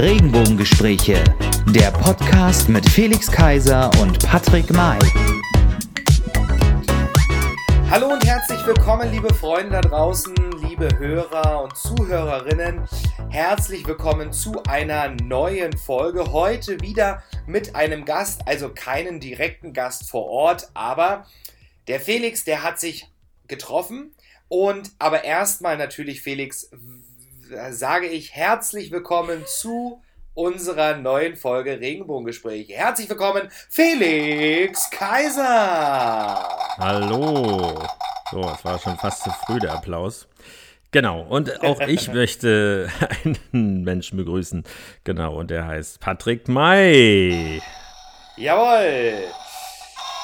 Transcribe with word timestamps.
Regenbogengespräche, 0.00 1.22
der 1.74 1.90
Podcast 1.90 2.70
mit 2.70 2.88
Felix 2.88 3.30
Kaiser 3.30 3.90
und 4.00 4.18
Patrick 4.26 4.70
May. 4.70 4.98
Hallo 7.90 8.14
und 8.14 8.24
herzlich 8.24 8.64
willkommen, 8.66 9.12
liebe 9.12 9.34
Freunde 9.34 9.72
da 9.72 9.80
draußen, 9.82 10.34
liebe 10.66 10.88
Hörer 10.98 11.64
und 11.64 11.76
Zuhörerinnen. 11.76 12.88
Herzlich 13.28 13.86
willkommen 13.86 14.32
zu 14.32 14.62
einer 14.62 15.10
neuen 15.22 15.76
Folge. 15.76 16.32
Heute 16.32 16.80
wieder 16.80 17.22
mit 17.46 17.76
einem 17.76 18.06
Gast, 18.06 18.40
also 18.48 18.70
keinen 18.70 19.20
direkten 19.20 19.74
Gast 19.74 20.08
vor 20.08 20.24
Ort, 20.28 20.70
aber 20.72 21.26
der 21.88 22.00
Felix, 22.00 22.44
der 22.44 22.62
hat 22.62 22.80
sich 22.80 23.06
getroffen. 23.48 24.14
Und 24.48 24.92
aber 24.98 25.24
erstmal 25.24 25.76
natürlich, 25.76 26.22
Felix, 26.22 26.70
sage 27.70 28.06
ich 28.06 28.34
herzlich 28.34 28.92
willkommen 28.92 29.44
zu 29.46 30.00
unserer 30.34 30.96
neuen 30.96 31.36
Folge 31.36 31.80
Regenbogengespräche. 31.80 32.74
Herzlich 32.74 33.08
willkommen, 33.08 33.48
Felix 33.68 34.88
Kaiser. 34.90 36.48
Hallo. 36.78 37.82
So, 38.30 38.40
es 38.40 38.64
war 38.64 38.78
schon 38.78 38.96
fast 38.98 39.24
zu 39.24 39.30
früh 39.30 39.58
der 39.58 39.72
Applaus. 39.72 40.28
Genau, 40.92 41.22
und 41.22 41.62
auch 41.64 41.80
ich 41.80 42.08
möchte 42.12 42.88
einen 43.50 43.82
Menschen 43.82 44.16
begrüßen. 44.16 44.64
Genau, 45.02 45.34
und 45.34 45.50
der 45.50 45.66
heißt 45.66 45.98
Patrick 45.98 46.46
May. 46.46 47.60
Jawohl. 48.36 49.24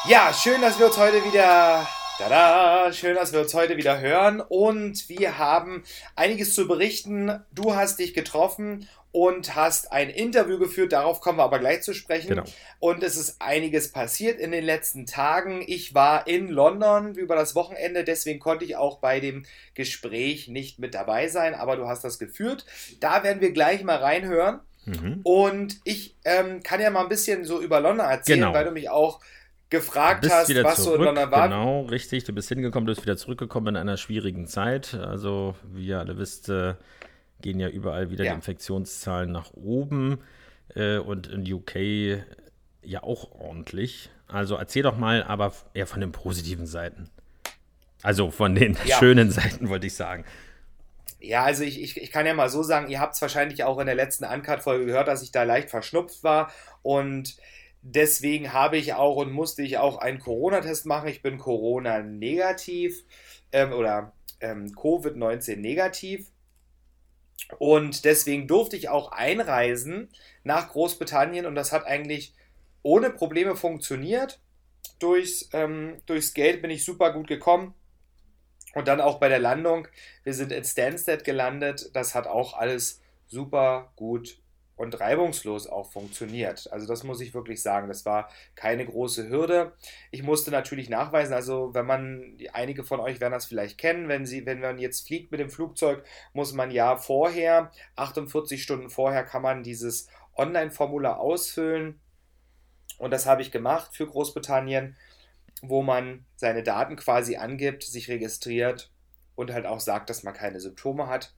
Ja, 0.09 0.33
schön, 0.33 0.61
dass 0.61 0.79
wir 0.79 0.87
uns 0.87 0.97
heute 0.97 1.25
wieder 1.25 1.87
Tada! 2.19 2.91
Schön, 2.95 3.15
dass 3.15 3.35
wir 3.35 3.41
uns 3.41 3.53
heute 3.53 3.77
wieder 3.77 4.01
hören 4.01 4.41
und 4.41 5.07
wir 5.11 5.37
haben 5.37 5.85
einiges 6.15 6.55
zu 6.55 6.67
berichten. 6.67 7.45
Du 7.53 7.75
hast 7.75 7.99
dich 7.99 8.15
getroffen 8.15 8.89
und 9.13 9.55
hast 9.55 9.93
ein 9.93 10.09
Interview 10.09 10.59
geführt, 10.59 10.93
darauf 10.93 11.21
kommen 11.21 11.39
wir 11.39 11.45
aber 11.45 11.59
gleich 11.59 11.83
zu 11.83 11.93
sprechen. 11.93 12.29
Genau. 12.29 12.45
Und 12.79 13.03
es 13.03 13.19
ist 13.19 13.37
einiges 13.43 13.93
passiert 13.93 14.41
in 14.41 14.51
den 14.51 14.65
letzten 14.65 15.05
Tagen. 15.05 15.63
Ich 15.67 15.95
war 15.95 16.27
in 16.27 16.49
London 16.49 17.15
über 17.15 17.37
das 17.37 17.55
Wochenende, 17.55 18.03
deswegen 18.03 18.41
konnte 18.41 18.65
ich 18.65 18.77
auch 18.77 18.99
bei 18.99 19.21
dem 19.21 19.45
Gespräch 19.75 20.49
nicht 20.49 20.79
mit 20.79 20.95
dabei 20.95 21.29
sein, 21.29 21.55
aber 21.55 21.77
du 21.77 21.87
hast 21.87 22.03
das 22.03 22.19
geführt. 22.19 22.65
Da 22.99 23.25
werden 23.25 23.43
wir 23.43 23.53
gleich 23.53 23.85
mal 23.85 23.99
reinhören. 23.99 24.61
Mhm. 24.87 25.21
Und 25.23 25.81
ich 25.85 26.17
ähm, 26.25 26.63
kann 26.63 26.81
ja 26.81 26.89
mal 26.89 27.03
ein 27.03 27.09
bisschen 27.11 27.45
so 27.45 27.61
über 27.61 27.81
London 27.81 28.07
erzählen, 28.07 28.41
genau. 28.41 28.55
weil 28.55 28.65
du 28.65 28.71
mich 28.71 28.89
auch 28.89 29.21
gefragt 29.71 30.25
hast, 30.31 30.55
was 30.63 30.77
zurück, 30.83 30.99
so 30.99 31.05
London 31.05 31.31
war. 31.31 31.49
Genau, 31.49 31.83
richtig. 31.83 32.25
Du 32.25 32.33
bist 32.33 32.49
hingekommen, 32.49 32.87
du 32.87 32.93
bist 32.93 33.03
wieder 33.03 33.17
zurückgekommen 33.17 33.69
in 33.69 33.77
einer 33.77 33.97
schwierigen 33.97 34.47
Zeit. 34.47 34.95
Also, 34.95 35.57
wie 35.65 35.87
ihr 35.87 35.99
alle 35.99 36.19
wisst, 36.19 36.49
äh, 36.49 36.75
gehen 37.41 37.61
ja 37.61 37.69
überall 37.69 38.11
wieder 38.11 38.25
ja. 38.25 38.33
die 38.33 38.37
Infektionszahlen 38.37 39.31
nach 39.31 39.53
oben 39.55 40.19
äh, 40.75 40.99
und 40.99 41.27
in 41.27 41.53
UK 41.53 42.25
ja 42.83 43.03
auch 43.03 43.33
ordentlich. 43.33 44.11
Also 44.29 44.57
erzähl 44.57 44.83
doch 44.83 44.97
mal, 44.97 45.23
aber 45.23 45.53
eher 45.75 45.87
von 45.87 46.01
den 46.01 46.13
positiven 46.13 46.67
Seiten. 46.67 47.11
Also 48.03 48.31
von 48.31 48.55
den 48.55 48.77
ja. 48.85 48.99
schönen 48.99 49.31
Seiten, 49.31 49.69
wollte 49.69 49.87
ich 49.87 49.95
sagen. 49.95 50.25
Ja, 51.19 51.45
also 51.45 51.65
ich, 51.65 51.83
ich, 51.83 52.01
ich 52.01 52.11
kann 52.11 52.27
ja 52.27 52.35
mal 52.35 52.49
so 52.49 52.63
sagen, 52.63 52.89
ihr 52.89 53.01
habt 53.01 53.15
es 53.15 53.23
wahrscheinlich 53.23 53.65
auch 53.65 53.79
in 53.79 53.87
der 53.87 53.95
letzten 53.95 54.25
Uncut-Folge 54.25 54.87
gehört, 54.87 55.09
dass 55.09 55.23
ich 55.23 55.33
da 55.33 55.43
leicht 55.43 55.71
verschnupft 55.71 56.23
war 56.23 56.53
und 56.83 57.37
Deswegen 57.89 58.53
habe 58.53 58.79
ich 58.79 58.95
auch 58.95 59.15
und 59.15 59.31
musste 59.31 59.63
ich 59.63 59.79
auch 59.79 59.99
einen 59.99 60.19
Corona-Test 60.19 60.87
machen. 60.87 61.09
Ich 61.09 61.23
bin 61.23 61.39
Corona-negativ 61.39 63.05
ähm, 63.53 63.73
oder 63.73 64.13
ähm, 64.41 64.73
Covid-19 64.75 65.55
negativ. 65.59 66.33
Und 67.59 68.05
deswegen 68.05 68.49
durfte 68.49 68.75
ich 68.75 68.89
auch 68.89 69.13
einreisen 69.13 70.09
nach 70.43 70.71
Großbritannien 70.71 71.47
und 71.47 71.55
das 71.55 71.71
hat 71.71 71.87
eigentlich 71.87 72.35
ohne 72.83 73.11
Probleme 73.11 73.55
funktioniert. 73.55 74.41
Durchs, 74.99 75.49
ähm, 75.53 76.03
durchs 76.07 76.35
Geld 76.35 76.63
bin 76.63 76.73
ich 76.73 76.85
super 76.85 77.13
gut 77.13 77.29
gekommen. 77.29 77.73
Und 78.75 78.89
dann 78.89 79.01
auch 79.01 79.21
bei 79.21 79.29
der 79.29 79.39
Landung. 79.39 79.87
Wir 80.25 80.35
sind 80.35 80.51
in 80.51 80.65
Stansted 80.65 81.23
gelandet. 81.23 81.91
Das 81.93 82.17
hat 82.17 82.27
auch 82.27 82.55
alles 82.55 83.01
super 83.29 83.93
gut 83.95 84.41
und 84.77 85.01
reibungslos 85.01 85.67
auch 85.67 85.91
funktioniert. 85.91 86.71
Also 86.71 86.87
das 86.87 87.03
muss 87.03 87.21
ich 87.23 87.35
wirklich 87.35 87.63
sagen, 87.63 87.89
das 87.89 88.05
war 88.05 88.29
keine 88.55 88.85
große 88.85 89.29
Hürde. 89.29 89.73
Ich 90.11 90.23
musste 90.23 90.51
natürlich 90.51 90.91
nachweisen, 90.91 91.33
also 91.33 91.73
wenn 91.73 91.87
man, 91.87 92.37
einige 92.53 92.85
von 92.85 93.01
euch 93.01 93.21
werden 93.21 93.33
das 93.33 93.47
vielleicht 93.47 93.79
kennen, 93.79 94.09
wenn, 94.09 94.27
sie, 94.27 94.45
wenn 94.45 94.61
man 94.61 94.79
jetzt 94.79 95.07
fliegt 95.07 95.31
mit 95.33 95.41
dem 95.41 95.51
Flugzeug, 95.51 96.05
muss 96.35 96.53
man 96.53 96.71
ja 96.71 96.97
vorher, 96.97 97.73
48 97.97 98.63
Stunden 98.63 98.91
vorher 98.91 99.25
kann 99.25 99.43
man 99.43 99.63
dieses 99.63 100.09
Online-Formular 100.37 101.19
ausfüllen. 101.19 101.99
Und 102.99 103.11
das 103.11 103.25
habe 103.25 103.41
ich 103.41 103.51
gemacht 103.51 103.97
für 103.97 104.07
Großbritannien, 104.07 104.97
wo 105.63 105.83
man 105.83 106.27
seine 106.37 106.63
Daten 106.63 106.97
quasi 106.97 107.37
angibt, 107.37 107.83
sich 107.83 108.09
registriert 108.11 108.93
und 109.35 109.53
halt 109.53 109.65
auch 109.65 109.81
sagt, 109.81 110.11
dass 110.11 110.23
man 110.23 110.35
keine 110.35 110.61
Symptome 110.61 111.07
hat. 111.07 111.35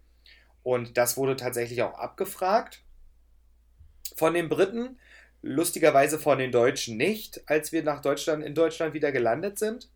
Und 0.65 0.97
das 0.97 1.16
wurde 1.16 1.37
tatsächlich 1.37 1.82
auch 1.82 1.94
abgefragt 1.94 2.84
von 4.16 4.34
den 4.34 4.48
Briten, 4.48 4.98
lustigerweise 5.42 6.19
von 6.19 6.38
den 6.38 6.52
Deutschen 6.52 6.96
nicht, 6.96 7.42
als 7.48 7.72
wir 7.72 7.82
nach 7.82 8.00
Deutschland, 8.00 8.44
in 8.44 8.54
Deutschland 8.54 8.94
wieder 8.94 9.12
gelandet 9.12 9.58
sind. 9.58 9.91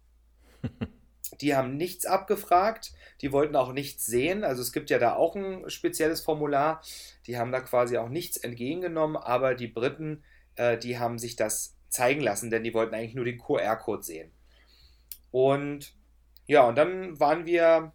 Die 1.40 1.54
haben 1.56 1.76
nichts 1.76 2.04
abgefragt, 2.04 2.92
die 3.22 3.32
wollten 3.32 3.56
auch 3.56 3.72
nichts 3.72 4.04
sehen. 4.04 4.44
Also 4.44 4.60
es 4.60 4.72
gibt 4.72 4.90
ja 4.90 4.98
da 4.98 5.14
auch 5.14 5.34
ein 5.34 5.68
spezielles 5.70 6.20
Formular. 6.20 6.82
Die 7.26 7.38
haben 7.38 7.52
da 7.52 7.60
quasi 7.60 7.96
auch 7.96 8.10
nichts 8.10 8.36
entgegengenommen, 8.36 9.16
aber 9.16 9.54
die 9.54 9.66
Briten, 9.66 10.22
äh, 10.56 10.76
die 10.76 10.98
haben 10.98 11.18
sich 11.18 11.34
das 11.34 11.74
zeigen 11.88 12.20
lassen, 12.20 12.50
denn 12.50 12.64
die 12.64 12.74
wollten 12.74 12.94
eigentlich 12.94 13.14
nur 13.14 13.24
den 13.24 13.38
QR-Code 13.38 14.02
sehen. 14.02 14.30
Und 15.30 15.94
ja, 16.46 16.66
und 16.66 16.76
dann 16.76 17.18
waren 17.18 17.46
wir 17.46 17.92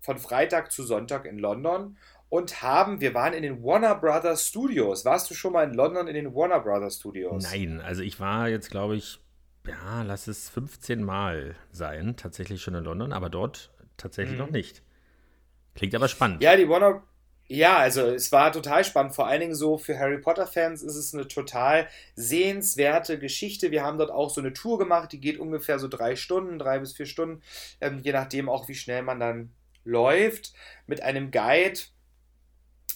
von 0.00 0.18
Freitag 0.18 0.70
zu 0.70 0.84
Sonntag 0.84 1.26
in 1.26 1.38
London 1.38 1.98
und 2.28 2.62
haben, 2.62 3.00
wir 3.00 3.14
waren 3.14 3.32
in 3.32 3.42
den 3.42 3.62
Warner 3.62 3.94
Brothers 3.94 4.48
Studios. 4.48 5.04
Warst 5.04 5.30
du 5.30 5.34
schon 5.34 5.52
mal 5.52 5.64
in 5.64 5.74
London 5.74 6.08
in 6.08 6.14
den 6.14 6.34
Warner 6.34 6.60
Brothers 6.60 6.96
Studios? 6.96 7.44
Nein, 7.50 7.80
also 7.80 8.02
ich 8.02 8.18
war 8.18 8.48
jetzt, 8.48 8.70
glaube 8.70 8.96
ich, 8.96 9.20
ja, 9.66 10.02
lass 10.02 10.26
es 10.26 10.48
15 10.50 11.02
Mal 11.02 11.56
sein, 11.72 12.16
tatsächlich 12.16 12.62
schon 12.62 12.74
in 12.74 12.84
London, 12.84 13.12
aber 13.12 13.30
dort 13.30 13.70
tatsächlich 13.96 14.38
mhm. 14.38 14.44
noch 14.44 14.50
nicht. 14.50 14.82
Klingt 15.74 15.94
aber 15.94 16.08
spannend. 16.08 16.42
Ja, 16.42 16.56
die 16.56 16.68
Warner, 16.68 17.02
ja, 17.48 17.76
also 17.76 18.02
es 18.06 18.32
war 18.32 18.50
total 18.50 18.84
spannend. 18.84 19.14
Vor 19.14 19.26
allen 19.26 19.40
Dingen 19.40 19.54
so 19.54 19.78
für 19.78 19.98
Harry 19.98 20.18
Potter-Fans 20.18 20.82
ist 20.82 20.96
es 20.96 21.14
eine 21.14 21.28
total 21.28 21.86
sehenswerte 22.16 23.18
Geschichte. 23.18 23.70
Wir 23.70 23.84
haben 23.84 23.98
dort 23.98 24.10
auch 24.10 24.30
so 24.30 24.40
eine 24.40 24.52
Tour 24.52 24.78
gemacht, 24.78 25.12
die 25.12 25.20
geht 25.20 25.38
ungefähr 25.38 25.78
so 25.78 25.86
drei 25.86 26.16
Stunden, 26.16 26.58
drei 26.58 26.80
bis 26.80 26.94
vier 26.94 27.06
Stunden, 27.06 27.42
ähm, 27.80 27.98
je 27.98 28.12
nachdem 28.12 28.48
auch, 28.48 28.68
wie 28.68 28.74
schnell 28.74 29.02
man 29.02 29.20
dann 29.20 29.52
läuft, 29.84 30.54
mit 30.86 31.02
einem 31.02 31.30
Guide 31.30 31.78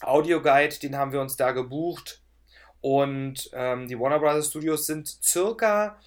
Audioguide, 0.00 0.78
den 0.78 0.96
haben 0.96 1.12
wir 1.12 1.20
uns 1.20 1.36
da 1.36 1.52
gebucht. 1.52 2.22
Und 2.80 3.50
ähm, 3.52 3.88
die 3.88 3.98
Warner 3.98 4.18
Brothers 4.18 4.48
Studios 4.48 4.86
sind 4.86 5.06
circa, 5.06 5.98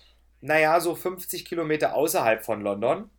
naja, 0.42 0.80
so 0.80 0.96
50 0.96 1.46
Kilometer 1.46 1.96
außerhalb 1.96 2.44
von 2.44 2.62
London. 2.62 3.10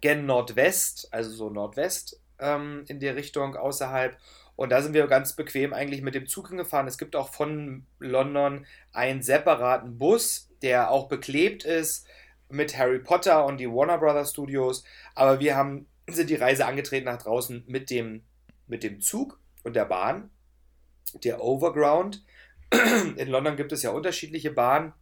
Gen 0.00 0.26
Nordwest, 0.26 1.08
also 1.12 1.30
so 1.30 1.48
Nordwest 1.48 2.20
ähm, 2.38 2.84
in 2.88 3.00
der 3.00 3.16
Richtung 3.16 3.56
außerhalb. 3.56 4.16
Und 4.56 4.70
da 4.70 4.82
sind 4.82 4.94
wir 4.94 5.06
ganz 5.06 5.34
bequem 5.36 5.72
eigentlich 5.72 6.02
mit 6.02 6.14
dem 6.14 6.26
Zug 6.26 6.48
hingefahren. 6.48 6.88
Es 6.88 6.98
gibt 6.98 7.14
auch 7.14 7.30
von 7.30 7.86
London 7.98 8.66
einen 8.92 9.22
separaten 9.22 9.98
Bus, 9.98 10.48
der 10.62 10.90
auch 10.90 11.08
beklebt 11.08 11.64
ist 11.64 12.06
mit 12.48 12.76
Harry 12.76 12.98
Potter 12.98 13.44
und 13.44 13.58
die 13.58 13.68
Warner 13.68 13.98
Brothers 13.98 14.30
Studios. 14.30 14.84
Aber 15.14 15.40
wir 15.40 15.56
haben, 15.56 15.86
sind 16.08 16.30
die 16.30 16.36
Reise 16.36 16.66
angetreten 16.66 17.06
nach 17.06 17.22
draußen 17.22 17.64
mit 17.66 17.90
dem, 17.90 18.22
mit 18.66 18.82
dem 18.82 19.00
Zug 19.00 19.38
und 19.66 19.74
der 19.74 19.84
Bahn, 19.84 20.30
der 21.24 21.42
Overground. 21.42 22.24
In 23.16 23.28
London 23.28 23.56
gibt 23.56 23.72
es 23.72 23.82
ja 23.82 23.90
unterschiedliche 23.90 24.52
Bahnen. 24.52 24.92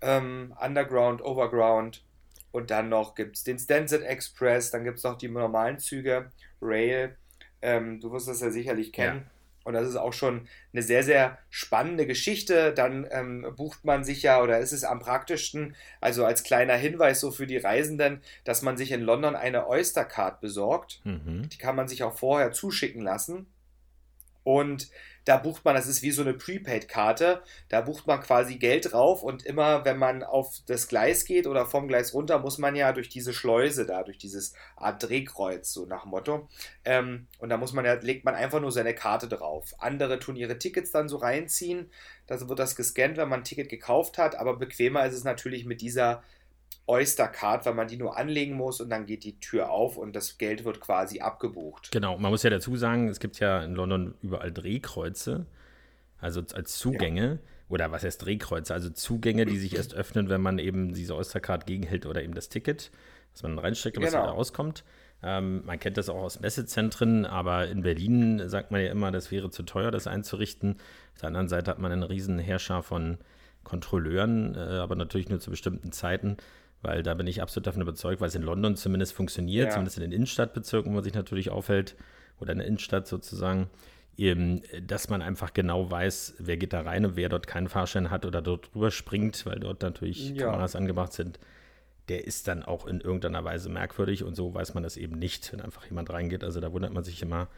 Ähm, 0.00 0.52
Underground, 0.60 1.24
Overground 1.24 2.04
und 2.50 2.72
dann 2.72 2.88
noch 2.88 3.14
gibt 3.14 3.36
es 3.36 3.44
den 3.44 3.58
Stansted 3.58 4.02
Express, 4.02 4.72
dann 4.72 4.82
gibt 4.82 4.98
es 4.98 5.04
noch 5.04 5.16
die 5.16 5.28
normalen 5.28 5.78
Züge, 5.78 6.32
Rail. 6.60 7.16
Ähm, 7.62 8.00
du 8.00 8.10
wirst 8.10 8.26
das 8.26 8.40
ja 8.40 8.50
sicherlich 8.50 8.92
kennen. 8.92 9.22
Ja. 9.24 9.30
Und 9.64 9.74
das 9.74 9.88
ist 9.88 9.96
auch 9.96 10.12
schon 10.12 10.46
eine 10.72 10.82
sehr, 10.82 11.02
sehr 11.04 11.38
spannende 11.48 12.06
Geschichte. 12.06 12.74
Dann 12.74 13.06
ähm, 13.10 13.46
bucht 13.56 13.84
man 13.84 14.04
sich 14.04 14.22
ja, 14.22 14.42
oder 14.42 14.58
ist 14.58 14.72
es 14.72 14.84
am 14.84 14.98
praktischsten, 14.98 15.74
also 16.00 16.24
als 16.24 16.42
kleiner 16.42 16.74
Hinweis 16.74 17.20
so 17.20 17.30
für 17.30 17.46
die 17.46 17.56
Reisenden, 17.56 18.22
dass 18.44 18.60
man 18.60 18.76
sich 18.76 18.92
in 18.92 19.00
London 19.00 19.36
eine 19.36 19.66
Oyster 19.66 20.04
Card 20.04 20.40
besorgt. 20.40 21.00
Mhm. 21.04 21.48
Die 21.48 21.58
kann 21.58 21.76
man 21.76 21.88
sich 21.88 22.02
auch 22.02 22.16
vorher 22.16 22.52
zuschicken 22.52 23.02
lassen. 23.02 23.46
Und 24.44 24.88
da 25.24 25.38
bucht 25.38 25.64
man, 25.64 25.74
das 25.74 25.86
ist 25.86 26.02
wie 26.02 26.10
so 26.10 26.22
eine 26.22 26.34
Prepaid-Karte, 26.34 27.42
da 27.70 27.80
bucht 27.80 28.06
man 28.06 28.20
quasi 28.20 28.56
Geld 28.56 28.92
drauf 28.92 29.22
und 29.22 29.44
immer, 29.44 29.84
wenn 29.84 29.96
man 29.96 30.22
auf 30.22 30.60
das 30.66 30.86
Gleis 30.86 31.24
geht 31.24 31.46
oder 31.46 31.64
vom 31.64 31.88
Gleis 31.88 32.12
runter, 32.12 32.38
muss 32.38 32.58
man 32.58 32.76
ja 32.76 32.92
durch 32.92 33.08
diese 33.08 33.32
Schleuse 33.32 33.86
da, 33.86 34.02
durch 34.02 34.18
dieses 34.18 34.54
Art 34.76 35.02
Drehkreuz, 35.02 35.72
so 35.72 35.86
nach 35.86 36.04
Motto. 36.04 36.48
Ähm, 36.84 37.26
und 37.38 37.48
da 37.48 37.56
muss 37.56 37.72
man 37.72 37.86
ja, 37.86 37.94
legt 37.94 38.24
man 38.26 38.34
einfach 38.34 38.60
nur 38.60 38.72
seine 38.72 38.94
Karte 38.94 39.28
drauf. 39.28 39.74
Andere 39.78 40.18
tun 40.18 40.36
ihre 40.36 40.58
Tickets 40.58 40.90
dann 40.90 41.08
so 41.08 41.16
reinziehen, 41.16 41.90
da 42.26 42.46
wird 42.46 42.58
das 42.58 42.76
gescannt, 42.76 43.16
wenn 43.16 43.28
man 43.28 43.40
ein 43.40 43.44
Ticket 43.44 43.70
gekauft 43.70 44.18
hat, 44.18 44.34
aber 44.36 44.56
bequemer 44.56 45.06
ist 45.06 45.14
es 45.14 45.24
natürlich 45.24 45.64
mit 45.64 45.80
dieser 45.80 46.22
Oyster 46.86 47.28
Card, 47.28 47.64
weil 47.64 47.74
man 47.74 47.88
die 47.88 47.96
nur 47.96 48.16
anlegen 48.16 48.54
muss 48.54 48.80
und 48.80 48.90
dann 48.90 49.06
geht 49.06 49.24
die 49.24 49.40
Tür 49.40 49.70
auf 49.70 49.96
und 49.96 50.14
das 50.14 50.36
Geld 50.36 50.64
wird 50.64 50.80
quasi 50.80 51.20
abgebucht. 51.20 51.90
Genau, 51.90 52.18
man 52.18 52.30
muss 52.30 52.42
ja 52.42 52.50
dazu 52.50 52.76
sagen, 52.76 53.08
es 53.08 53.20
gibt 53.20 53.40
ja 53.40 53.62
in 53.62 53.74
London 53.74 54.14
überall 54.22 54.52
Drehkreuze, 54.52 55.46
also 56.20 56.42
als 56.54 56.76
Zugänge. 56.76 57.26
Ja. 57.42 57.50
Oder 57.70 57.90
was 57.90 58.04
heißt 58.04 58.24
Drehkreuze? 58.24 58.74
Also 58.74 58.90
Zugänge, 58.90 59.46
die 59.46 59.56
sich 59.56 59.74
erst 59.74 59.94
öffnen, 59.94 60.28
wenn 60.28 60.42
man 60.42 60.58
eben 60.58 60.92
diese 60.92 61.16
Oyster 61.16 61.40
Card 61.40 61.66
gegenhält 61.66 62.04
oder 62.04 62.22
eben 62.22 62.34
das 62.34 62.50
Ticket, 62.50 62.90
was 63.32 63.42
man 63.42 63.58
reinsteckt 63.58 63.96
und 63.96 64.04
genau. 64.04 64.18
was 64.18 64.22
wieder 64.22 64.32
rauskommt. 64.32 64.84
Ähm, 65.22 65.64
man 65.64 65.80
kennt 65.80 65.96
das 65.96 66.10
auch 66.10 66.22
aus 66.22 66.40
Messezentren, 66.40 67.24
aber 67.24 67.68
in 67.68 67.80
Berlin 67.80 68.42
sagt 68.50 68.70
man 68.70 68.82
ja 68.82 68.90
immer, 68.90 69.10
das 69.10 69.30
wäre 69.30 69.50
zu 69.50 69.62
teuer, 69.62 69.90
das 69.90 70.06
einzurichten. 70.06 70.76
Auf 71.14 71.20
der 71.20 71.28
anderen 71.28 71.48
Seite 71.48 71.70
hat 71.70 71.78
man 71.78 71.90
einen 71.90 72.02
riesen 72.02 72.38
Herrscher 72.38 72.82
von 72.82 73.16
Kontrolleuren, 73.64 74.54
äh, 74.54 74.58
aber 74.58 74.94
natürlich 74.94 75.30
nur 75.30 75.40
zu 75.40 75.50
bestimmten 75.50 75.92
Zeiten 75.92 76.36
weil 76.84 77.02
da 77.02 77.14
bin 77.14 77.26
ich 77.26 77.42
absolut 77.42 77.66
davon 77.66 77.82
überzeugt, 77.82 78.20
weil 78.20 78.28
es 78.28 78.34
in 78.34 78.42
London 78.42 78.76
zumindest 78.76 79.14
funktioniert, 79.14 79.66
ja. 79.66 79.70
zumindest 79.72 79.96
in 79.96 80.02
den 80.02 80.12
Innenstadtbezirken, 80.12 80.92
wo 80.92 80.94
man 80.94 81.04
sich 81.04 81.14
natürlich 81.14 81.50
aufhält, 81.50 81.96
oder 82.38 82.52
in 82.52 82.58
der 82.58 82.66
Innenstadt 82.66 83.06
sozusagen, 83.06 83.68
eben, 84.16 84.62
dass 84.86 85.08
man 85.08 85.22
einfach 85.22 85.54
genau 85.54 85.90
weiß, 85.90 86.34
wer 86.38 86.56
geht 86.56 86.72
da 86.72 86.82
rein 86.82 87.04
und 87.04 87.16
wer 87.16 87.28
dort 87.28 87.46
keinen 87.46 87.68
Fahrschein 87.68 88.10
hat 88.10 88.26
oder 88.26 88.42
dort 88.42 88.74
drüber 88.74 88.90
springt, 88.90 89.46
weil 89.46 89.58
dort 89.58 89.82
natürlich 89.82 90.30
ja. 90.30 90.46
Kameras 90.46 90.76
angebracht 90.76 91.12
sind, 91.12 91.38
der 92.08 92.26
ist 92.26 92.48
dann 92.48 92.62
auch 92.62 92.86
in 92.86 93.00
irgendeiner 93.00 93.44
Weise 93.44 93.70
merkwürdig 93.70 94.22
und 94.22 94.34
so 94.36 94.52
weiß 94.52 94.74
man 94.74 94.82
das 94.82 94.96
eben 94.96 95.18
nicht, 95.18 95.52
wenn 95.52 95.60
einfach 95.60 95.86
jemand 95.86 96.10
reingeht. 96.10 96.44
Also 96.44 96.60
da 96.60 96.72
wundert 96.72 96.92
man 96.92 97.02
sich 97.02 97.22
immer, 97.22 97.48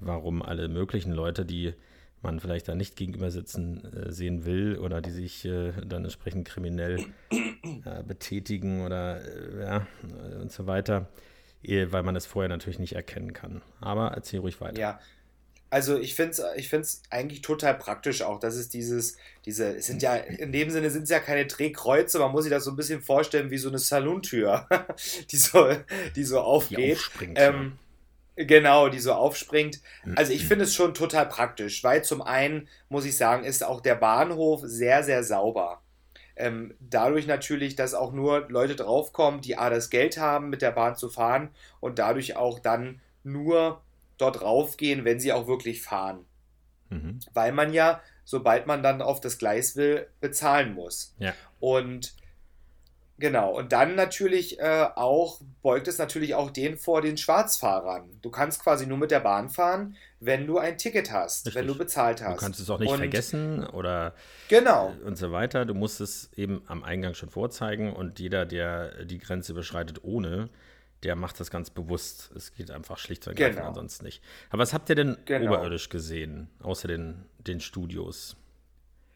warum 0.00 0.42
alle 0.42 0.68
möglichen 0.68 1.12
Leute, 1.12 1.44
die 1.44 1.74
man 2.22 2.40
vielleicht 2.40 2.68
da 2.68 2.74
nicht 2.74 2.96
gegenüber 2.96 3.30
sitzen 3.30 3.84
äh, 3.84 4.12
sehen 4.12 4.44
will 4.44 4.78
oder 4.78 5.00
die 5.00 5.10
sich 5.10 5.44
äh, 5.44 5.72
dann 5.86 6.04
entsprechend 6.04 6.48
kriminell 6.48 7.04
äh, 7.30 8.02
betätigen 8.06 8.84
oder 8.84 9.20
äh, 9.20 9.60
ja 9.60 9.86
und 10.40 10.50
so 10.50 10.66
weiter, 10.66 11.08
weil 11.62 12.02
man 12.02 12.14
das 12.14 12.26
vorher 12.26 12.48
natürlich 12.48 12.78
nicht 12.78 12.94
erkennen 12.94 13.32
kann. 13.32 13.62
Aber 13.80 14.08
erzähl 14.08 14.40
ruhig 14.40 14.60
weiter. 14.60 14.78
Ja. 14.78 15.00
Also 15.70 15.98
ich 15.98 16.14
finde 16.14 16.30
es 16.30 16.42
ich 16.56 16.70
find's 16.70 17.02
eigentlich 17.10 17.42
total 17.42 17.76
praktisch 17.76 18.22
auch, 18.22 18.40
dass 18.40 18.54
es 18.54 18.70
dieses, 18.70 19.18
diese, 19.44 19.76
es 19.76 19.86
sind 19.86 20.00
ja, 20.00 20.16
in 20.16 20.50
dem 20.50 20.70
Sinne 20.70 20.88
sind 20.88 21.02
es 21.02 21.10
ja 21.10 21.20
keine 21.20 21.44
Drehkreuze, 21.44 22.18
man 22.18 22.32
muss 22.32 22.44
sich 22.44 22.50
das 22.50 22.64
so 22.64 22.70
ein 22.70 22.76
bisschen 22.76 23.02
vorstellen 23.02 23.50
wie 23.50 23.58
so 23.58 23.68
eine 23.68 23.78
Salontür, 23.78 24.66
die 25.30 25.36
so, 25.36 25.68
die 26.16 26.24
so 26.24 26.40
aufgeht. 26.40 26.78
Die 26.78 26.92
aufspringt, 26.92 27.38
ähm, 27.38 27.54
ja 27.54 27.87
Genau, 28.40 28.88
die 28.88 29.00
so 29.00 29.14
aufspringt. 29.14 29.80
Also 30.14 30.32
ich 30.32 30.46
finde 30.46 30.64
es 30.64 30.72
schon 30.72 30.94
total 30.94 31.28
praktisch, 31.28 31.82
weil 31.82 32.04
zum 32.04 32.22
einen, 32.22 32.68
muss 32.88 33.04
ich 33.04 33.16
sagen, 33.16 33.42
ist 33.42 33.64
auch 33.64 33.80
der 33.80 33.96
Bahnhof 33.96 34.60
sehr, 34.62 35.02
sehr 35.02 35.24
sauber. 35.24 35.82
Ähm, 36.36 36.72
dadurch 36.78 37.26
natürlich, 37.26 37.74
dass 37.74 37.94
auch 37.94 38.12
nur 38.12 38.48
Leute 38.48 38.76
draufkommen, 38.76 39.40
die 39.40 39.58
A, 39.58 39.70
das 39.70 39.90
Geld 39.90 40.18
haben, 40.18 40.50
mit 40.50 40.62
der 40.62 40.70
Bahn 40.70 40.94
zu 40.94 41.08
fahren 41.08 41.48
und 41.80 41.98
dadurch 41.98 42.36
auch 42.36 42.60
dann 42.60 43.00
nur 43.24 43.82
dort 44.18 44.40
raufgehen, 44.40 45.04
wenn 45.04 45.18
sie 45.18 45.32
auch 45.32 45.48
wirklich 45.48 45.82
fahren. 45.82 46.24
Mhm. 46.90 47.18
Weil 47.34 47.50
man 47.50 47.72
ja, 47.72 48.00
sobald 48.24 48.68
man 48.68 48.84
dann 48.84 49.02
auf 49.02 49.18
das 49.18 49.38
Gleis 49.38 49.74
will, 49.74 50.06
bezahlen 50.20 50.74
muss. 50.74 51.12
Ja. 51.18 51.34
Und 51.58 52.14
Genau, 53.18 53.50
und 53.56 53.72
dann 53.72 53.96
natürlich 53.96 54.60
äh, 54.60 54.86
auch, 54.94 55.40
beugt 55.60 55.88
es 55.88 55.98
natürlich 55.98 56.36
auch 56.36 56.50
den 56.50 56.76
vor 56.76 57.02
den 57.02 57.16
Schwarzfahrern. 57.16 58.08
Du 58.22 58.30
kannst 58.30 58.62
quasi 58.62 58.86
nur 58.86 58.96
mit 58.96 59.10
der 59.10 59.18
Bahn 59.18 59.50
fahren, 59.50 59.96
wenn 60.20 60.46
du 60.46 60.58
ein 60.58 60.78
Ticket 60.78 61.10
hast, 61.10 61.46
Richtig. 61.46 61.60
wenn 61.60 61.66
du 61.66 61.76
bezahlt 61.76 62.22
hast. 62.22 62.36
Du 62.36 62.40
kannst 62.40 62.60
es 62.60 62.70
auch 62.70 62.78
nicht 62.78 62.92
und, 62.92 62.98
vergessen 62.98 63.66
oder 63.66 64.14
genau. 64.48 64.94
Äh, 65.02 65.06
und 65.06 65.18
so 65.18 65.32
weiter. 65.32 65.64
Du 65.64 65.74
musst 65.74 66.00
es 66.00 66.30
eben 66.36 66.62
am 66.68 66.84
Eingang 66.84 67.14
schon 67.14 67.28
vorzeigen 67.28 67.92
und 67.92 68.20
jeder, 68.20 68.46
der 68.46 69.04
die 69.04 69.18
Grenze 69.18 69.50
überschreitet 69.50 70.04
ohne, 70.04 70.48
der 71.02 71.16
macht 71.16 71.40
das 71.40 71.50
ganz 71.50 71.70
bewusst. 71.70 72.30
Es 72.36 72.54
geht 72.54 72.70
einfach 72.70 72.98
schlicht 72.98 73.26
und 73.26 73.32
ergreifend 73.32 73.56
genau. 73.56 73.68
ansonsten 73.68 74.04
nicht. 74.04 74.22
Aber 74.50 74.62
was 74.62 74.72
habt 74.72 74.88
ihr 74.90 74.94
denn 74.94 75.16
genau. 75.24 75.54
oberirdisch 75.54 75.88
gesehen, 75.88 76.50
außer 76.60 76.86
den, 76.86 77.24
den 77.38 77.60
Studios? 77.60 78.36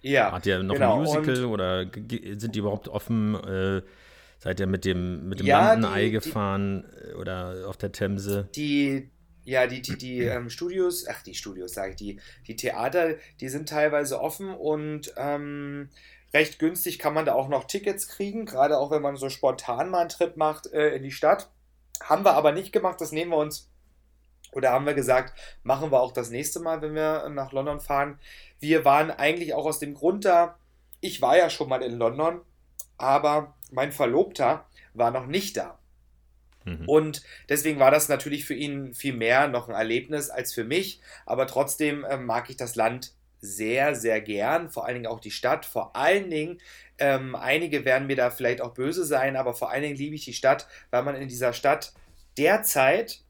Ja. 0.03 0.33
Hat 0.33 0.47
ihr 0.47 0.63
noch 0.63 0.75
genau. 0.75 0.97
ein 0.97 1.03
Musical 1.03 1.45
und 1.45 1.53
oder 1.53 1.87
sind 1.93 2.55
die 2.55 2.59
überhaupt 2.59 2.89
offen? 2.89 3.35
Äh, 3.35 3.83
seid 4.39 4.59
ihr 4.61 4.67
mit 4.67 4.85
dem, 4.85 5.29
mit 5.29 5.39
dem 5.39 5.47
ja, 5.47 5.73
Landenei 5.73 6.09
gefahren 6.09 6.85
die, 6.93 7.11
äh, 7.11 7.15
oder 7.15 7.69
auf 7.69 7.77
der 7.77 7.93
Themse? 7.93 8.49
Die, 8.55 9.11
ja, 9.45 9.67
die, 9.67 9.81
die, 9.81 9.97
die 9.97 10.21
ähm, 10.23 10.51
Studios, 10.51 11.07
ach, 11.09 11.23
die 11.23 11.35
Studios, 11.35 11.75
sage 11.75 11.91
ich, 11.91 11.97
die, 11.97 12.21
die 12.49 12.57
Theater, 12.57 13.15
die 13.41 13.49
sind 13.49 13.69
teilweise 13.69 14.21
offen 14.21 14.51
und 14.51 15.15
ähm, 15.17 15.89
recht 16.35 16.59
günstig 16.59 16.99
kann 16.99 17.15
man 17.15 17.25
da 17.25 17.35
auch 17.35 17.49
noch 17.49 17.65
Tickets 17.65 18.09
kriegen, 18.09 18.45
gerade 18.45 18.79
auch 18.79 18.91
wenn 18.91 19.03
man 19.03 19.17
so 19.17 19.29
spontan 19.29 19.91
mal 19.91 20.01
einen 20.01 20.09
Trip 20.09 20.37
macht 20.37 20.67
äh, 20.73 20.97
in 20.97 21.03
die 21.03 21.13
Stadt. 21.13 21.51
Haben 22.03 22.25
wir 22.25 22.35
aber 22.35 22.51
nicht 22.53 22.73
gemacht, 22.73 23.01
das 23.01 23.13
nehmen 23.13 23.31
wir 23.31 23.39
uns 23.39 23.72
oder 24.53 24.71
haben 24.71 24.87
wir 24.87 24.95
gesagt, 24.95 25.35
machen 25.63 25.91
wir 25.91 26.01
auch 26.01 26.13
das 26.13 26.31
nächste 26.31 26.61
Mal, 26.61 26.83
wenn 26.83 26.95
wir 26.95 27.29
nach 27.31 27.53
London 27.53 27.81
fahren. 27.81 28.19
Wir 28.61 28.85
waren 28.85 29.11
eigentlich 29.11 29.55
auch 29.55 29.67
aus 29.67 29.79
dem 29.79 29.95
Grund 29.95 30.25
da, 30.25 30.57
ich 31.01 31.21
war 31.21 31.37
ja 31.37 31.51
schon 31.51 31.69
mal 31.69 31.83
in 31.83 31.99
London, 31.99 32.41
aber 32.97 33.55
mein 33.73 33.93
Verlobter 33.93 34.67
war 34.95 35.11
noch 35.11 35.27
nicht 35.27 35.57
da. 35.57 35.79
Mhm. 36.65 36.89
Und 36.89 37.23
deswegen 37.49 37.81
war 37.81 37.91
das 37.91 38.09
natürlich 38.09 38.45
für 38.45 38.55
ihn 38.55 38.95
viel 38.95 39.15
mehr 39.15 39.49
noch 39.49 39.69
ein 39.69 39.75
Erlebnis 39.75 40.31
als 40.31 40.53
für 40.53 40.65
mich. 40.65 41.01
Aber 41.27 41.47
trotzdem 41.47 42.05
äh, 42.05 42.17
mag 42.17 42.51
ich 42.51 42.57
das 42.57 42.77
Land 42.77 43.13
sehr, 43.41 43.95
sehr 43.95 44.21
gern. 44.21 44.71
Vor 44.71 44.87
allen 44.87 44.95
Dingen 44.95 45.07
auch 45.07 45.21
die 45.21 45.31
Stadt. 45.31 45.67
Vor 45.67 45.97
allen 45.97 46.31
Dingen, 46.31 46.61
ähm, 46.99 47.35
einige 47.35 47.85
werden 47.85 48.07
mir 48.07 48.17
da 48.17 48.31
vielleicht 48.31 48.61
auch 48.61 48.75
böse 48.75 49.05
sein, 49.05 49.37
aber 49.37 49.55
vor 49.55 49.71
allen 49.71 49.83
Dingen 49.83 49.97
liebe 49.97 50.15
ich 50.15 50.25
die 50.25 50.35
Stadt, 50.35 50.69
weil 50.91 51.03
man 51.03 51.17
in 51.17 51.29
dieser 51.29 51.53
Stadt 51.53 51.93
derzeit, 52.39 53.21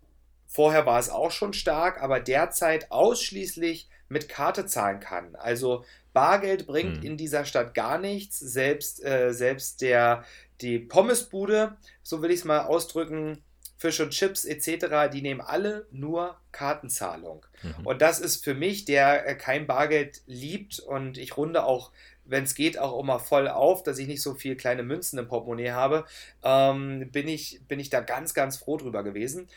vorher 0.53 0.87
war 0.87 0.99
es 0.99 1.11
auch 1.11 1.31
schon 1.31 1.53
stark, 1.53 2.03
aber 2.03 2.21
derzeit 2.21 2.91
ausschließlich 2.91 3.89
mit 4.09 4.29
Karte 4.29 4.67
zahlen 4.67 5.01
kann. 5.01 5.35
Also 5.37 5.85
Bargeld 6.13 6.67
bringt 6.67 6.99
hm. 6.99 7.05
in 7.05 7.17
dieser 7.17 7.45
Stadt 7.45 7.75
gar 7.75 7.99
nichts. 7.99 8.39
Selbst, 8.39 9.03
äh, 9.05 9.33
selbst 9.33 9.81
der, 9.81 10.25
die 10.61 10.79
Pommesbude, 10.79 11.77
so 12.03 12.23
will 12.23 12.31
ich 12.31 12.41
es 12.41 12.45
mal 12.45 12.61
ausdrücken, 12.61 13.43
Fisch 13.82 13.99
und 13.99 14.11
Chips 14.11 14.44
etc., 14.44 15.11
die 15.13 15.23
nehmen 15.23 15.41
alle 15.41 15.89
nur 15.91 16.37
Kartenzahlung. 16.53 17.44
Mhm. 17.63 17.85
Und 17.85 18.01
das 18.01 18.21
ist 18.21 18.44
für 18.44 18.55
mich, 18.55 18.85
der 18.85 19.27
äh, 19.27 19.35
kein 19.35 19.67
Bargeld 19.67 20.23
liebt 20.27 20.79
und 20.79 21.19
ich 21.19 21.37
runde 21.37 21.65
auch, 21.65 21.91
wenn 22.25 22.44
es 22.44 22.55
geht, 22.55 22.79
auch 22.79 23.01
immer 23.01 23.19
voll 23.19 23.49
auf, 23.49 23.82
dass 23.82 23.99
ich 23.99 24.06
nicht 24.06 24.23
so 24.23 24.35
viel 24.35 24.55
kleine 24.55 24.85
Münzen 24.85 25.19
im 25.19 25.27
Portemonnaie 25.27 25.73
habe, 25.73 26.05
ähm, 26.44 27.11
bin, 27.11 27.27
ich, 27.27 27.61
bin 27.67 27.81
ich 27.81 27.91
da 27.91 28.01
ganz, 28.01 28.35
ganz 28.35 28.56
froh 28.56 28.77
drüber 28.77 29.03
gewesen. 29.03 29.49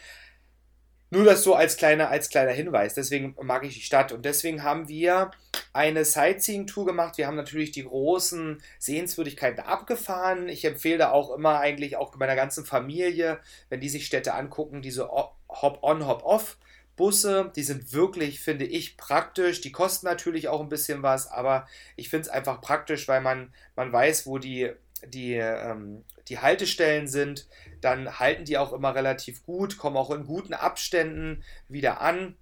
Nur 1.11 1.23
das 1.23 1.43
so 1.43 1.53
als 1.53 1.77
kleiner, 1.77 2.09
als 2.09 2.29
kleiner 2.29 2.51
Hinweis. 2.51 2.93
Deswegen 2.93 3.35
mag 3.41 3.63
ich 3.63 3.75
die 3.75 3.81
Stadt. 3.81 4.11
Und 4.11 4.25
deswegen 4.25 4.63
haben 4.63 4.87
wir 4.87 5.31
eine 5.71 6.03
Sightseeing-Tour 6.03 6.85
gemacht. 6.85 7.17
Wir 7.17 7.27
haben 7.27 7.35
natürlich 7.35 7.71
die 7.71 7.83
großen 7.83 8.61
Sehenswürdigkeiten 8.79 9.63
abgefahren. 9.63 10.49
Ich 10.49 10.65
empfehle 10.65 10.97
da 10.97 11.11
auch 11.11 11.35
immer 11.35 11.59
eigentlich 11.59 11.95
auch 11.97 12.15
meiner 12.15 12.35
ganzen 12.35 12.65
Familie, 12.65 13.39
wenn 13.69 13.81
die 13.81 13.89
sich 13.89 14.05
Städte 14.05 14.33
angucken, 14.33 14.81
diese 14.81 15.09
Hop-on, 15.09 16.07
Hop-off. 16.07 16.57
Busse, 16.95 17.51
die 17.55 17.63
sind 17.63 17.91
wirklich, 17.91 18.39
finde 18.39 18.65
ich, 18.65 18.97
praktisch. 18.97 19.61
Die 19.61 19.71
kosten 19.71 20.05
natürlich 20.05 20.47
auch 20.47 20.61
ein 20.61 20.69
bisschen 20.69 21.03
was, 21.03 21.27
aber 21.27 21.67
ich 21.97 22.09
finde 22.09 22.23
es 22.23 22.29
einfach 22.29 22.61
praktisch, 22.61 23.07
weil 23.07 23.21
man, 23.21 23.53
man 23.75 23.91
weiß, 23.91 24.25
wo 24.25 24.37
die, 24.37 24.71
die, 25.07 25.33
ähm, 25.33 26.03
die 26.27 26.39
Haltestellen 26.39 27.07
sind 27.07 27.47
dann 27.85 28.19
halten 28.19 28.45
die 28.45 28.57
auch 28.57 28.73
immer 28.73 28.95
relativ 28.95 29.45
gut, 29.45 29.77
kommen 29.77 29.95
auch 29.95 30.09
in 30.09 30.25
guten 30.25 30.55
Abständen 30.55 31.43
wieder 31.67 32.01
an. 32.01 32.35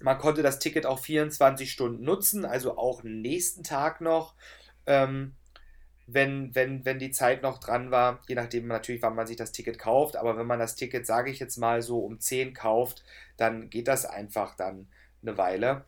Man 0.00 0.16
konnte 0.16 0.42
das 0.42 0.58
Ticket 0.58 0.86
auch 0.86 0.98
24 0.98 1.70
Stunden 1.70 2.02
nutzen, 2.02 2.46
also 2.46 2.78
auch 2.78 3.02
nächsten 3.02 3.64
Tag 3.64 4.00
noch, 4.00 4.34
ähm, 4.86 5.34
wenn, 6.06 6.54
wenn, 6.54 6.86
wenn 6.86 6.98
die 6.98 7.10
Zeit 7.10 7.42
noch 7.42 7.58
dran 7.58 7.90
war, 7.90 8.22
je 8.28 8.34
nachdem 8.34 8.66
natürlich, 8.66 9.02
wann 9.02 9.14
man 9.14 9.26
sich 9.26 9.36
das 9.36 9.52
Ticket 9.52 9.78
kauft. 9.78 10.16
Aber 10.16 10.38
wenn 10.38 10.46
man 10.46 10.58
das 10.58 10.74
Ticket, 10.74 11.06
sage 11.06 11.30
ich 11.30 11.38
jetzt 11.38 11.58
mal 11.58 11.82
so, 11.82 11.98
um 12.00 12.18
10 12.18 12.54
kauft, 12.54 13.04
dann 13.36 13.68
geht 13.68 13.88
das 13.88 14.06
einfach 14.06 14.56
dann 14.56 14.88
eine 15.20 15.36
Weile. 15.36 15.84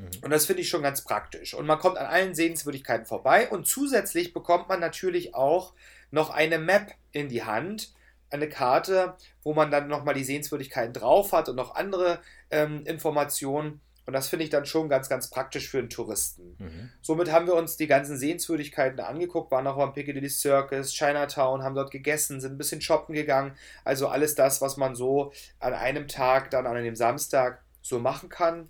Mhm. 0.00 0.24
Und 0.24 0.30
das 0.30 0.46
finde 0.46 0.62
ich 0.62 0.68
schon 0.68 0.82
ganz 0.82 1.02
praktisch. 1.02 1.54
Und 1.54 1.66
man 1.66 1.78
kommt 1.78 1.98
an 1.98 2.06
allen 2.06 2.34
Sehenswürdigkeiten 2.34 3.06
vorbei. 3.06 3.48
Und 3.48 3.66
zusätzlich 3.66 4.32
bekommt 4.32 4.68
man 4.68 4.80
natürlich 4.80 5.34
auch 5.34 5.74
noch 6.10 6.30
eine 6.30 6.58
Map 6.58 6.92
in 7.12 7.28
die 7.28 7.44
Hand, 7.44 7.92
eine 8.30 8.48
Karte, 8.48 9.14
wo 9.42 9.54
man 9.54 9.70
dann 9.70 9.88
nochmal 9.88 10.14
die 10.14 10.24
Sehenswürdigkeiten 10.24 10.92
drauf 10.92 11.32
hat 11.32 11.48
und 11.48 11.56
noch 11.56 11.74
andere 11.74 12.20
ähm, 12.50 12.84
Informationen. 12.86 13.80
Und 14.06 14.10
Und 14.10 14.14
das 14.14 14.26
finde 14.26 14.44
ich 14.44 14.50
dann 14.50 14.66
schon 14.66 14.88
ganz, 14.88 15.08
ganz 15.08 15.30
praktisch 15.30 15.68
für 15.68 15.78
einen 15.78 15.88
Touristen. 15.88 16.56
Mhm. 16.58 16.90
Somit 17.00 17.30
haben 17.30 17.46
wir 17.46 17.54
uns 17.54 17.76
die 17.76 17.86
ganzen 17.86 18.16
Sehenswürdigkeiten 18.16 18.98
angeguckt, 18.98 19.52
waren 19.52 19.68
auch 19.68 19.78
am 19.78 19.92
Piccadilly 19.92 20.28
Circus, 20.28 20.90
Chinatown, 20.92 21.62
haben 21.62 21.76
dort 21.76 21.92
gegessen, 21.92 22.40
sind 22.40 22.54
ein 22.54 22.58
bisschen 22.58 22.80
shoppen 22.80 23.14
gegangen. 23.14 23.52
Also 23.84 24.08
alles 24.08 24.34
das, 24.34 24.60
was 24.60 24.76
man 24.76 24.96
so 24.96 25.32
an 25.60 25.74
einem 25.74 26.08
Tag, 26.08 26.50
dann 26.50 26.66
an 26.66 26.82
dem 26.82 26.96
Samstag 26.96 27.62
so 27.82 28.00
machen 28.00 28.28
kann. 28.28 28.68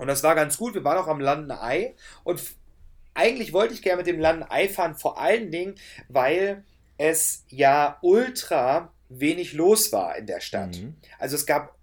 Und 0.00 0.06
das 0.06 0.22
war 0.22 0.34
ganz 0.34 0.56
gut. 0.56 0.72
Wir 0.72 0.82
waren 0.82 0.96
auch 0.96 1.08
am 1.08 1.20
London 1.20 1.58
Eye 1.58 1.94
und 2.24 2.40
eigentlich 3.12 3.52
wollte 3.52 3.74
ich 3.74 3.82
gerne 3.82 3.98
mit 3.98 4.06
dem 4.06 4.18
London 4.18 4.48
Eye 4.50 4.68
fahren, 4.68 4.94
vor 4.94 5.20
allen 5.20 5.50
Dingen, 5.50 5.74
weil 6.08 6.64
es 6.96 7.44
ja 7.48 7.98
ultra 8.00 8.94
wenig 9.10 9.52
los 9.52 9.92
war 9.92 10.16
in 10.16 10.26
der 10.26 10.40
Stadt. 10.40 10.78
Mhm. 10.78 10.96
Also 11.18 11.36
es 11.36 11.44
gab 11.44 11.76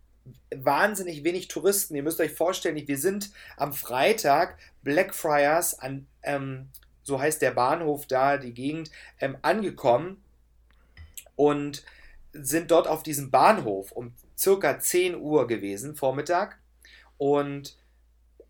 wahnsinnig 0.55 1.23
wenig 1.23 1.47
Touristen. 1.47 1.95
Ihr 1.95 2.01
müsst 2.01 2.19
euch 2.19 2.31
vorstellen, 2.31 2.75
wir 2.87 2.97
sind 2.97 3.29
am 3.55 3.71
Freitag 3.71 4.57
Blackfriars 4.81 5.77
an, 5.77 6.07
ähm, 6.23 6.69
so 7.03 7.19
heißt 7.19 7.43
der 7.43 7.51
Bahnhof 7.51 8.07
da, 8.07 8.37
die 8.37 8.53
Gegend, 8.53 8.89
ähm, 9.19 9.37
angekommen 9.43 10.23
und 11.35 11.83
sind 12.33 12.71
dort 12.71 12.87
auf 12.87 13.03
diesem 13.03 13.29
Bahnhof 13.29 13.91
um 13.91 14.13
circa 14.35 14.79
10 14.79 15.15
Uhr 15.15 15.45
gewesen, 15.45 15.95
Vormittag. 15.95 16.57
Und 17.17 17.77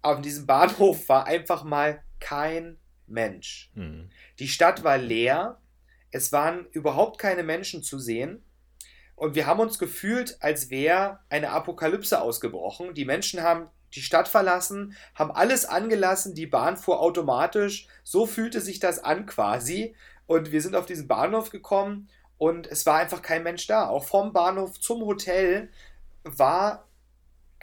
auf 0.01 0.21
diesem 0.21 0.45
Bahnhof 0.45 1.07
war 1.09 1.25
einfach 1.25 1.63
mal 1.63 2.03
kein 2.19 2.77
Mensch. 3.07 3.71
Mhm. 3.75 4.09
Die 4.39 4.47
Stadt 4.47 4.83
war 4.83 4.97
leer, 4.97 5.59
es 6.11 6.31
waren 6.31 6.65
überhaupt 6.71 7.19
keine 7.19 7.43
Menschen 7.43 7.83
zu 7.83 7.99
sehen. 7.99 8.43
Und 9.15 9.35
wir 9.35 9.47
haben 9.47 9.59
uns 9.59 9.79
gefühlt, 9.79 10.37
als 10.41 10.69
wäre 10.69 11.19
eine 11.29 11.49
Apokalypse 11.49 12.21
ausgebrochen. 12.21 12.93
Die 12.93 13.05
Menschen 13.05 13.41
haben 13.41 13.67
die 13.95 14.01
Stadt 14.01 14.27
verlassen, 14.27 14.95
haben 15.15 15.31
alles 15.31 15.65
angelassen, 15.65 16.35
die 16.35 16.45
Bahn 16.45 16.77
fuhr 16.77 16.99
automatisch. 16.99 17.87
So 18.03 18.25
fühlte 18.25 18.61
sich 18.61 18.79
das 18.79 18.99
an 19.03 19.25
quasi. 19.25 19.95
Und 20.27 20.51
wir 20.51 20.61
sind 20.61 20.75
auf 20.75 20.85
diesen 20.85 21.07
Bahnhof 21.07 21.49
gekommen 21.49 22.09
und 22.37 22.67
es 22.67 22.85
war 22.85 22.99
einfach 22.99 23.21
kein 23.21 23.43
Mensch 23.43 23.65
da. 23.67 23.87
Auch 23.87 24.05
vom 24.05 24.33
Bahnhof 24.33 24.79
zum 24.79 25.01
Hotel 25.01 25.69
war, 26.23 26.86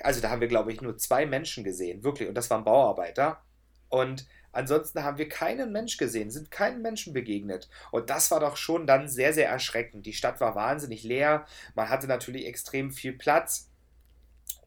also 0.03 0.21
da 0.21 0.31
haben 0.31 0.41
wir, 0.41 0.49
glaube 0.49 0.73
ich, 0.73 0.81
nur 0.81 0.97
zwei 0.99 1.27
Menschen 1.27 1.65
gesehen, 1.65 2.03
wirklich. 2.05 2.29
Und 2.29 2.35
das 2.35 2.51
waren 2.51 2.65
Bauarbeiter. 2.65 3.43
Und 3.89 4.27
Ansonsten 4.55 5.03
haben 5.03 5.19
wir 5.19 5.29
keinen 5.29 5.73
Mensch 5.73 5.97
gesehen, 5.97 6.31
sind 6.31 6.51
keinen 6.51 6.81
Menschen 6.81 7.13
begegnet. 7.13 7.69
Und 7.91 8.09
das 8.09 8.31
war 8.31 8.39
doch 8.39 8.57
schon 8.57 8.87
dann 8.87 9.09
sehr, 9.09 9.33
sehr 9.33 9.49
erschreckend. 9.49 10.07
Die 10.07 10.13
Stadt 10.13 10.41
war 10.41 10.55
wahnsinnig 10.55 11.03
leer. 11.03 11.45
Man 11.75 11.89
hatte 11.89 12.07
natürlich 12.07 12.47
extrem 12.47 12.93
viel 12.93 13.13
Platz. 13.13 13.69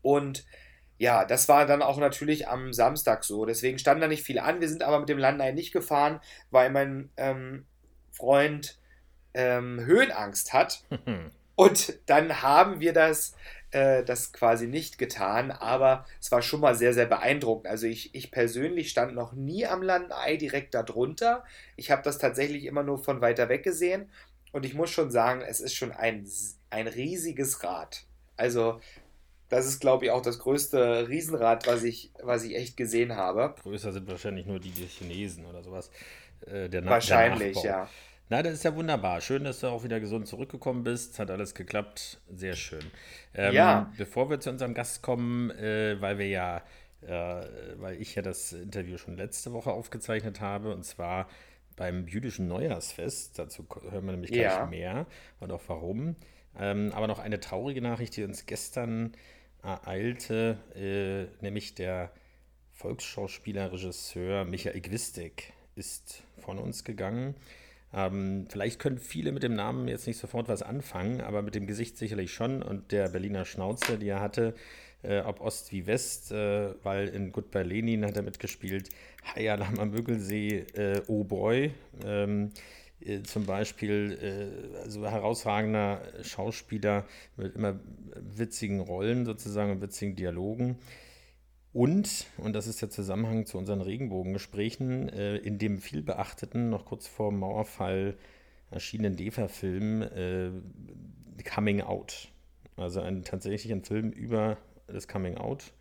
Und 0.01 0.45
ja, 0.97 1.23
das 1.23 1.47
war 1.47 1.65
dann 1.65 1.81
auch 1.81 1.97
natürlich 1.99 2.49
am 2.49 2.73
Samstag 2.73 3.23
so. 3.23 3.45
Deswegen 3.45 3.79
stand 3.79 4.03
da 4.03 4.07
nicht 4.07 4.23
viel 4.23 4.39
an. 4.39 4.59
Wir 4.59 4.67
sind 4.67 4.83
aber 4.83 4.99
mit 4.99 5.09
dem 5.09 5.19
Landei 5.19 5.51
nicht 5.51 5.71
gefahren, 5.71 6.19
weil 6.51 6.69
mein 6.69 7.09
ähm, 7.15 7.65
Freund 8.11 8.77
ähm, 9.33 9.79
Höhenangst 9.79 10.51
hat. 10.51 10.83
Und 11.55 11.97
dann 12.07 12.41
haben 12.41 12.81
wir 12.81 12.91
das 12.91 13.35
äh, 13.71 14.03
das 14.03 14.31
quasi 14.33 14.67
nicht 14.67 14.97
getan, 14.97 15.51
aber 15.51 16.05
es 16.21 16.31
war 16.31 16.41
schon 16.41 16.61
mal 16.61 16.75
sehr, 16.75 16.93
sehr 16.93 17.05
beeindruckend. 17.05 17.67
Also 17.67 17.87
ich, 17.87 18.13
ich 18.15 18.31
persönlich 18.31 18.89
stand 18.89 19.13
noch 19.13 19.33
nie 19.33 19.65
am 19.65 19.81
Landei 19.81 20.37
direkt 20.37 20.73
darunter. 20.73 21.43
Ich 21.75 21.91
habe 21.91 22.01
das 22.01 22.17
tatsächlich 22.17 22.65
immer 22.65 22.83
nur 22.83 23.03
von 23.03 23.21
weiter 23.21 23.49
weg 23.49 23.63
gesehen 23.63 24.09
und 24.51 24.65
ich 24.65 24.73
muss 24.73 24.89
schon 24.89 25.11
sagen, 25.11 25.41
es 25.41 25.59
ist 25.59 25.75
schon 25.75 25.91
ein, 25.91 26.25
ein 26.69 26.87
riesiges 26.87 27.63
Rad. 27.63 28.05
Also 28.37 28.79
das 29.49 29.65
ist, 29.65 29.79
glaube 29.79 30.05
ich, 30.05 30.11
auch 30.11 30.21
das 30.21 30.39
größte 30.39 31.07
Riesenrad, 31.07 31.67
was 31.67 31.83
ich, 31.83 32.11
was 32.21 32.43
ich 32.43 32.55
echt 32.55 32.77
gesehen 32.77 33.15
habe. 33.15 33.55
Größer 33.63 33.93
sind 33.93 34.07
wahrscheinlich 34.07 34.45
nur 34.45 34.59
die 34.59 34.71
Chinesen 34.71 35.45
oder 35.45 35.63
sowas. 35.63 35.89
Äh, 36.45 36.69
der 36.69 36.85
Wahrscheinlich, 36.85 37.61
der 37.61 37.71
ja. 37.71 37.89
Na, 38.29 38.43
das 38.43 38.55
ist 38.55 38.63
ja 38.63 38.75
wunderbar. 38.75 39.21
Schön, 39.21 39.45
dass 39.45 39.61
du 39.61 39.67
auch 39.67 39.85
wieder 39.85 40.01
gesund 40.01 40.27
zurückgekommen 40.27 40.83
bist. 40.83 41.17
Hat 41.17 41.31
alles 41.31 41.55
geklappt. 41.55 42.19
Sehr 42.29 42.55
schön. 42.55 42.83
Ähm, 43.33 43.53
ja. 43.53 43.93
Bevor 43.97 44.29
wir 44.29 44.41
zu 44.41 44.49
unserem 44.49 44.73
Gast 44.73 45.01
kommen, 45.01 45.49
äh, 45.51 45.95
weil 46.01 46.17
wir 46.17 46.27
ja, 46.27 46.57
äh, 47.03 47.45
weil 47.77 48.01
ich 48.01 48.15
ja 48.15 48.21
das 48.21 48.51
Interview 48.51 48.97
schon 48.97 49.15
letzte 49.15 49.53
Woche 49.53 49.71
aufgezeichnet 49.71 50.41
habe, 50.41 50.73
und 50.73 50.83
zwar 50.83 51.29
beim 51.77 52.05
jüdischen 52.05 52.49
Neujahrsfest. 52.49 53.39
Dazu 53.39 53.65
hören 53.89 54.05
wir 54.05 54.11
nämlich 54.11 54.31
gleich 54.31 54.43
ja. 54.51 54.65
mehr 54.65 55.05
und 55.39 55.49
auch 55.53 55.63
warum. 55.67 56.17
Ähm, 56.59 56.91
aber 56.93 57.07
noch 57.07 57.19
eine 57.19 57.39
traurige 57.39 57.81
Nachricht, 57.81 58.17
die 58.17 58.25
uns 58.25 58.45
gestern 58.45 59.13
ereilte, 59.63 60.57
äh, 60.75 61.41
nämlich 61.41 61.75
der 61.75 62.11
Volksschauspieler, 62.73 63.71
Regisseur 63.71 64.43
Michael 64.43 64.81
Gwistek 64.81 65.53
ist 65.75 66.23
von 66.39 66.59
uns 66.59 66.83
gegangen. 66.83 67.35
Ähm, 67.93 68.47
vielleicht 68.49 68.79
können 68.79 68.97
viele 68.97 69.31
mit 69.31 69.43
dem 69.43 69.55
Namen 69.55 69.87
jetzt 69.87 70.07
nicht 70.07 70.17
sofort 70.17 70.49
was 70.49 70.61
anfangen, 70.61 71.21
aber 71.21 71.41
mit 71.41 71.55
dem 71.55 71.67
Gesicht 71.67 71.97
sicherlich 71.97 72.33
schon. 72.33 72.61
Und 72.61 72.91
der 72.91 73.09
Berliner 73.09 73.45
Schnauze, 73.45 73.97
die 73.97 74.09
er 74.09 74.19
hatte, 74.19 74.53
äh, 75.03 75.19
ob 75.21 75.41
Ost 75.41 75.71
wie 75.71 75.87
West, 75.87 76.31
äh, 76.31 76.73
weil 76.83 77.07
in 77.07 77.31
Goodbye 77.31 77.63
Lenin 77.63 78.05
hat 78.05 78.15
er 78.17 78.23
mitgespielt, 78.23 78.89
Haya 79.23 79.55
Lama 79.55 79.85
Müggelsee, 79.85 80.65
äh, 80.73 81.01
Oh 81.07 81.23
Boy. 81.23 81.71
Ähm, 82.05 82.51
äh, 82.99 83.21
zum 83.23 83.45
Beispiel 83.45 84.17
äh, 84.21 84.79
also 84.79 85.05
herausragender 85.09 86.01
Schauspieler 86.23 87.05
mit 87.35 87.55
immer 87.55 87.79
witzigen 88.15 88.79
Rollen 88.79 89.25
sozusagen, 89.25 89.81
witzigen 89.81 90.15
Dialogen. 90.15 90.77
Und, 91.77 92.25
und 92.37 92.53
das 92.53 92.65
ist 92.65 92.81
der 92.81 92.89
Zusammenhang 92.89 93.45
zu 93.45 93.59
unseren 93.59 93.81
Regenbogengesprächen, 93.81 95.09
äh, 95.09 95.35
in 95.37 95.59
dem 95.59 95.77
viel 95.77 96.01
beachteten, 96.01 96.71
noch 96.71 96.85
kurz 96.85 97.05
vor 97.05 97.29
dem 97.29 97.37
Mauerfall 97.37 98.17
erschienenen 98.71 99.15
DEFA-Film 99.15 100.01
äh, 100.01 100.49
Coming 101.47 101.81
Out. 101.81 102.29
Also 102.77 103.01
ein, 103.01 103.23
tatsächlich 103.23 103.71
ein 103.71 103.83
Film 103.83 104.09
über 104.09 104.57
das 104.87 105.07
Coming 105.07 105.37
Out, 105.37 105.71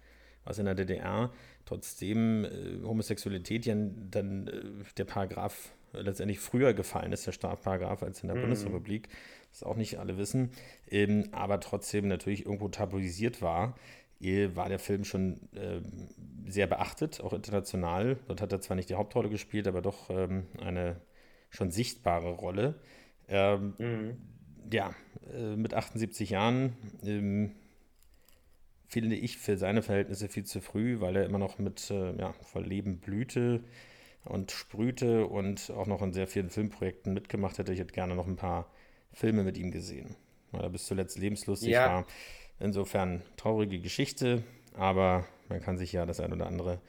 was 0.44 0.58
in 0.58 0.66
der 0.66 0.74
DDR 0.74 1.32
trotzdem 1.64 2.44
äh, 2.44 2.84
Homosexualität 2.84 3.64
ja 3.64 3.74
dann 3.74 4.48
äh, 4.48 4.84
der 4.98 5.06
Paragraph 5.06 5.72
letztendlich 5.94 6.40
früher 6.40 6.74
gefallen 6.74 7.12
ist, 7.12 7.26
der 7.26 7.32
Strafparagraph, 7.32 8.02
als 8.02 8.20
in 8.20 8.28
der 8.28 8.36
mm. 8.36 8.42
Bundesrepublik. 8.42 9.08
Das 9.50 9.62
auch 9.62 9.76
nicht 9.76 9.98
alle 9.98 10.18
wissen, 10.18 10.50
ähm, 10.90 11.30
aber 11.32 11.58
trotzdem 11.58 12.06
natürlich 12.06 12.44
irgendwo 12.44 12.68
tabuisiert 12.68 13.40
war 13.40 13.74
war 14.20 14.68
der 14.68 14.78
Film 14.78 15.04
schon 15.04 15.40
äh, 15.54 15.80
sehr 16.46 16.66
beachtet, 16.66 17.20
auch 17.20 17.32
international. 17.32 18.18
Dort 18.26 18.40
hat 18.40 18.52
er 18.52 18.60
zwar 18.60 18.76
nicht 18.76 18.88
die 18.88 18.94
Hauptrolle 18.94 19.28
gespielt, 19.28 19.68
aber 19.68 19.82
doch 19.82 20.10
ähm, 20.10 20.46
eine 20.60 21.00
schon 21.50 21.70
sichtbare 21.70 22.30
Rolle. 22.30 22.80
Ähm, 23.28 23.74
mhm. 23.78 24.16
Ja, 24.72 24.94
äh, 25.34 25.56
mit 25.56 25.74
78 25.74 26.30
Jahren 26.30 26.72
ähm, 27.04 27.52
finde 28.88 29.16
ich 29.16 29.38
für 29.38 29.56
seine 29.56 29.82
Verhältnisse 29.82 30.28
viel 30.28 30.44
zu 30.44 30.60
früh, 30.60 31.00
weil 31.00 31.16
er 31.16 31.24
immer 31.24 31.38
noch 31.38 31.58
mit 31.58 31.90
äh, 31.90 32.16
ja, 32.16 32.32
voll 32.32 32.64
Leben 32.64 32.98
blühte 32.98 33.62
und 34.24 34.50
sprühte 34.50 35.26
und 35.26 35.70
auch 35.70 35.86
noch 35.86 36.02
in 36.02 36.12
sehr 36.12 36.26
vielen 36.26 36.50
Filmprojekten 36.50 37.12
mitgemacht 37.12 37.58
hätte. 37.58 37.72
Ich 37.72 37.80
hätte 37.80 37.92
gerne 37.92 38.14
noch 38.14 38.26
ein 38.26 38.36
paar 38.36 38.70
Filme 39.12 39.44
mit 39.44 39.56
ihm 39.58 39.70
gesehen, 39.70 40.16
weil 40.52 40.62
er 40.62 40.70
bis 40.70 40.86
zuletzt 40.86 41.18
lebenslustig 41.18 41.70
ja. 41.70 41.86
war. 41.86 42.06
Insofern 42.58 43.22
traurige 43.36 43.78
Geschichte, 43.80 44.42
aber 44.74 45.26
man 45.48 45.60
kann 45.60 45.76
sich 45.76 45.92
ja 45.92 46.06
das 46.06 46.20
ein 46.20 46.32
oder 46.32 46.46
andere 46.46 46.80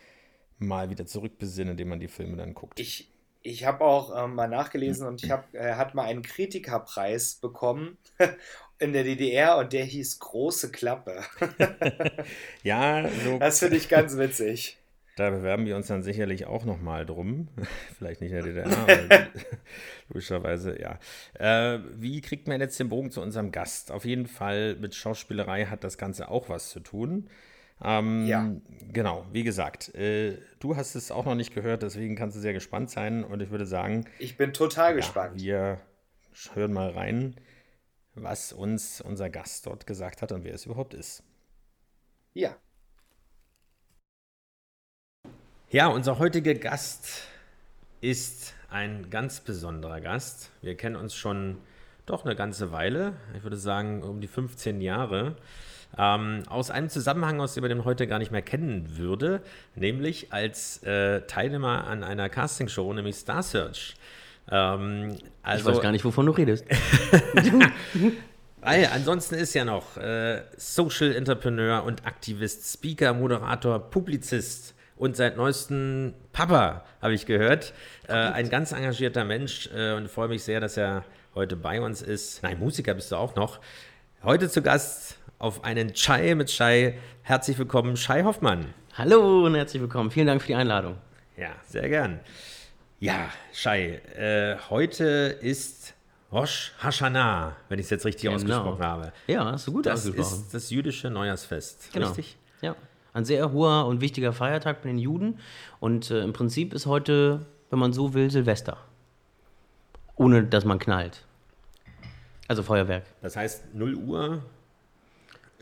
mal 0.60 0.90
wieder 0.90 1.06
zurückbesinnen, 1.06 1.72
indem 1.72 1.90
man 1.90 2.00
die 2.00 2.08
Filme 2.08 2.38
dann 2.38 2.54
guckt. 2.54 2.80
Ich, 2.80 3.10
ich 3.42 3.66
habe 3.66 3.84
auch 3.84 4.24
ähm, 4.24 4.36
mal 4.36 4.48
nachgelesen 4.48 5.08
und 5.08 5.24
ich 5.24 5.32
habe 5.32 5.44
er 5.54 5.78
hat 5.78 5.94
mal 5.94 6.06
einen 6.06 6.22
Kritikerpreis 6.22 7.36
bekommen 7.36 7.98
in 8.80 8.94
der 8.94 9.04
DDR 9.04 9.58
und 9.58 9.74
der 9.74 9.86
hieß 9.86 10.20
Große 10.20 10.72
Klappe. 10.72 11.22
ja, 12.64 13.10
so. 13.24 13.38
Das 13.40 13.60
finde 13.60 13.78
ich 13.78 13.90
ganz 13.90 14.18
witzig. 14.18 14.78
Da 15.18 15.32
bewerben 15.32 15.66
wir 15.66 15.76
uns 15.76 15.88
dann 15.88 16.04
sicherlich 16.04 16.46
auch 16.46 16.64
nochmal 16.64 17.04
drum. 17.04 17.48
Vielleicht 17.98 18.22
nicht 18.22 18.32
in 18.32 18.38
der 18.38 18.46
DDR, 18.46 18.78
aber 18.78 19.28
logischerweise, 20.10 20.80
ja. 20.80 21.00
Äh, 21.34 21.80
wie 21.96 22.22
kriegt 22.22 22.48
man 22.48 22.62
jetzt 22.62 22.80
den 22.80 22.88
Bogen 22.88 23.10
zu 23.10 23.22
unserem 23.22 23.52
Gast? 23.52 23.92
Auf 23.92 24.06
jeden 24.06 24.28
Fall 24.28 24.76
mit 24.76 24.94
Schauspielerei 24.94 25.66
hat 25.66 25.84
das 25.84 25.98
Ganze 25.98 26.30
auch 26.30 26.50
was 26.50 26.70
zu 26.70 26.82
tun. 26.82 27.32
Ähm, 27.84 28.28
ja. 28.28 28.54
Genau, 28.94 29.26
wie 29.32 29.44
gesagt, 29.44 29.94
äh, 29.96 30.38
du 30.60 30.76
hast 30.76 30.94
es 30.94 31.10
auch 31.10 31.26
noch 31.26 31.36
nicht 31.36 31.54
gehört, 31.54 31.82
deswegen 31.82 32.16
kannst 32.16 32.38
du 32.38 32.40
sehr 32.40 32.54
gespannt 32.54 32.92
sein 32.92 33.24
und 33.24 33.42
ich 33.42 33.50
würde 33.50 33.66
sagen. 33.66 34.06
Ich 34.20 34.38
bin 34.38 34.54
total 34.54 34.92
ja, 34.92 34.98
gespannt. 34.98 35.42
Wir 35.42 35.82
hören 36.54 36.74
mal 36.74 36.92
rein, 36.92 37.36
was 38.14 38.54
uns 38.54 39.02
unser 39.02 39.32
Gast 39.32 39.66
dort 39.66 39.88
gesagt 39.88 40.22
hat 40.22 40.32
und 40.32 40.44
wer 40.44 40.54
es 40.54 40.68
überhaupt 40.68 40.94
ist. 40.94 41.24
Ja. 42.36 42.56
Ja, 45.70 45.88
unser 45.88 46.18
heutiger 46.18 46.54
Gast 46.54 47.24
ist 48.00 48.54
ein 48.70 49.10
ganz 49.10 49.42
besonderer 49.42 50.00
Gast. 50.00 50.50
Wir 50.62 50.76
kennen 50.76 50.96
uns 50.96 51.14
schon 51.14 51.58
doch 52.06 52.24
eine 52.24 52.38
ganze 52.38 52.72
Weile. 52.72 53.18
Ich 53.36 53.44
würde 53.44 53.58
sagen, 53.58 54.02
um 54.02 54.22
die 54.22 54.30
15 54.30 54.80
Jahre. 54.80 55.36
Ähm, 55.98 56.44
aus 56.48 56.72
einem 56.72 56.88
Zusammenhang, 56.88 57.42
aus 57.42 57.54
dem 57.54 57.64
man 57.64 57.70
den 57.70 57.84
heute 57.84 58.08
gar 58.08 58.18
nicht 58.18 58.32
mehr 58.32 58.42
kennen 58.42 58.96
würde, 58.96 59.42
nämlich 59.76 60.32
als 60.32 60.84
äh, 60.84 61.24
Teilnehmer 61.24 61.86
an 61.86 62.06
einer 62.06 62.30
Castingshow, 62.30 62.94
nämlich 62.94 63.18
Star 63.18 63.44
Search. 63.44 63.96
Ähm, 64.50 65.18
also, 65.44 65.70
ich 65.70 65.76
weiß 65.76 65.84
gar 65.84 65.92
nicht, 65.92 66.06
wovon 66.06 66.28
du 66.28 66.32
redest. 66.32 66.64
Weil 68.62 68.86
ansonsten 68.86 69.36
ist 69.36 69.54
ja 69.54 69.66
noch 69.66 69.98
äh, 69.98 70.44
Social 70.56 71.14
Entrepreneur 71.14 71.84
und 71.84 72.06
Aktivist, 72.06 72.72
Speaker, 72.72 73.14
Moderator, 73.14 73.80
Publizist 73.80 74.76
und 74.98 75.16
seit 75.16 75.38
neuestem 75.38 76.14
Papa, 76.34 76.84
habe 77.02 77.14
ich 77.14 77.26
gehört. 77.26 77.74
Äh, 78.08 78.14
ein 78.14 78.50
ganz 78.50 78.72
engagierter 78.72 79.24
Mensch 79.24 79.70
äh, 79.74 79.94
und 79.94 80.10
freue 80.10 80.28
mich 80.28 80.44
sehr, 80.44 80.60
dass 80.60 80.78
er 80.78 81.04
heute 81.36 81.56
bei 81.56 81.82
uns 81.82 82.02
ist. 82.02 82.44
Nein, 82.44 82.60
Musiker 82.60 82.94
bist 82.94 83.12
du 83.12 83.16
auch 83.16 83.36
noch. 83.36 83.60
Heute 84.24 84.50
zu 84.50 84.62
Gast 84.62 85.18
auf 85.40 85.64
einen 85.64 85.94
Chai 85.94 86.34
mit 86.36 86.50
Chai. 86.50 86.98
Herzlich 87.22 87.58
willkommen, 87.58 87.96
Chai 87.96 88.24
Hoffmann. 88.24 88.74
Hallo 88.96 89.46
und 89.46 89.56
herzlich 89.56 89.82
willkommen. 89.82 90.10
Vielen 90.10 90.28
Dank 90.28 90.42
für 90.42 90.48
die 90.48 90.56
Einladung. 90.56 90.98
Ja, 91.38 91.52
sehr 91.68 91.88
gern. 91.88 92.20
Ja, 93.00 93.30
Chai, 93.54 94.02
äh, 94.16 94.58
heute 94.72 95.06
ist 95.06 95.94
Rosh 96.32 96.74
Hashanah, 96.80 97.56
wenn 97.70 97.78
ich 97.78 97.86
es 97.86 97.92
jetzt 97.92 98.06
richtig 98.06 98.24
genau. 98.24 98.36
ausgesprochen 98.36 98.84
habe. 98.84 99.14
Ja, 99.28 99.46
hast 99.46 99.68
du 99.68 99.74
gut 99.74 99.86
das 99.86 100.00
ausgesprochen. 100.00 100.32
Das 100.32 100.40
ist 100.40 100.54
das 100.54 100.70
jüdische 100.72 101.12
Neujahrsfest, 101.12 101.94
genau. 101.94 102.08
richtig? 102.08 102.38
Ja, 102.62 102.76
ein 103.18 103.26
sehr 103.26 103.52
hoher 103.52 103.88
und 103.88 104.00
wichtiger 104.00 104.32
Feiertag 104.32 104.84
bei 104.84 104.90
den 104.90 105.00
Juden. 105.00 105.40
Und 105.80 106.12
äh, 106.12 106.22
im 106.22 106.34
Prinzip 106.34 106.74
ist 106.74 106.86
heute, 106.86 107.46
wenn 107.70 107.80
man 107.80 107.92
so 107.92 108.14
will, 108.14 108.30
Silvester. 108.30 108.78
Ohne 110.16 110.44
dass 110.44 110.66
man 110.66 110.80
knallt. 110.80 111.26
Also 112.48 112.64
Feuerwerk. 112.64 113.04
Das 113.22 113.36
heißt, 113.36 113.76
0 113.76 113.96
Uhr 113.96 114.44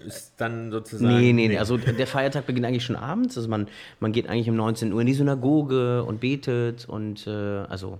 ist 0.05 0.33
dann 0.37 0.69
sozusagen. 0.71 1.17
Nee, 1.17 1.33
nee, 1.33 1.47
nee, 1.47 1.57
also 1.57 1.77
der 1.77 2.07
Feiertag 2.07 2.45
beginnt 2.45 2.65
eigentlich 2.65 2.85
schon 2.85 2.97
abends. 2.97 3.37
Also 3.37 3.49
man, 3.49 3.67
man 3.99 4.11
geht 4.11 4.27
eigentlich 4.27 4.49
um 4.49 4.55
19 4.57 4.91
Uhr 4.91 5.01
in 5.01 5.07
die 5.07 5.13
Synagoge 5.13 6.03
und 6.03 6.19
betet 6.19 6.87
und 6.87 7.25
äh, 7.25 7.31
also 7.31 7.99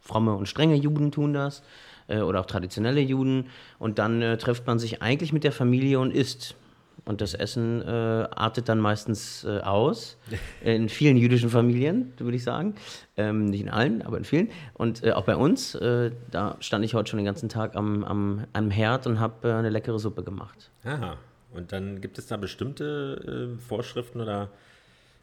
fromme 0.00 0.34
und 0.34 0.48
strenge 0.48 0.74
Juden 0.74 1.12
tun 1.12 1.34
das 1.34 1.62
äh, 2.08 2.20
oder 2.20 2.40
auch 2.40 2.46
traditionelle 2.46 3.00
Juden. 3.00 3.50
Und 3.78 3.98
dann 3.98 4.22
äh, 4.22 4.38
trifft 4.38 4.66
man 4.66 4.78
sich 4.78 5.02
eigentlich 5.02 5.32
mit 5.32 5.44
der 5.44 5.52
Familie 5.52 6.00
und 6.00 6.12
isst. 6.12 6.56
Und 7.04 7.20
das 7.20 7.34
Essen 7.34 7.82
äh, 7.82 7.86
artet 7.86 8.68
dann 8.68 8.78
meistens 8.78 9.44
äh, 9.44 9.60
aus. 9.60 10.18
In 10.62 10.88
vielen 10.88 11.16
jüdischen 11.16 11.50
Familien, 11.50 12.12
würde 12.18 12.36
ich 12.36 12.44
sagen. 12.44 12.74
Ähm, 13.16 13.46
nicht 13.46 13.62
in 13.62 13.68
allen, 13.68 14.02
aber 14.02 14.18
in 14.18 14.24
vielen. 14.24 14.50
Und 14.74 15.02
äh, 15.02 15.12
auch 15.12 15.24
bei 15.24 15.34
uns, 15.34 15.74
äh, 15.74 16.12
da 16.30 16.56
stand 16.60 16.84
ich 16.84 16.94
heute 16.94 17.10
schon 17.10 17.18
den 17.18 17.26
ganzen 17.26 17.48
Tag 17.48 17.74
am, 17.74 18.04
am, 18.04 18.44
am 18.52 18.70
Herd 18.70 19.06
und 19.06 19.18
habe 19.18 19.54
eine 19.54 19.70
leckere 19.70 19.98
Suppe 19.98 20.22
gemacht. 20.22 20.70
Aha. 20.84 21.16
Und 21.52 21.72
dann 21.72 22.00
gibt 22.00 22.18
es 22.18 22.26
da 22.26 22.36
bestimmte 22.36 23.56
Vorschriften 23.66 24.20
oder 24.20 24.50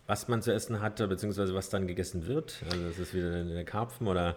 was 0.08 0.28
man 0.28 0.42
zu 0.42 0.54
essen 0.54 0.82
hatte, 0.82 1.08
beziehungsweise 1.08 1.56
was 1.56 1.70
dann 1.70 1.88
gegessen 1.88 2.28
wird? 2.28 2.62
Also 2.70 2.88
ist 2.88 3.00
es 3.00 3.14
wieder 3.14 3.34
eine 3.34 3.66
Karpfen 3.66 4.08
oder 4.08 4.36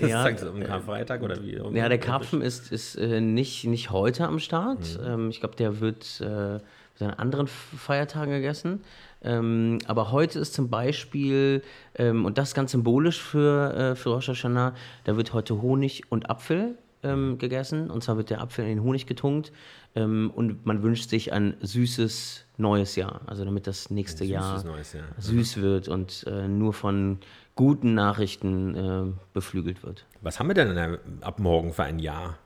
ja, 0.00 0.26
um 0.26 0.60
Karfreitag 0.60 1.22
oder 1.22 1.40
wie? 1.42 1.56
Ja, 1.76 1.88
der 1.88 1.98
Karpfen 1.98 2.42
ist, 2.42 2.72
ist 2.72 2.96
äh, 2.96 3.20
nicht, 3.20 3.64
nicht 3.64 3.90
heute 3.90 4.26
am 4.26 4.40
Start. 4.40 4.98
Mhm. 4.98 5.06
Ähm, 5.06 5.30
ich 5.30 5.40
glaube, 5.40 5.54
der 5.56 5.80
wird 5.80 6.20
äh, 6.20 6.58
an 7.04 7.14
anderen 7.16 7.46
Feiertagen 7.46 8.32
gegessen. 8.32 8.82
Ähm, 9.22 9.78
aber 9.86 10.10
heute 10.12 10.38
ist 10.38 10.54
zum 10.54 10.68
Beispiel, 10.68 11.62
ähm, 11.94 12.24
und 12.24 12.38
das 12.38 12.54
ganz 12.54 12.72
symbolisch 12.72 13.20
für, 13.22 13.74
äh, 13.74 13.94
für 13.94 14.10
Rosh 14.10 14.28
Hashanah, 14.28 14.74
da 15.04 15.16
wird 15.16 15.32
heute 15.32 15.60
Honig 15.62 16.10
und 16.10 16.28
Apfel 16.28 16.76
ähm, 17.02 17.38
gegessen. 17.38 17.90
Und 17.90 18.02
zwar 18.02 18.16
wird 18.16 18.30
der 18.30 18.40
Apfel 18.40 18.64
in 18.64 18.76
den 18.76 18.82
Honig 18.82 19.06
getunkt. 19.06 19.52
Ähm, 19.94 20.30
und 20.34 20.66
man 20.66 20.82
wünscht 20.82 21.10
sich 21.10 21.32
ein 21.32 21.56
süßes 21.60 22.46
neues 22.60 22.96
Jahr. 22.96 23.20
Also 23.26 23.44
damit 23.44 23.66
das 23.66 23.90
nächste 23.90 24.24
Jahr, 24.24 24.64
Jahr, 24.64 24.74
süß 25.18 25.58
wird 25.58 25.88
und 25.88 26.24
äh, 26.26 26.48
nur 26.48 26.72
von 26.72 27.18
guten 27.54 27.94
Nachrichten 27.94 28.74
äh, 28.74 29.12
beflügelt 29.32 29.82
wird. 29.82 30.06
Was 30.20 30.38
haben 30.38 30.48
wir 30.48 30.54
denn 30.54 30.98
ab 31.20 31.38
morgen 31.40 31.72
für 31.72 31.84
ein 31.84 31.98
Jahr? 31.98 32.38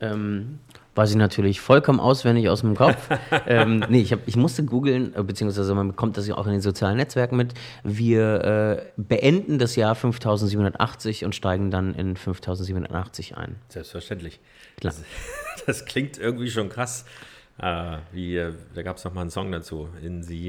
Ähm, 0.00 0.60
weiß 0.94 1.10
ich 1.10 1.16
natürlich 1.16 1.60
vollkommen 1.60 2.00
auswendig 2.00 2.48
aus 2.48 2.60
dem 2.60 2.76
Kopf. 2.76 3.08
ähm, 3.46 3.84
nee, 3.88 4.00
ich, 4.00 4.12
hab, 4.12 4.20
ich 4.26 4.36
musste 4.36 4.64
googeln, 4.64 5.14
äh, 5.14 5.22
beziehungsweise 5.22 5.74
man 5.74 5.88
bekommt 5.88 6.16
das 6.16 6.26
ja 6.26 6.36
auch 6.36 6.46
in 6.46 6.52
den 6.52 6.60
sozialen 6.60 6.96
Netzwerken 6.96 7.36
mit. 7.36 7.54
Wir 7.82 8.44
äh, 8.44 9.00
beenden 9.00 9.58
das 9.58 9.76
Jahr 9.76 9.94
5780 9.94 11.24
und 11.24 11.34
steigen 11.34 11.70
dann 11.70 11.94
in 11.94 12.16
5780 12.16 13.36
ein. 13.36 13.56
Selbstverständlich. 13.68 14.40
Klar. 14.80 14.94
Das, 14.94 15.66
das 15.66 15.84
klingt 15.84 16.18
irgendwie 16.18 16.50
schon 16.50 16.68
krass. 16.68 17.04
Äh, 17.60 17.98
wie, 18.12 18.36
äh, 18.36 18.52
da 18.74 18.82
gab 18.82 18.96
es 18.96 19.04
noch 19.04 19.14
mal 19.14 19.22
einen 19.22 19.30
Song 19.30 19.50
dazu. 19.50 19.88
In 20.02 20.22
sie. 20.22 20.48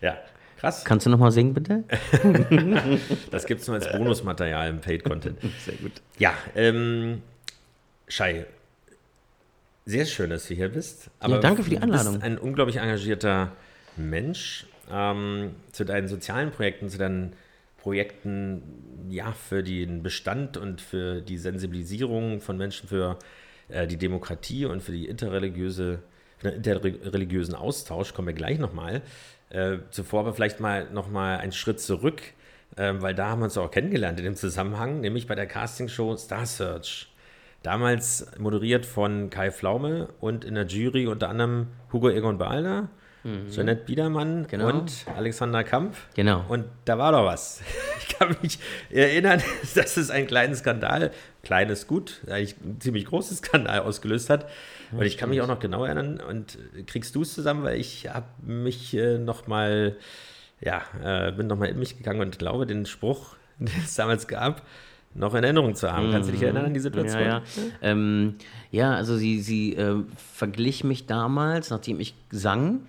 Ja, 0.00 0.18
krass. 0.58 0.84
Kannst 0.84 1.06
du 1.06 1.10
noch 1.10 1.18
mal 1.18 1.30
singen, 1.30 1.54
bitte? 1.54 1.84
das 3.30 3.46
gibt 3.46 3.60
es 3.60 3.66
nur 3.66 3.76
als 3.76 3.90
Bonusmaterial 3.92 4.70
im 4.70 4.80
Paid-Content. 4.80 5.38
Sehr 5.64 5.74
gut. 5.74 5.92
Ja, 6.18 6.32
ähm, 6.54 7.22
Shai, 8.08 8.46
sehr 9.84 10.06
schön, 10.06 10.30
dass 10.30 10.48
du 10.48 10.54
hier 10.54 10.70
bist. 10.70 11.10
Aber 11.20 11.34
ja, 11.34 11.40
danke 11.40 11.62
für 11.62 11.70
die 11.70 11.78
Einladung. 11.78 12.14
Du 12.14 12.18
bist 12.20 12.24
ein 12.24 12.38
unglaublich 12.38 12.76
engagierter 12.76 13.52
Mensch. 13.96 14.66
Ähm, 14.90 15.54
zu 15.72 15.84
deinen 15.84 16.08
sozialen 16.08 16.50
Projekten, 16.50 16.88
zu 16.88 16.96
deinen 16.96 17.34
Projekten 17.76 18.62
ja, 19.10 19.32
für 19.32 19.62
den 19.62 20.02
Bestand 20.02 20.56
und 20.56 20.80
für 20.80 21.20
die 21.20 21.36
Sensibilisierung 21.36 22.40
von 22.40 22.56
Menschen 22.56 22.88
für 22.88 23.18
äh, 23.68 23.86
die 23.86 23.96
Demokratie 23.96 24.64
und 24.66 24.82
für 24.82 24.92
die 24.92 25.06
interreligiöse, 25.06 26.02
für 26.38 26.50
den 26.50 26.56
interreligiösen 26.56 27.54
Austausch 27.54 28.14
kommen 28.14 28.28
wir 28.28 28.34
gleich 28.34 28.58
nochmal. 28.58 29.02
Äh, 29.50 29.78
zuvor 29.90 30.20
aber 30.20 30.34
vielleicht 30.34 30.60
mal 30.60 30.90
nochmal 30.90 31.38
einen 31.38 31.52
Schritt 31.52 31.80
zurück, 31.80 32.22
äh, 32.76 32.92
weil 32.98 33.14
da 33.14 33.28
haben 33.28 33.40
wir 33.40 33.44
uns 33.46 33.56
auch 33.56 33.70
kennengelernt 33.70 34.18
in 34.18 34.24
dem 34.24 34.36
Zusammenhang, 34.36 35.00
nämlich 35.00 35.26
bei 35.26 35.34
der 35.34 35.46
Castingshow 35.46 36.16
Star 36.16 36.46
Search. 36.46 37.08
Damals 37.62 38.30
moderiert 38.38 38.86
von 38.86 39.30
Kai 39.30 39.50
Flaume 39.50 40.08
und 40.20 40.44
in 40.44 40.54
der 40.54 40.66
Jury 40.66 41.06
unter 41.08 41.28
anderem 41.28 41.68
Hugo 41.92 42.08
Egon 42.08 42.38
Balder, 42.38 42.88
mhm. 43.24 43.50
Jeanette 43.50 43.84
Biedermann 43.84 44.46
genau. 44.46 44.68
und 44.68 45.06
Alexander 45.16 45.64
Kamp. 45.64 45.96
Genau. 46.14 46.44
Und 46.48 46.66
da 46.84 46.98
war 46.98 47.12
doch 47.12 47.24
was. 47.24 47.62
Ich 48.00 48.18
kann 48.18 48.36
mich 48.42 48.58
erinnern, 48.90 49.40
dass 49.76 49.96
es 49.96 50.10
einen 50.10 50.26
kleinen 50.26 50.54
Skandal, 50.56 51.12
kleines 51.44 51.86
gut, 51.86 52.22
eigentlich 52.26 52.56
ein 52.64 52.80
ziemlich 52.80 53.04
großes 53.04 53.38
Skandal 53.38 53.80
ausgelöst 53.80 54.28
hat. 54.28 54.48
Und 54.90 55.02
ich 55.02 55.18
kann 55.18 55.28
mich 55.28 55.40
auch 55.40 55.46
noch 55.46 55.60
genau 55.60 55.84
erinnern. 55.84 56.18
Und 56.18 56.58
kriegst 56.86 57.14
du 57.14 57.22
es 57.22 57.34
zusammen, 57.34 57.62
weil 57.62 57.78
ich 57.78 58.08
habe 58.08 58.26
mich 58.42 58.94
äh, 58.94 59.18
noch 59.18 59.46
mal, 59.46 59.96
ja, 60.60 60.82
äh, 61.04 61.32
bin 61.32 61.46
noch 61.46 61.58
mal 61.58 61.68
in 61.68 61.78
mich 61.78 61.96
gegangen 61.96 62.20
und 62.20 62.38
glaube, 62.38 62.66
den 62.66 62.86
Spruch, 62.86 63.36
den 63.58 63.70
es 63.84 63.94
damals 63.94 64.26
gab, 64.26 64.62
noch 65.14 65.34
in 65.34 65.44
Erinnerung 65.44 65.74
zu 65.74 65.90
haben. 65.90 66.10
Kannst 66.10 66.28
du 66.28 66.32
dich 66.32 66.42
erinnern 66.42 66.66
an 66.66 66.74
die 66.74 66.80
Situation? 66.80 67.20
Ja, 67.20 67.28
ja. 67.28 67.42
Ähm, 67.82 68.36
ja 68.70 68.94
also 68.94 69.16
sie, 69.16 69.40
sie 69.40 69.74
äh, 69.74 70.02
verglich 70.16 70.84
mich 70.84 71.06
damals, 71.06 71.70
nachdem 71.70 72.00
ich 72.00 72.14
sang, 72.30 72.80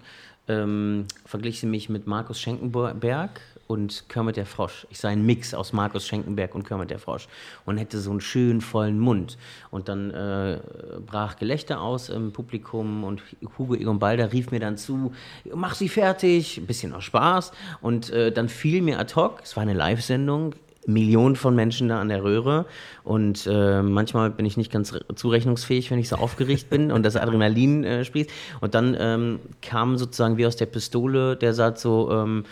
ähm, 0.47 1.05
verglich 1.25 1.59
sie 1.59 1.67
mich 1.67 1.89
mit 1.89 2.07
Markus 2.07 2.39
Schenkenberg 2.39 3.39
und 3.69 4.09
Kermit 4.09 4.35
der 4.35 4.47
Frosch. 4.47 4.87
Ich 4.89 4.97
sei 4.97 5.09
ein 5.09 5.23
Mix 5.23 5.53
aus 5.53 5.73
Markus 5.73 6.07
Schenkenberg 6.07 6.55
und 6.55 6.67
Kermit 6.67 6.89
der 6.89 6.97
Frosch 6.97 7.27
und 7.65 7.77
hätte 7.77 7.99
so 7.99 8.09
einen 8.09 8.19
schönen 8.19 8.61
vollen 8.61 8.97
Mund. 8.97 9.37
Und 9.69 9.89
dann 9.89 10.09
äh, 10.09 10.59
brach 11.05 11.37
Gelächter 11.37 11.79
aus 11.79 12.09
im 12.09 12.33
Publikum 12.33 13.03
und 13.03 13.21
Hugo 13.59 13.75
Egon 13.75 13.99
Balder 13.99 14.33
rief 14.33 14.49
mir 14.49 14.59
dann 14.59 14.77
zu, 14.77 15.13
mach 15.53 15.75
sie 15.75 15.87
fertig, 15.87 16.57
ein 16.57 16.65
bisschen 16.65 16.93
aus 16.93 17.03
Spaß. 17.03 17.51
Und 17.79 18.09
äh, 18.09 18.31
dann 18.31 18.49
fiel 18.49 18.81
mir 18.81 18.99
ad 18.99 19.13
hoc, 19.13 19.41
es 19.43 19.55
war 19.55 19.61
eine 19.61 19.75
Live-Sendung, 19.75 20.55
Millionen 20.85 21.35
von 21.35 21.55
Menschen 21.55 21.89
da 21.89 21.99
an 21.99 22.09
der 22.09 22.23
Röhre 22.23 22.65
und 23.03 23.47
äh, 23.47 23.81
manchmal 23.81 24.29
bin 24.29 24.45
ich 24.45 24.57
nicht 24.57 24.71
ganz 24.71 24.93
zurechnungsfähig, 25.15 25.91
wenn 25.91 25.99
ich 25.99 26.09
so 26.09 26.15
aufgeregt 26.15 26.69
bin 26.69 26.91
und 26.91 27.03
das 27.03 27.15
Adrenalin 27.15 27.83
äh, 27.83 28.05
sprießt. 28.05 28.29
Und 28.61 28.75
dann 28.75 28.95
ähm, 28.99 29.39
kam 29.61 29.97
sozusagen 29.97 30.37
wie 30.37 30.45
aus 30.45 30.55
der 30.55 30.67
Pistole 30.67 31.35
der 31.35 31.53
Satz 31.53 31.81
so, 31.81 32.11
ähm, 32.11 32.45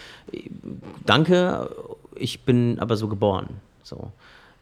danke, 1.05 1.69
ich 2.15 2.41
bin 2.41 2.79
aber 2.79 2.97
so 2.97 3.07
geboren. 3.07 3.47
So. 3.83 4.11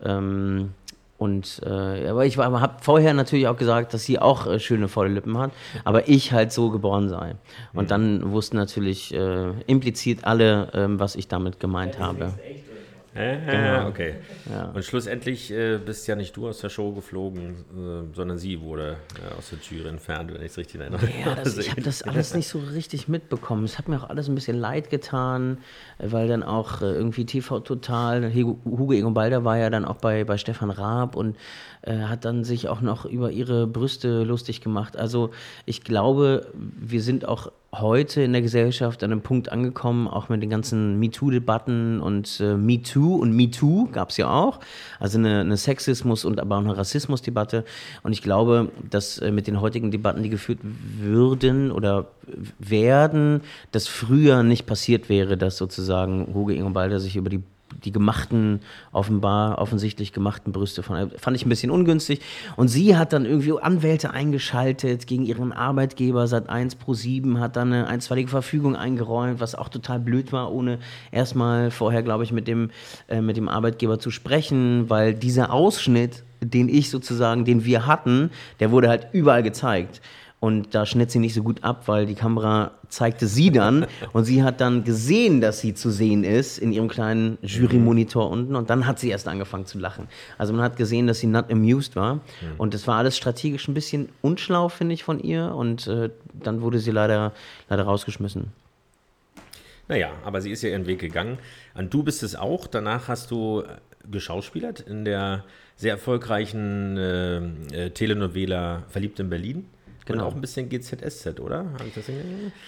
Ähm, 0.04 0.72
und 1.18 1.62
äh, 1.66 2.10
aber 2.10 2.26
ich 2.26 2.38
habe 2.38 2.76
vorher 2.82 3.14
natürlich 3.14 3.48
auch 3.48 3.56
gesagt, 3.56 3.94
dass 3.94 4.04
sie 4.04 4.20
auch 4.20 4.48
äh, 4.48 4.60
schöne 4.60 4.90
volle 4.90 5.10
Lippen 5.10 5.38
hat, 5.38 5.52
aber 5.86 6.10
ich 6.10 6.34
halt 6.34 6.52
so 6.52 6.70
geboren 6.70 7.08
sei. 7.08 7.36
Und 7.74 7.86
mhm. 7.86 7.88
dann 7.88 8.32
wussten 8.32 8.58
natürlich 8.58 9.14
äh, 9.14 9.52
implizit 9.66 10.26
alle, 10.26 10.70
ähm, 10.74 11.00
was 11.00 11.16
ich 11.16 11.30
damit 11.30 11.62
gemeint 11.62 12.00
habe. 12.00 12.34
Echt, 12.44 12.66
Äh, 13.16 13.38
genau. 13.46 13.88
Okay. 13.88 14.16
Ja. 14.50 14.72
Und 14.72 14.84
schlussendlich 14.84 15.50
äh, 15.50 15.78
bist 15.78 16.06
ja 16.08 16.18
nicht 16.18 16.36
du 16.36 16.50
aus 16.50 16.60
der 16.60 16.68
Show 16.68 16.92
geflogen, 16.92 17.66
äh, 17.72 18.14
sondern 18.14 18.38
sie 18.38 18.60
wurde 18.60 18.98
äh, 19.16 19.38
aus 19.38 19.52
der 19.52 19.62
Tür 19.62 19.86
entfernt, 19.86 20.34
wenn 20.34 20.42
ich 20.42 20.52
es 20.52 20.58
richtig 20.58 20.82
erinnere. 20.82 21.08
Ja, 21.26 21.34
das, 21.34 21.58
ich 21.58 21.72
habe 21.72 21.82
das 21.82 22.02
alles 22.04 22.34
nicht 22.34 22.50
so 22.50 22.60
richtig 22.60 23.08
mitbekommen. 23.08 23.64
Es 23.64 23.78
hat 23.78 23.88
mir 23.88 23.98
auch 23.98 24.10
alles 24.10 24.28
ein 24.28 24.36
bisschen 24.36 24.58
leid 24.58 24.90
getan, 24.90 25.60
weil 25.98 26.28
dann 26.28 26.44
auch 26.44 26.82
äh, 26.82 26.86
irgendwie 26.86 27.26
TV 27.26 27.62
Total, 27.62 28.34
Hugo 28.34 28.92
Egon 28.92 29.14
Balder 29.14 29.46
war 29.46 29.58
ja 29.58 29.70
dann 29.70 29.86
auch 29.86 29.96
bei, 29.96 30.26
bei 30.26 30.38
Stefan 30.38 30.70
Raab 30.70 31.16
und 31.16 31.38
äh, 31.84 32.00
hat 32.00 32.26
dann 32.26 32.44
sich 32.44 32.68
auch 32.68 32.82
noch 32.82 33.06
über 33.06 33.32
ihre 33.32 33.66
Brüste 33.66 34.24
lustig 34.24 34.60
gemacht. 34.60 34.98
Also 34.98 35.32
ich 35.66 35.84
glaube, 35.84 36.48
wir 36.54 37.02
sind 37.02 37.26
auch 37.26 37.50
heute 37.80 38.22
in 38.22 38.34
der 38.34 38.42
Gesellschaft 38.42 39.04
an 39.04 39.12
einem 39.12 39.22
Punkt 39.22 39.52
angekommen, 39.52 40.08
auch 40.08 40.30
mit 40.30 40.42
den 40.42 40.50
ganzen 40.50 41.00
MeToo-Debatten 41.00 42.00
und 42.00 42.40
äh, 42.40 42.56
MeToo 42.56 43.16
und 43.16 43.36
MeToo 43.36 43.88
gab 43.92 44.10
es 44.10 44.18
ja 44.18 44.30
auch. 44.30 44.60
Also 45.00 45.18
eine, 45.18 45.42
eine, 45.42 45.58
Sexismus- 45.58 46.26
und 46.26 46.40
aber 46.40 46.58
auch 46.58 46.62
eine 46.62 46.78
Rassismus-Debatte. 46.78 47.66
Und 48.04 48.14
ich 48.14 48.22
glaube, 48.22 48.70
dass 48.90 49.18
äh, 49.20 49.32
mit 49.32 49.48
den 49.48 49.62
heutigen 49.62 49.92
Debatten, 49.92 50.24
die 50.24 50.30
geführt 50.30 50.60
würden 50.64 51.72
oder 51.72 52.08
werden, 52.60 53.42
dass 53.72 53.88
früher 53.88 54.44
nicht 54.44 54.66
passiert 54.66 55.10
wäre, 55.10 55.38
dass 55.38 55.58
sozusagen 55.58 56.34
Hugo 56.34 56.52
Ingobalder 56.52 57.00
sich 57.00 57.16
über 57.16 57.30
die 57.30 57.42
die 57.84 57.92
gemachten, 57.92 58.62
offenbar, 58.92 59.58
offensichtlich 59.60 60.14
gemachten 60.14 60.52
Brüste 60.52 60.84
von, 60.84 61.12
fand 61.18 61.38
ich 61.38 61.46
ein 61.46 61.50
bisschen 61.50 61.72
ungünstig. 61.72 62.22
Und 62.56 62.68
sie 62.68 62.98
hat 62.98 63.14
dann 63.14 63.26
irgendwie 63.26 63.54
Anwälte 63.60 64.12
eingeschaltet 64.12 65.08
gegen 65.08 65.26
ihren 65.26 65.52
Arbeitgeber, 65.52 66.28
seit 66.28 66.50
1 66.50 66.76
pro 66.76 66.94
7, 66.94 67.40
hat 67.40 67.56
dann 67.56 67.74
eine 67.74 67.88
einstweilige 67.88 68.30
Verfügung 68.30 68.76
eingeräumt, 68.76 69.40
was 69.40 69.56
auch 69.56 69.70
total 69.70 70.00
blöd 70.00 70.32
war, 70.32 70.52
ohne 70.52 70.80
erstmal 71.12 71.72
vorher, 71.72 72.04
glaube 72.04 72.24
ich, 72.24 72.32
mit 72.32 72.48
dem, 72.48 72.72
äh, 73.08 73.22
mit 73.22 73.38
dem 73.38 73.50
Arbeitgeber 73.50 74.00
zu 74.00 74.12
sprechen, 74.12 74.90
weil 74.90 75.14
dieser 75.14 75.52
Ausschnitt, 75.52 76.24
den 76.42 76.70
ich 76.70 76.90
sozusagen, 76.90 77.46
den 77.46 77.66
wir 77.66 77.88
hatten, 77.88 78.30
der 78.60 78.72
wurde 78.72 78.90
halt 78.90 79.08
überall 79.14 79.44
gezeigt. 79.44 80.02
Und 80.46 80.76
da 80.76 80.86
schnitt 80.86 81.10
sie 81.10 81.18
nicht 81.18 81.34
so 81.34 81.42
gut 81.42 81.64
ab, 81.64 81.88
weil 81.88 82.06
die 82.06 82.14
Kamera 82.14 82.70
zeigte 82.88 83.26
sie 83.26 83.50
dann 83.50 83.88
und 84.14 84.26
sie 84.26 84.44
hat 84.44 84.62
dann 84.62 84.84
gesehen, 84.84 85.42
dass 85.42 85.60
sie 85.60 85.74
zu 85.74 85.90
sehen 85.90 86.24
ist 86.24 86.60
in 86.60 86.72
ihrem 86.72 86.88
kleinen 86.88 87.40
Jurymonitor 87.42 88.30
unten 88.30 88.56
und 88.56 88.70
dann 88.70 88.86
hat 88.86 89.00
sie 89.00 89.10
erst 89.10 89.28
angefangen 89.28 89.66
zu 89.66 89.80
lachen. 89.80 90.08
Also 90.38 90.54
man 90.54 90.62
hat 90.62 90.78
gesehen, 90.78 91.08
dass 91.08 91.18
sie 91.18 91.26
not 91.26 91.52
amused 91.52 91.96
war 91.96 92.20
und 92.60 92.76
das 92.76 92.86
war 92.86 92.98
alles 93.00 93.18
strategisch 93.18 93.68
ein 93.68 93.74
bisschen 93.74 94.10
unschlau, 94.22 94.70
finde 94.70 94.94
ich, 94.94 95.04
von 95.04 95.20
ihr 95.20 95.56
und 95.56 95.88
äh, 95.88 96.12
dann 96.32 96.62
wurde 96.62 96.78
sie 96.78 96.92
leider, 96.92 97.34
leider 97.68 97.82
rausgeschmissen. 97.82 98.52
Naja, 99.88 100.12
aber 100.24 100.42
sie 100.42 100.52
ist 100.52 100.62
ja 100.62 100.70
ihren 100.70 100.86
Weg 100.86 101.00
gegangen. 101.00 101.40
Und 101.74 101.92
du 101.92 102.04
bist 102.04 102.22
es 102.22 102.36
auch. 102.36 102.68
Danach 102.68 103.08
hast 103.08 103.32
du 103.32 103.64
geschauspielert 104.12 104.80
in 104.80 105.06
der 105.06 105.44
sehr 105.76 105.94
erfolgreichen 105.94 106.98
äh, 106.98 107.38
äh, 107.38 107.90
Telenovela 107.90 108.84
Verliebt 108.90 109.20
in 109.20 109.30
Berlin. 109.32 109.66
Genau. 110.06 110.24
Und 110.24 110.30
auch 110.30 110.36
ein 110.36 110.42
bisschen 110.42 110.70
GZSZ, 110.70 111.40
oder? 111.40 111.66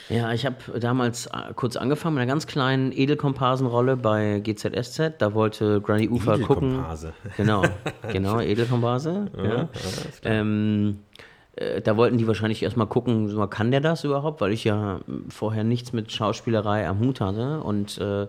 Ja, 0.10 0.34
ich 0.34 0.46
habe 0.46 0.80
damals 0.80 1.28
äh, 1.28 1.54
kurz 1.56 1.76
angefangen 1.76 2.16
mit 2.16 2.24
einer 2.24 2.32
ganz 2.32 2.48
kleinen 2.48 2.92
Edelkomparsenrolle 2.92 3.96
bei 3.96 4.40
GZSZ. 4.40 5.14
Da 5.20 5.34
wollte 5.36 5.80
Granny 5.82 6.10
Ufer 6.10 6.40
gucken. 6.40 6.84
Genau, 7.38 7.64
genau, 8.12 8.40
Edelkomparse. 8.40 9.28
ja, 9.38 9.44
ja. 9.44 9.70
Ähm, 10.24 11.00
äh, 11.58 11.82
da 11.82 11.98
wollten 11.98 12.18
die 12.18 12.28
wahrscheinlich 12.28 12.64
erstmal 12.64 12.88
gucken, 12.88 13.28
so, 13.28 13.46
kann 13.48 13.72
der 13.72 13.82
das 13.82 14.04
überhaupt? 14.04 14.42
Weil 14.42 14.52
ich 14.52 14.64
ja 14.64 15.02
vorher 15.30 15.64
nichts 15.64 15.94
mit 15.94 16.12
Schauspielerei 16.12 16.88
am 16.88 17.00
Hut 17.00 17.22
hatte 17.22 17.62
und 17.62 17.98
äh, 18.00 18.28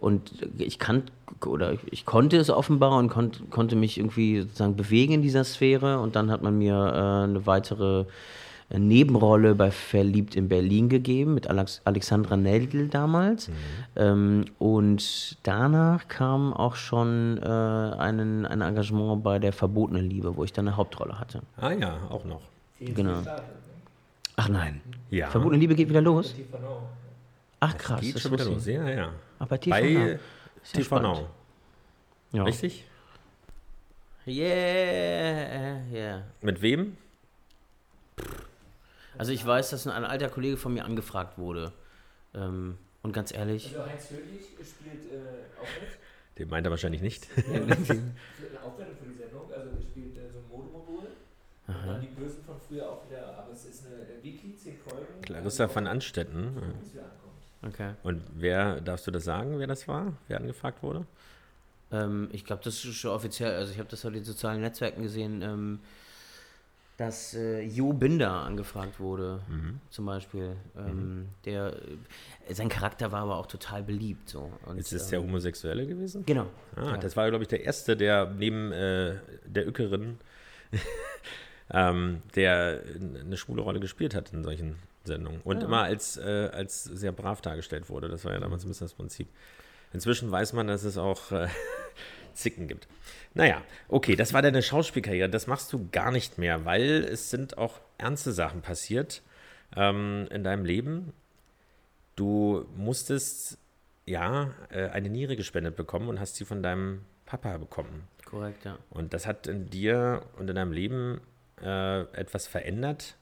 und 0.00 0.32
ich 0.58 0.78
kann 0.78 1.04
oder 1.46 1.74
ich 1.90 2.04
konnte 2.04 2.36
es 2.36 2.50
offenbar 2.50 2.98
und 2.98 3.08
konnt, 3.08 3.50
konnte 3.50 3.76
mich 3.76 3.98
irgendwie 3.98 4.42
sozusagen 4.42 4.76
bewegen 4.76 5.14
in 5.14 5.22
dieser 5.22 5.44
Sphäre. 5.44 6.00
Und 6.00 6.16
dann 6.16 6.30
hat 6.30 6.42
man 6.42 6.58
mir 6.58 6.74
äh, 6.74 7.24
eine 7.24 7.46
weitere 7.46 8.04
äh, 8.70 8.78
Nebenrolle 8.78 9.54
bei 9.54 9.70
Verliebt 9.70 10.36
in 10.36 10.48
Berlin 10.48 10.88
gegeben 10.88 11.34
mit 11.34 11.48
Alex 11.48 11.80
Alexandra 11.84 12.36
Neldl 12.36 12.88
damals. 12.88 13.48
Mhm. 13.48 13.54
Ähm, 13.96 14.44
und 14.58 15.38
danach 15.42 16.08
kam 16.08 16.52
auch 16.52 16.76
schon 16.76 17.38
äh, 17.38 17.46
einen, 17.46 18.46
ein 18.46 18.60
Engagement 18.60 19.22
bei 19.22 19.38
der 19.38 19.52
Verbotenen 19.52 20.08
Liebe, 20.08 20.36
wo 20.36 20.44
ich 20.44 20.52
dann 20.52 20.68
eine 20.68 20.76
Hauptrolle 20.76 21.18
hatte. 21.18 21.42
Ah 21.56 21.72
ja, 21.72 21.98
auch 22.10 22.24
noch. 22.24 22.42
Genau. 22.80 23.22
Ach 24.36 24.48
nein. 24.48 24.80
Ja. 25.10 25.28
Verbotene 25.28 25.60
Liebe 25.60 25.74
geht 25.74 25.88
wieder 25.88 26.00
los. 26.00 26.34
Ach 27.60 27.76
krass. 27.76 28.00
Geht 28.00 28.14
das 28.14 28.22
schon 28.22 28.32
wieder 28.32 28.46
los. 28.46 28.66
Ja, 28.66 28.88
ja. 28.88 29.12
Ach, 29.38 29.46
bei 29.46 29.58
TV 29.58 29.70
bei 29.70 30.18
TV 30.72 30.98
Now. 31.00 31.28
Ja. 32.32 32.44
Richtig? 32.44 32.84
Yeah, 34.26 35.80
yeah. 35.92 36.22
Mit 36.40 36.62
wem? 36.62 36.96
Also 39.18 39.32
ich 39.32 39.44
weiß, 39.44 39.70
dass 39.70 39.86
ein 39.86 40.04
alter 40.04 40.28
Kollege 40.28 40.56
von 40.56 40.72
mir 40.72 40.84
angefragt 40.84 41.36
wurde. 41.38 41.72
Ähm, 42.34 42.78
und 43.02 43.12
ganz 43.12 43.32
ehrlich. 43.32 43.76
Also 43.76 43.90
Heinz 43.90 44.10
Höhlich 44.10 44.46
spielt 44.66 45.12
äh, 45.12 45.60
auch 45.60 45.80
mit? 45.80 46.38
Den 46.38 46.48
meint 46.48 46.66
er 46.66 46.70
wahrscheinlich 46.70 47.02
nicht. 47.02 47.28
Ja, 47.36 47.42
eine 47.54 47.72
Aufwendung 48.62 48.96
für 48.96 49.08
die 49.10 49.16
Sendung. 49.18 49.52
Also 49.52 49.70
er 49.70 49.82
spielt 49.82 50.16
äh, 50.16 50.30
so 50.30 50.38
ein 50.38 50.48
Modemodul. 50.48 51.08
Und 51.66 51.86
dann 51.86 52.00
die 52.00 52.08
Bösen 52.08 52.44
von 52.44 52.56
früher 52.60 52.88
auch 52.88 53.08
wieder. 53.10 53.36
Aber 53.36 53.52
es 53.52 53.64
ist 53.64 53.84
eine 53.86 54.22
Wiki, 54.22 54.54
zehn 54.56 54.78
Folgen. 54.78 55.20
Clarissa 55.22 55.74
van 55.74 55.86
Anstetten. 55.86 56.56
Okay. 57.62 57.92
Und 58.02 58.22
wer, 58.34 58.80
darfst 58.80 59.06
du 59.06 59.10
das 59.10 59.24
sagen, 59.24 59.58
wer 59.58 59.66
das 59.66 59.86
war? 59.86 60.14
Wer 60.28 60.38
angefragt 60.38 60.82
wurde? 60.82 61.06
Ähm, 61.92 62.28
ich 62.32 62.44
glaube, 62.44 62.62
das 62.64 62.84
ist 62.84 62.94
schon 62.94 63.10
offiziell. 63.10 63.54
Also 63.54 63.72
ich 63.72 63.78
habe 63.78 63.88
das 63.88 64.04
auf 64.04 64.12
den 64.12 64.24
sozialen 64.24 64.60
Netzwerken 64.60 65.02
gesehen. 65.02 65.42
Ähm, 65.42 65.80
dass 67.00 67.32
äh, 67.32 67.62
Jo 67.62 67.94
Binder 67.94 68.30
angefragt 68.30 69.00
wurde, 69.00 69.40
mhm. 69.48 69.80
zum 69.88 70.04
Beispiel. 70.04 70.54
Ähm, 70.76 71.20
mhm. 71.20 71.28
der, 71.46 71.74
äh, 72.46 72.52
sein 72.52 72.68
Charakter 72.68 73.10
war 73.10 73.22
aber 73.22 73.36
auch 73.36 73.46
total 73.46 73.82
beliebt. 73.82 74.28
So. 74.28 74.52
Und, 74.66 74.76
ist 74.76 74.92
das 74.92 75.04
ähm, 75.04 75.10
der 75.10 75.22
Homosexuelle 75.22 75.86
gewesen? 75.86 76.26
Genau. 76.26 76.46
Ah, 76.76 76.84
ja. 76.84 76.96
Das 76.98 77.16
war, 77.16 77.26
glaube 77.30 77.44
ich, 77.44 77.48
der 77.48 77.64
Erste, 77.64 77.96
der 77.96 78.26
neben 78.26 78.70
äh, 78.72 79.14
der 79.46 79.66
Ückerin, 79.66 80.18
ähm, 81.70 82.20
der 82.36 82.82
eine 83.18 83.38
schwule 83.38 83.62
Rolle 83.62 83.80
gespielt 83.80 84.14
hat 84.14 84.34
in 84.34 84.44
solchen 84.44 84.76
Sendungen. 85.04 85.40
Und 85.42 85.60
ja. 85.60 85.66
immer 85.66 85.82
als, 85.82 86.16
äh, 86.16 86.50
als 86.52 86.84
sehr 86.84 87.12
brav 87.12 87.40
dargestellt 87.40 87.88
wurde. 87.88 88.08
Das 88.08 88.24
war 88.24 88.32
ja 88.32 88.40
damals 88.40 88.64
ein 88.64 88.68
bisschen 88.68 88.86
das 88.86 88.94
Prinzip. 88.94 89.28
Inzwischen 89.92 90.30
weiß 90.30 90.52
man, 90.52 90.66
dass 90.66 90.84
es 90.84 90.98
auch 90.98 91.32
äh, 91.32 91.48
Zicken 92.34 92.68
gibt. 92.68 92.86
Naja, 93.34 93.62
okay, 93.88 94.16
das 94.16 94.32
war 94.32 94.42
deine 94.42 94.62
Schauspielkarriere. 94.62 95.28
Das 95.28 95.46
machst 95.46 95.72
du 95.72 95.88
gar 95.90 96.10
nicht 96.10 96.38
mehr, 96.38 96.64
weil 96.64 97.04
es 97.04 97.30
sind 97.30 97.58
auch 97.58 97.80
ernste 97.98 98.32
Sachen 98.32 98.60
passiert 98.60 99.22
ähm, 99.76 100.28
in 100.30 100.44
deinem 100.44 100.64
Leben. 100.64 101.12
Du 102.16 102.66
musstest 102.76 103.58
ja 104.06 104.52
äh, 104.70 104.88
eine 104.88 105.08
Niere 105.08 105.36
gespendet 105.36 105.76
bekommen 105.76 106.08
und 106.08 106.20
hast 106.20 106.36
sie 106.36 106.44
von 106.44 106.62
deinem 106.62 107.04
Papa 107.24 107.56
bekommen. 107.58 108.08
Korrekt, 108.24 108.64
ja. 108.64 108.78
Und 108.90 109.14
das 109.14 109.26
hat 109.26 109.46
in 109.46 109.70
dir 109.70 110.22
und 110.36 110.48
in 110.50 110.56
deinem 110.56 110.72
Leben 110.72 111.20
äh, 111.62 112.00
etwas 112.12 112.46
verändert, 112.46 113.16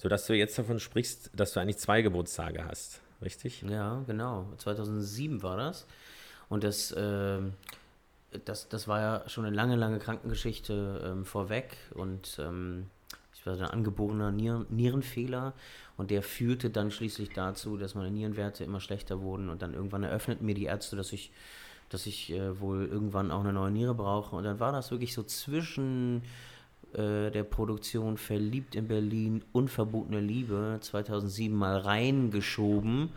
sodass 0.00 0.26
du 0.26 0.34
jetzt 0.34 0.58
davon 0.58 0.80
sprichst, 0.80 1.30
dass 1.34 1.52
du 1.52 1.60
eigentlich 1.60 1.78
zwei 1.78 2.02
Geburtstage 2.02 2.64
hast, 2.64 3.00
richtig? 3.22 3.62
Ja, 3.62 4.02
genau. 4.06 4.52
2007 4.56 5.42
war 5.42 5.56
das. 5.56 5.86
Und 6.48 6.64
das 6.64 6.92
äh, 6.92 7.40
das, 8.44 8.68
das 8.68 8.88
war 8.88 9.00
ja 9.00 9.28
schon 9.28 9.44
eine 9.44 9.56
lange, 9.56 9.76
lange 9.76 9.98
Krankengeschichte 9.98 11.02
ähm, 11.04 11.24
vorweg 11.24 11.76
und 11.94 12.38
ähm, 12.40 12.86
ich 13.34 13.46
war 13.46 13.54
ein 13.54 13.62
angeborener 13.62 14.32
Nieren, 14.32 14.66
Nierenfehler 14.68 15.54
und 15.96 16.10
der 16.10 16.22
führte 16.22 16.70
dann 16.70 16.90
schließlich 16.90 17.30
dazu, 17.30 17.76
dass 17.76 17.94
meine 17.94 18.10
Nierenwerte 18.10 18.64
immer 18.64 18.80
schlechter 18.80 19.20
wurden 19.22 19.48
und 19.48 19.62
dann 19.62 19.74
irgendwann 19.74 20.02
eröffneten 20.02 20.44
mir 20.44 20.54
die 20.54 20.64
Ärzte, 20.64 20.96
dass 20.96 21.12
ich, 21.12 21.32
dass 21.88 22.06
ich 22.06 22.32
äh, 22.32 22.60
wohl 22.60 22.86
irgendwann 22.86 23.30
auch 23.30 23.40
eine 23.40 23.52
neue 23.52 23.70
Niere 23.70 23.94
brauche 23.94 24.36
und 24.36 24.44
dann 24.44 24.60
war 24.60 24.72
das 24.72 24.90
wirklich 24.90 25.14
so 25.14 25.22
zwischen 25.22 26.22
äh, 26.94 27.30
der 27.30 27.44
Produktion 27.44 28.16
Verliebt 28.16 28.74
in 28.74 28.88
Berlin, 28.88 29.44
Unverbotene 29.52 30.20
Liebe 30.20 30.78
2007 30.80 31.54
mal 31.54 31.78
reingeschoben, 31.78 33.10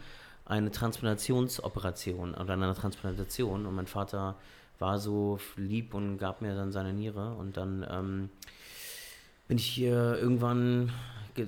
eine 0.46 0.72
Transplantationsoperation 0.72 2.34
oder 2.34 2.54
eine 2.54 2.74
Transplantation. 2.74 3.66
Und 3.66 3.76
mein 3.76 3.88
Vater 3.88 4.36
war 4.80 5.00
so 5.00 5.40
lieb 5.56 5.94
und 5.94 6.18
gab 6.18 6.42
mir 6.42 6.56
dann 6.56 6.72
seine 6.72 6.92
Niere. 6.92 7.36
Und 7.36 7.56
dann 7.56 7.86
ähm, 7.90 8.30
bin 9.48 9.58
ich 9.58 9.68
hier 9.68 10.18
irgendwann 10.20 10.92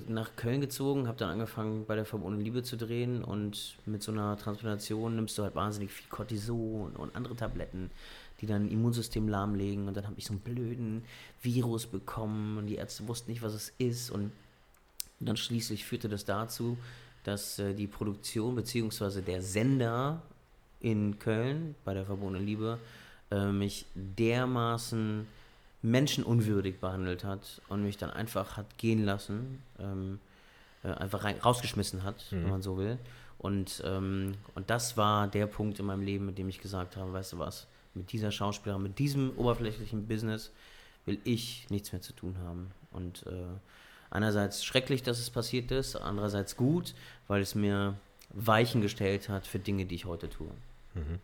nach 0.08 0.36
Köln 0.36 0.60
gezogen, 0.60 1.08
habe 1.08 1.18
dann 1.18 1.30
angefangen 1.30 1.84
bei 1.84 1.94
der 1.94 2.06
Verbundenen 2.06 2.44
Liebe 2.44 2.62
zu 2.62 2.76
drehen. 2.76 3.22
Und 3.22 3.76
mit 3.84 4.02
so 4.02 4.12
einer 4.12 4.36
Transplantation 4.36 5.16
nimmst 5.16 5.36
du 5.36 5.42
halt 5.42 5.54
wahnsinnig 5.54 5.92
viel 5.92 6.08
Cortison 6.08 6.96
und 6.96 7.14
andere 7.16 7.36
Tabletten, 7.36 7.90
die 8.44 8.52
dein 8.52 8.68
Immunsystem 8.68 9.28
lahmlegen 9.28 9.88
und 9.88 9.96
dann 9.96 10.04
habe 10.04 10.14
ich 10.18 10.26
so 10.26 10.32
einen 10.32 10.40
blöden 10.40 11.04
Virus 11.42 11.86
bekommen 11.86 12.58
und 12.58 12.66
die 12.66 12.76
Ärzte 12.76 13.08
wussten 13.08 13.30
nicht, 13.30 13.42
was 13.42 13.54
es 13.54 13.72
ist 13.78 14.10
und 14.10 14.30
dann 15.20 15.36
schließlich 15.36 15.84
führte 15.84 16.08
das 16.08 16.24
dazu, 16.24 16.76
dass 17.24 17.58
äh, 17.58 17.74
die 17.74 17.86
Produktion 17.86 18.54
bzw. 18.54 19.22
der 19.22 19.42
Sender 19.42 20.22
in 20.80 21.18
Köln 21.18 21.74
bei 21.84 21.94
der 21.94 22.04
verbotenen 22.04 22.44
Liebe 22.44 22.78
äh, 23.30 23.46
mich 23.46 23.86
dermaßen 23.94 25.26
menschenunwürdig 25.82 26.80
behandelt 26.80 27.24
hat 27.24 27.60
und 27.68 27.82
mich 27.82 27.96
dann 27.96 28.10
einfach 28.10 28.56
hat 28.56 28.78
gehen 28.78 29.04
lassen, 29.04 29.62
ähm, 29.78 30.18
äh, 30.82 30.88
einfach 30.88 31.24
rein, 31.24 31.38
rausgeschmissen 31.38 32.02
hat, 32.02 32.26
mhm. 32.30 32.42
wenn 32.42 32.50
man 32.50 32.62
so 32.62 32.76
will. 32.76 32.98
Und, 33.38 33.82
ähm, 33.84 34.34
und 34.54 34.70
das 34.70 34.96
war 34.96 35.28
der 35.28 35.46
Punkt 35.46 35.78
in 35.78 35.86
meinem 35.86 36.02
Leben, 36.02 36.26
mit 36.26 36.38
dem 36.38 36.48
ich 36.48 36.60
gesagt 36.60 36.96
habe, 36.96 37.12
weißt 37.12 37.34
du 37.34 37.38
was, 37.38 37.66
mit 37.94 38.12
dieser 38.12 38.30
Schauspielerin, 38.30 38.82
mit 38.82 38.98
diesem 38.98 39.36
oberflächlichen 39.36 40.06
Business 40.06 40.52
will 41.06 41.18
ich 41.24 41.66
nichts 41.70 41.92
mehr 41.92 42.00
zu 42.00 42.12
tun 42.12 42.36
haben. 42.38 42.70
Und 42.90 43.26
äh, 43.26 43.30
einerseits 44.10 44.64
schrecklich, 44.64 45.02
dass 45.02 45.18
es 45.18 45.30
passiert 45.30 45.70
ist, 45.70 45.96
andererseits 45.96 46.56
gut, 46.56 46.94
weil 47.28 47.42
es 47.42 47.54
mir 47.54 47.94
Weichen 48.30 48.80
gestellt 48.80 49.28
hat 49.28 49.46
für 49.46 49.58
Dinge, 49.58 49.84
die 49.84 49.94
ich 49.96 50.04
heute 50.04 50.28
tue. 50.28 50.48
Mhm. 50.94 51.18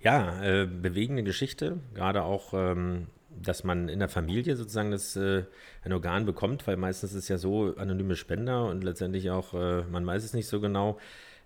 Ja, 0.00 0.42
äh, 0.42 0.66
bewegende 0.66 1.24
Geschichte, 1.24 1.78
gerade 1.94 2.22
auch, 2.22 2.54
ähm, 2.54 3.08
dass 3.30 3.64
man 3.64 3.88
in 3.88 3.98
der 3.98 4.08
Familie 4.08 4.56
sozusagen 4.56 4.90
das, 4.90 5.16
äh, 5.16 5.44
ein 5.84 5.92
Organ 5.92 6.24
bekommt, 6.24 6.66
weil 6.66 6.76
meistens 6.76 7.10
ist 7.12 7.24
es 7.24 7.28
ja 7.28 7.38
so 7.38 7.74
anonyme 7.76 8.16
Spender 8.16 8.66
und 8.66 8.84
letztendlich 8.84 9.30
auch, 9.30 9.54
äh, 9.54 9.82
man 9.82 10.06
weiß 10.06 10.24
es 10.24 10.34
nicht 10.34 10.48
so 10.48 10.60
genau. 10.60 10.98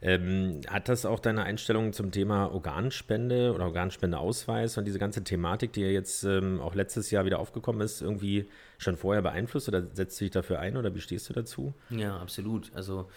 Ähm, 0.04 0.62
hat 0.66 0.88
das 0.88 1.06
auch 1.06 1.20
deine 1.20 1.44
Einstellung 1.44 1.92
zum 1.92 2.10
Thema 2.10 2.52
Organspende 2.52 3.52
oder 3.54 3.66
Organspendeausweis 3.66 4.76
und 4.76 4.84
diese 4.84 4.98
ganze 4.98 5.22
Thematik, 5.22 5.72
die 5.72 5.82
ja 5.82 5.88
jetzt 5.88 6.24
ähm, 6.24 6.60
auch 6.60 6.74
letztes 6.74 7.12
Jahr 7.12 7.24
wieder 7.24 7.38
aufgekommen 7.38 7.80
ist, 7.80 8.02
irgendwie 8.02 8.48
schon 8.78 8.96
vorher 8.96 9.22
beeinflusst 9.22 9.68
oder 9.68 9.86
setzt 9.94 10.20
du 10.20 10.24
dich 10.24 10.32
dafür 10.32 10.58
ein 10.58 10.76
oder 10.76 10.92
wie 10.96 11.00
stehst 11.00 11.28
du 11.28 11.32
dazu? 11.32 11.72
Ja, 11.90 12.16
absolut. 12.16 12.72
Also 12.74 13.08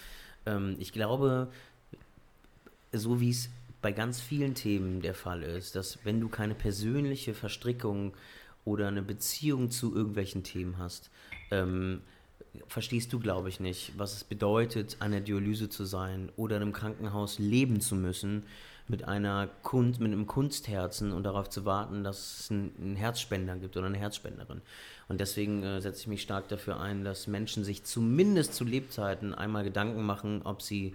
ähm, 0.45 0.75
ich 0.77 0.93
glaube, 0.93 1.47
so 2.91 3.19
wie 3.19 3.31
es 3.31 3.49
bei 3.81 3.91
ganz 3.91 4.21
vielen 4.21 4.53
Themen 4.53 5.01
der 5.01 5.15
Fall 5.15 5.41
ist, 5.41 5.75
dass 5.75 5.97
wenn 6.05 6.19
du 6.19 6.29
keine 6.29 6.53
persönliche 6.53 7.33
Verstrickung 7.33 8.13
oder 8.63 8.87
eine 8.87 9.01
Beziehung 9.01 9.71
zu 9.71 9.95
irgendwelchen 9.95 10.43
Themen 10.43 10.77
hast, 10.77 11.09
ähm, 11.49 12.01
verstehst 12.67 13.13
du, 13.13 13.19
glaube 13.19 13.49
ich, 13.49 13.59
nicht, 13.59 13.93
was 13.97 14.13
es 14.13 14.23
bedeutet, 14.23 14.97
an 14.99 15.11
der 15.11 15.21
Dialyse 15.21 15.69
zu 15.69 15.85
sein 15.85 16.31
oder 16.37 16.57
in 16.57 16.63
einem 16.63 16.73
Krankenhaus 16.73 17.39
leben 17.39 17.81
zu 17.81 17.95
müssen 17.95 18.43
mit 18.87 19.07
einer 19.07 19.49
Kunst, 19.63 19.99
mit 19.99 20.11
einem 20.11 20.27
Kunstherzen 20.27 21.11
und 21.11 21.23
darauf 21.23 21.49
zu 21.49 21.65
warten, 21.65 22.03
dass 22.03 22.39
es 22.39 22.51
einen, 22.51 22.95
Herzspender 22.95 23.55
gibt 23.55 23.77
oder 23.77 23.87
eine 23.87 23.97
Herzspenderin. 23.97 24.61
Und 25.07 25.19
deswegen 25.19 25.63
äh, 25.63 25.81
setze 25.81 26.01
ich 26.01 26.07
mich 26.07 26.21
stark 26.21 26.47
dafür 26.49 26.79
ein, 26.79 27.03
dass 27.03 27.27
Menschen 27.27 27.63
sich 27.63 27.83
zumindest 27.83 28.53
zu 28.53 28.63
Lebzeiten 28.63 29.33
einmal 29.33 29.63
Gedanken 29.63 30.03
machen, 30.03 30.41
ob 30.43 30.61
sie 30.61 30.93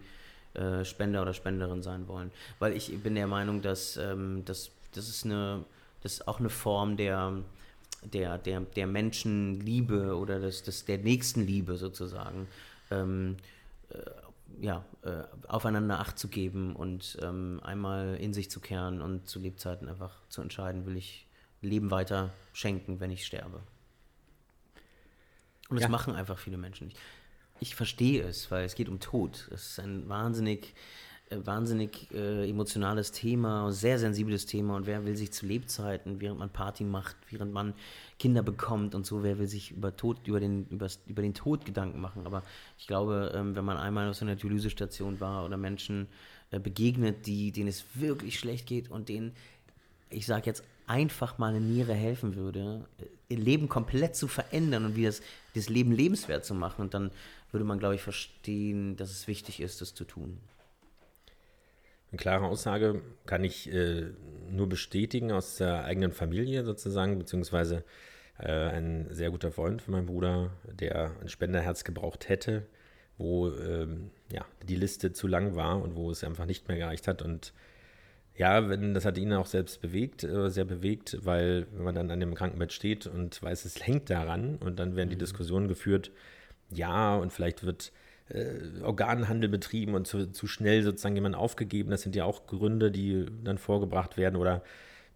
äh, 0.55 0.85
Spender 0.85 1.23
oder 1.23 1.35
Spenderin 1.35 1.83
sein 1.83 2.07
wollen. 2.09 2.31
Weil 2.59 2.77
ich 2.77 2.97
bin 3.03 3.15
der 3.15 3.27
Meinung, 3.27 3.63
dass 3.63 3.97
ähm, 3.97 4.43
das, 4.45 4.71
das 4.93 5.09
ist 5.09 5.27
ist 6.03 6.27
auch 6.27 6.41
eine 6.41 6.49
Form 6.49 6.97
der, 6.97 7.35
der, 8.03 8.39
der, 8.39 8.61
der 8.61 8.87
Menschenliebe 8.87 10.17
oder 10.17 10.41
des, 10.41 10.63
des, 10.63 10.85
der 10.85 10.99
Nächstenliebe 10.99 11.77
sozusagen. 11.77 12.49
Ähm, 12.91 13.37
äh, 13.91 13.99
ja, 14.61 14.85
äh, 15.03 15.23
aufeinander 15.49 16.01
Acht 16.01 16.19
zu 16.19 16.29
geben 16.29 16.75
und 16.75 17.19
ähm, 17.23 17.61
einmal 17.63 18.17
in 18.17 18.35
sich 18.35 18.51
zu 18.51 18.61
kehren 18.61 19.01
und 19.01 19.29
zu 19.29 19.39
Lebzeiten 19.39 19.89
einfach 19.89 20.13
zu 20.29 20.43
entscheiden, 20.43 20.87
will 20.87 20.97
ich 20.97 21.27
Leben 21.63 21.91
weiter 21.91 22.31
schenken, 22.53 23.01
wenn 23.01 23.11
ich 23.11 23.25
sterbe. 23.25 23.61
Und 25.69 25.77
das 25.77 25.83
ja. 25.83 25.89
machen 25.89 26.15
einfach 26.15 26.39
viele 26.39 26.59
Menschen 26.59 26.89
nicht. 26.89 26.99
Ich 27.61 27.75
verstehe 27.75 28.23
es, 28.23 28.51
weil 28.51 28.65
es 28.65 28.75
geht 28.75 28.89
um 28.89 29.01
Tod. 29.01 29.49
Es 29.53 29.73
ist 29.73 29.81
ein 29.81 30.09
wahnsinnig 30.09 30.75
wahnsinnig 31.31 32.09
äh, 32.13 32.49
emotionales 32.49 33.13
Thema, 33.13 33.71
sehr 33.71 33.99
sensibles 33.99 34.47
Thema 34.47 34.77
und 34.77 34.87
wer 34.87 35.05
will 35.05 35.17
sich 35.17 35.33
zu 35.33 35.47
Lebzeiten, 35.47 36.21
während 36.21 36.41
man 36.41 36.51
Party 36.51 36.83
macht, 36.83 37.17
während 37.31 37.53
man 37.53 37.75
Kinder 38.19 38.43
bekommt 38.43 38.95
und 38.95 39.07
so, 39.07 39.23
wer 39.23 39.39
will 39.39 39.47
sich 39.47 39.71
über 39.71 39.97
Tod, 39.97 40.27
über 40.27 40.41
den, 40.41 40.67
über 41.07 41.23
den 41.23 41.35
Tod 41.35 41.65
Gedanken 41.65 42.01
machen. 42.01 42.27
Aber 42.27 42.43
ich 42.79 42.87
glaube, 42.87 43.33
ähm, 43.35 43.55
wenn 43.55 43.65
man 43.65 43.77
einmal 43.77 44.09
auf 44.09 44.17
so 44.17 44.25
einer 44.25 44.35
Dialysestation 44.35 45.21
war 45.21 45.45
oder 45.45 45.57
Menschen 45.57 46.09
äh, 46.51 46.59
begegnet, 46.59 47.27
die, 47.27 47.53
denen 47.53 47.69
es 47.69 47.85
wirklich 47.95 48.39
schlecht 48.39 48.67
geht 48.67 48.91
und 48.91 49.09
denen, 49.09 49.33
ich 50.11 50.27
sage 50.27 50.47
jetzt, 50.47 50.65
einfach 50.89 51.39
mal 51.39 51.55
eine 51.55 51.61
Niere 51.61 51.95
helfen 51.95 52.35
würde, 52.35 52.85
äh, 52.99 53.05
ihr 53.35 53.39
Leben 53.39 53.69
komplett 53.69 54.17
zu 54.17 54.27
verändern 54.27 54.85
und 54.85 54.97
wie 54.97 55.05
das, 55.05 55.23
das 55.55 55.69
Leben 55.69 55.93
lebenswert 55.93 56.45
zu 56.45 56.55
machen. 56.55 56.83
Und 56.83 56.95
dann 56.95 57.13
würde 57.53 57.65
man, 57.65 57.79
glaube 57.79 57.95
ich, 57.95 58.03
verstehen, 58.03 58.97
dass 58.97 59.11
es 59.13 59.29
wichtig 59.29 59.61
ist, 59.61 59.81
das 59.81 59.95
zu 59.95 60.05
tun. 60.05 60.39
Eine 62.11 62.19
klare 62.19 62.47
Aussage 62.47 63.03
kann 63.27 63.45
ich 63.45 63.73
äh, 63.73 64.07
nur 64.51 64.69
bestätigen 64.69 65.31
aus 65.31 65.57
der 65.57 65.85
eigenen 65.85 66.13
Familie 66.13 66.65
sozusagen, 66.65 67.19
beziehungsweise 67.19 67.85
äh, 68.39 68.51
ein 68.51 69.07
sehr 69.11 69.31
guter 69.31 69.53
Freund 69.53 69.83
von 69.83 69.93
meinem 69.93 70.07
Bruder, 70.07 70.51
der 70.65 71.13
ein 71.21 71.29
Spenderherz 71.29 71.85
gebraucht 71.85 72.29
hätte, 72.29 72.67
wo 73.17 73.51
ähm, 73.51 74.11
ja, 74.33 74.45
die 74.69 74.77
Liste 74.77 75.13
zu 75.13 75.29
lang 75.29 75.55
war 75.55 75.81
und 75.81 75.95
wo 75.95 76.11
es 76.11 76.25
einfach 76.25 76.47
nicht 76.47 76.67
mehr 76.69 76.79
gereicht 76.79 77.07
hat. 77.07 77.23
Und 77.23 77.53
ja, 78.35 78.69
wenn, 78.69 78.95
das 78.95 79.05
hat 79.05 79.19
ihn 79.19 79.33
auch 79.33 79.47
selbst 79.47 79.81
bewegt, 79.81 80.25
äh, 80.25 80.49
sehr 80.51 80.65
bewegt, 80.65 81.19
weil 81.23 81.67
wenn 81.73 81.85
man 81.85 81.95
dann 81.95 82.11
an 82.11 82.19
dem 82.19 82.35
Krankenbett 82.35 82.73
steht 82.73 83.07
und 83.07 83.43
weiß, 83.43 83.65
es 83.67 83.87
hängt 83.87 84.11
daran 84.11 84.57
und 84.57 84.79
dann 84.79 84.97
werden 84.97 85.11
die 85.11 85.17
mhm. 85.17 85.21
Diskussionen 85.21 85.69
geführt, 85.69 86.11
ja, 86.71 87.17
und 87.17 87.33
vielleicht 87.33 87.65
wird 87.65 87.93
äh, 88.31 88.83
Organhandel 88.83 89.49
betrieben 89.49 89.95
und 89.95 90.07
zu, 90.07 90.31
zu 90.33 90.47
schnell 90.47 90.83
sozusagen 90.83 91.15
jemand 91.15 91.37
aufgegeben. 91.37 91.91
Das 91.91 92.03
sind 92.03 92.17
ja 92.17 92.25
auch 92.25 92.47
Gründe, 92.47 92.91
die 92.91 93.27
dann 93.45 93.59
vorgebracht 93.59 94.17
werden 94.17 94.37
oder 94.37 94.63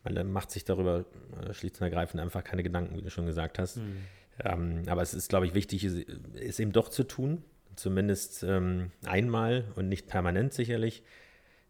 man 0.05 0.31
macht 0.31 0.51
sich 0.51 0.65
darüber 0.65 1.05
äh, 1.41 1.53
schlicht 1.55 1.81
und 1.81 1.85
ergreifend 1.85 2.21
einfach 2.21 2.45
keine 2.45 2.63
Gedanken, 2.63 2.97
wie 2.97 3.03
du 3.03 3.11
schon 3.11 3.27
gesagt 3.27 3.59
hast. 3.59 3.79
Mhm. 3.79 3.97
Ähm, 4.45 4.83
aber 4.87 5.03
es 5.03 5.15
ist, 5.15 5.29
glaube 5.29 5.47
ich, 5.47 5.55
wichtig, 5.55 5.85
es 5.85 6.59
eben 6.59 6.73
doch 6.73 6.89
zu 6.89 7.05
tun, 7.05 7.43
zumindest 7.77 8.43
ähm, 8.43 8.91
einmal 9.05 9.65
und 9.77 9.89
nicht 9.89 10.07
permanent 10.07 10.53
sicherlich 10.53 11.03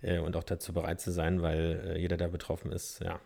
äh, 0.02 0.18
und 0.18 0.36
auch 0.36 0.44
dazu 0.44 0.72
bereit 0.72 1.00
zu 1.00 1.12
sein, 1.12 1.42
weil 1.42 1.94
äh, 1.94 1.98
jeder, 1.98 2.16
der 2.16 2.28
betroffen 2.28 2.72
ist, 2.72 3.00
ja, 3.00 3.20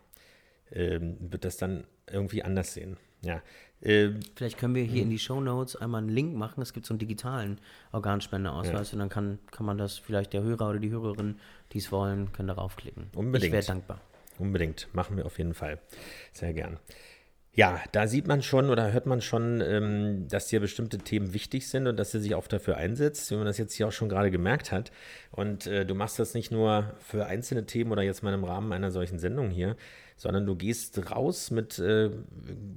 ähm, 0.73 1.17
wird 1.21 1.45
das 1.45 1.57
dann 1.57 1.85
irgendwie 2.11 2.43
anders 2.43 2.75
sehen. 2.75 2.97
Ja, 3.23 3.43
ähm, 3.83 4.21
Vielleicht 4.35 4.59
können 4.59 4.75
wir 4.75 4.83
hier 4.83 5.03
in 5.03 5.11
die 5.11 5.19
Show 5.19 5.41
Notes 5.41 5.77
einmal 5.77 6.01
einen 6.01 6.11
Link 6.11 6.35
machen. 6.35 6.63
Es 6.63 6.73
gibt 6.73 6.87
so 6.87 6.95
einen 6.95 6.99
digitalen 6.99 7.61
Organspendeausweis 7.93 8.91
ja. 8.91 8.95
und 8.95 8.99
dann 9.01 9.09
kann, 9.09 9.39
kann 9.51 9.67
man 9.67 9.79
das 9.79 9.99
vielleicht 9.99 10.33
der 10.33 10.43
Hörer 10.43 10.71
oder 10.71 10.79
die 10.79 10.91
Hörerin, 10.91 11.37
die 11.73 11.79
es 11.79 11.93
wollen, 11.93 12.33
können 12.33 12.49
darauf 12.49 12.77
klicken. 12.77 13.09
Unbedingt. 13.15 13.47
Ich 13.47 13.53
wäre 13.53 13.65
dankbar. 13.65 14.01
Unbedingt. 14.39 14.89
Machen 14.93 15.17
wir 15.17 15.27
auf 15.27 15.39
jeden 15.39 15.55
Fall. 15.55 15.79
Sehr 16.33 16.53
gern. 16.53 16.79
Ja, 17.55 17.81
da 17.91 18.07
sieht 18.07 18.29
man 18.29 18.43
schon 18.43 18.71
oder 18.71 18.93
hört 18.93 19.07
man 19.07 19.21
schon, 19.21 19.61
ähm, 19.61 20.29
dass 20.29 20.47
dir 20.47 20.61
bestimmte 20.61 20.99
Themen 20.99 21.35
wichtig 21.35 21.69
sind 21.69 21.89
und 21.89 21.97
dass 21.97 22.15
er 22.15 22.21
sich 22.21 22.37
auch 22.37 22.47
dafür 22.47 22.77
einsetzt, 22.77 23.33
wie 23.33 23.37
man 23.37 23.47
das 23.47 23.59
jetzt 23.59 23.75
hier 23.75 23.89
auch 23.89 23.93
schon 23.93 24.09
gerade 24.09 24.31
gemerkt 24.31 24.71
hat. 24.71 24.93
Und 25.33 25.67
äh, 25.67 25.85
du 25.85 25.97
machst 25.97 26.21
das 26.21 26.35
nicht 26.35 26.53
nur 26.53 26.95
für 27.01 27.27
einzelne 27.27 27.67
Themen 27.67 27.91
oder 27.91 28.03
jetzt 28.03 28.23
mal 28.23 28.33
im 28.33 28.45
Rahmen 28.45 28.73
einer 28.73 28.93
solchen 28.93 29.19
Sendung 29.19 29.51
hier, 29.51 29.77
sondern 30.19 30.47
du 30.47 30.57
gehst 30.57 31.11
raus 31.11 31.51
mit 31.51 31.79
äh, 31.79 32.11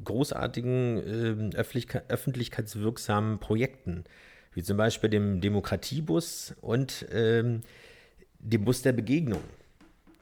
großartigen, 0.06 1.52
äh, 1.54 1.58
öffentlich 1.58 1.88
öffentlichkeitswirksamen 2.08 3.40
Projekten, 3.40 4.06
wie 4.54 4.64
zum 4.64 4.78
Beispiel 4.78 5.10
dem 5.10 5.42
Demokratiebus 5.42 6.54
und 6.62 7.08
ähm, 7.12 7.62
dem 8.40 8.64
Bus 8.64 8.84
der 8.84 8.94
Begegnung. 8.94 9.42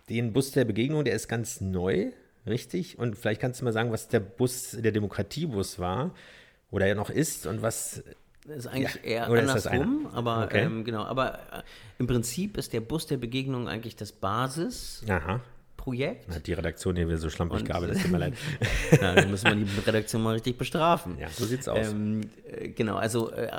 Den 0.10 0.34
Bus 0.34 0.52
der 0.52 0.66
Begegnung, 0.66 1.04
der 1.04 1.14
ist 1.14 1.28
ganz 1.28 1.60
neu, 1.62 2.12
richtig? 2.48 2.98
Und 2.98 3.18
vielleicht 3.18 3.42
kannst 3.42 3.60
du 3.60 3.66
mal 3.66 3.74
sagen, 3.74 3.92
was 3.92 4.08
der 4.08 4.22
Bus, 4.22 4.72
der 4.72 4.94
Demokratiebus 4.94 5.78
war 5.78 6.16
oder 6.72 6.88
er 6.88 6.96
noch 6.96 7.10
ist 7.10 7.46
und 7.46 7.62
was 7.62 8.02
das 8.48 8.60
ist 8.60 8.68
eigentlich 8.68 8.96
ja, 8.96 9.28
eher 9.28 9.28
andersrum, 9.28 10.08
aber 10.14 10.46
okay. 10.46 10.64
ähm, 10.64 10.84
genau. 10.84 11.04
Aber 11.04 11.36
äh, 11.36 11.62
im 12.00 12.08
Prinzip 12.08 12.58
ist 12.58 12.72
der 12.74 12.82
Bus 12.82 13.06
der 13.06 13.18
Begegnung 13.18 13.68
eigentlich 13.68 13.96
das 13.96 14.12
Basis. 14.14 15.04
Aha. 15.08 15.42
Projekt. 15.90 16.30
Hat 16.30 16.46
die 16.46 16.54
Redaktion 16.54 16.96
hier 16.96 17.08
wieder 17.08 17.18
so 17.18 17.32
schlampig 17.32 17.66
gearbeitet, 17.66 18.00
tut 18.00 18.12
mir 18.12 18.20
leid. 18.20 18.36
Na, 19.02 19.16
dann 19.16 19.32
müssen 19.32 19.46
wir 19.48 19.56
die 19.56 19.80
Redaktion 19.88 20.22
mal 20.22 20.34
richtig 20.34 20.56
bestrafen. 20.56 21.18
Ja, 21.18 21.30
so 21.30 21.46
sieht's 21.46 21.68
aus. 21.68 21.88
Ähm, 21.88 22.22
äh, 22.48 22.70
genau, 22.70 22.98
also 22.98 23.32
äh, 23.32 23.50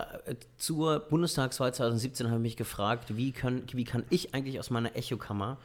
zur 0.56 1.00
Bundestagswahl 1.00 1.74
2017 1.74 2.28
habe 2.28 2.36
ich 2.36 2.42
mich 2.42 2.56
gefragt, 2.56 3.16
wie, 3.16 3.32
können, 3.32 3.64
wie 3.72 3.82
kann 3.82 4.04
ich 4.10 4.32
eigentlich 4.32 4.60
aus 4.60 4.70
meiner 4.70 4.94
Echokammer 4.94 5.58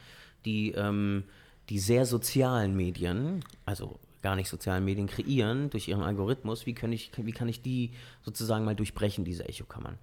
die, 0.46 0.72
ähm, 0.72 1.26
die 1.70 1.78
sehr 1.78 2.08
sozialen 2.08 2.76
Medien, 2.76 3.44
also 3.66 4.00
gar 4.24 4.36
nicht 4.36 4.50
sozialen 4.50 4.84
Medien 4.84 5.06
kreieren 5.06 5.70
durch 5.70 5.88
ihren 5.88 6.02
Algorithmus, 6.02 6.66
wie 6.66 6.74
kann 6.74 6.92
ich, 6.92 7.12
wie 7.16 7.32
kann 7.32 7.48
ich 7.48 7.62
die 7.62 7.92
sozusagen 8.24 8.66
mal 8.66 8.76
durchbrechen, 8.76 9.24
diese 9.24 9.48
Echokammern? 9.48 10.00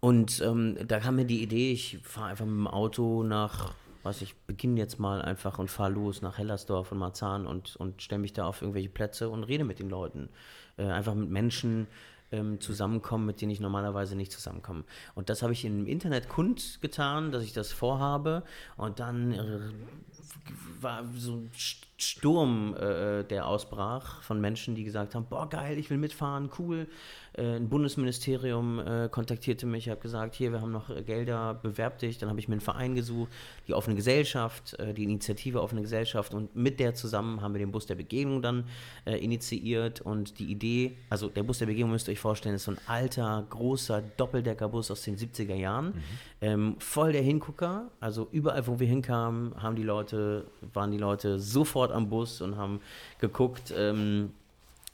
Und 0.00 0.40
ähm, 0.40 0.76
da 0.88 0.98
kam 0.98 1.14
mir 1.14 1.24
die 1.24 1.40
Idee, 1.40 1.70
ich 1.70 2.00
fahre 2.02 2.30
einfach 2.30 2.46
mit 2.46 2.54
dem 2.56 2.66
Auto 2.66 3.22
nach 3.22 3.74
was 4.02 4.22
ich 4.22 4.36
beginne 4.46 4.78
jetzt 4.78 4.98
mal 4.98 5.22
einfach 5.22 5.58
und 5.58 5.70
fahre 5.70 5.92
los 5.92 6.22
nach 6.22 6.38
Hellersdorf 6.38 6.92
und 6.92 6.98
Marzahn 6.98 7.46
und, 7.46 7.76
und 7.76 8.02
stelle 8.02 8.20
mich 8.20 8.32
da 8.32 8.46
auf 8.46 8.62
irgendwelche 8.62 8.88
Plätze 8.88 9.28
und 9.28 9.44
rede 9.44 9.64
mit 9.64 9.78
den 9.78 9.90
Leuten. 9.90 10.28
Äh, 10.76 10.86
einfach 10.86 11.14
mit 11.14 11.30
Menschen, 11.30 11.88
ähm, 12.32 12.60
zusammenkommen, 12.60 13.26
mit 13.26 13.40
denen 13.40 13.50
ich 13.50 13.60
normalerweise 13.60 14.16
nicht 14.16 14.32
zusammenkomme. 14.32 14.84
Und 15.14 15.30
das 15.30 15.42
habe 15.42 15.52
ich 15.52 15.64
im 15.64 15.86
Internet 15.86 16.28
kundgetan, 16.28 17.32
dass 17.32 17.42
ich 17.42 17.52
das 17.52 17.72
vorhabe. 17.72 18.42
Und 18.76 19.00
dann 19.00 19.32
äh, 19.32 19.60
war 20.80 21.04
so 21.14 21.36
ein 21.36 21.50
Sturm, 22.00 22.76
äh, 22.76 23.24
der 23.24 23.46
ausbrach 23.46 24.22
von 24.22 24.40
Menschen, 24.40 24.76
die 24.76 24.84
gesagt 24.84 25.16
haben, 25.16 25.26
boah, 25.28 25.48
geil, 25.48 25.78
ich 25.78 25.90
will 25.90 25.98
mitfahren, 25.98 26.48
cool. 26.58 26.86
Äh, 27.38 27.56
ein 27.56 27.68
Bundesministerium 27.68 28.78
äh, 28.78 29.08
kontaktierte 29.10 29.66
mich, 29.66 29.88
habe 29.88 30.00
gesagt, 30.00 30.34
hier, 30.34 30.52
wir 30.52 30.60
haben 30.60 30.72
noch 30.72 30.88
Gelder, 31.04 31.54
bewerb 31.54 31.98
dich. 31.98 32.18
Dann 32.18 32.28
habe 32.28 32.38
ich 32.40 32.48
mir 32.48 32.54
einen 32.54 32.60
Verein 32.60 32.94
gesucht, 32.94 33.30
die 33.66 33.74
offene 33.74 33.96
Gesellschaft, 33.96 34.78
äh, 34.78 34.94
die 34.94 35.04
Initiative 35.04 35.62
offene 35.62 35.82
Gesellschaft 35.82 36.34
und 36.34 36.54
mit 36.54 36.80
der 36.80 36.94
zusammen 36.94 37.40
haben 37.40 37.54
wir 37.54 37.58
den 37.58 37.72
Bus 37.72 37.86
der 37.86 37.94
Begegnung 37.94 38.42
dann 38.42 38.64
äh, 39.04 39.16
initiiert 39.16 40.00
und 40.00 40.38
die 40.38 40.50
Idee, 40.50 40.96
also 41.10 41.28
der 41.28 41.42
Bus 41.42 41.58
der 41.58 41.66
Begegnung 41.66 41.90
müsst 41.90 42.08
ihr 42.08 42.12
euch 42.12 42.20
vorstellen, 42.20 42.54
ist 42.54 42.64
so 42.64 42.72
ein 42.72 42.78
alter, 42.86 43.44
großer 43.50 44.02
Doppeldeckerbus 44.16 44.90
aus 44.90 45.02
den 45.02 45.16
70er 45.16 45.54
Jahren, 45.54 45.86
mhm. 45.86 46.02
ähm, 46.40 46.76
voll 46.78 47.12
der 47.12 47.22
Hingucker, 47.22 47.90
also 48.00 48.28
überall, 48.32 48.66
wo 48.66 48.80
wir 48.80 48.86
hinkamen, 48.86 49.60
haben 49.60 49.76
die 49.76 49.82
Leute, 49.82 50.46
waren 50.72 50.90
die 50.90 50.98
Leute 50.98 51.38
sofort 51.38 51.87
am 51.90 52.08
Bus 52.08 52.40
und 52.40 52.56
haben 52.56 52.80
geguckt, 53.18 53.72
ähm, 53.76 54.30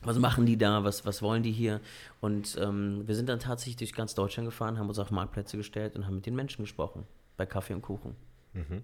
was 0.02 0.18
machen 0.18 0.46
die 0.46 0.56
da, 0.56 0.84
was, 0.84 1.06
was 1.06 1.22
wollen 1.22 1.42
die 1.42 1.52
hier? 1.52 1.80
Und 2.20 2.58
ähm, 2.60 3.02
wir 3.06 3.14
sind 3.14 3.28
dann 3.28 3.40
tatsächlich 3.40 3.76
durch 3.76 3.94
ganz 3.94 4.14
Deutschland 4.14 4.48
gefahren, 4.48 4.78
haben 4.78 4.88
uns 4.88 4.98
auf 4.98 5.10
Marktplätze 5.10 5.56
gestellt 5.56 5.96
und 5.96 6.06
haben 6.06 6.16
mit 6.16 6.26
den 6.26 6.34
Menschen 6.34 6.64
gesprochen, 6.64 7.04
bei 7.36 7.46
Kaffee 7.46 7.74
und 7.74 7.82
Kuchen. 7.82 8.14
Mhm. 8.52 8.82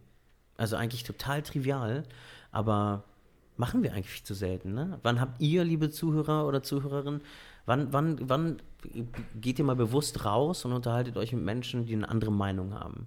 Also 0.56 0.76
eigentlich 0.76 1.04
total 1.04 1.42
trivial, 1.42 2.04
aber 2.52 3.04
machen 3.56 3.82
wir 3.82 3.92
eigentlich 3.92 4.10
viel 4.10 4.24
zu 4.24 4.34
selten. 4.34 4.74
Ne? 4.74 4.98
Wann 5.02 5.20
habt 5.20 5.40
ihr, 5.40 5.64
liebe 5.64 5.90
Zuhörer 5.90 6.46
oder 6.46 6.62
Zuhörerinnen, 6.62 7.20
wann, 7.66 7.92
wann, 7.92 8.28
wann 8.28 8.62
geht 9.40 9.58
ihr 9.58 9.64
mal 9.64 9.76
bewusst 9.76 10.24
raus 10.24 10.64
und 10.64 10.72
unterhaltet 10.72 11.16
euch 11.16 11.32
mit 11.32 11.44
Menschen, 11.44 11.86
die 11.86 11.94
eine 11.94 12.08
andere 12.08 12.32
Meinung 12.32 12.74
haben? 12.74 13.06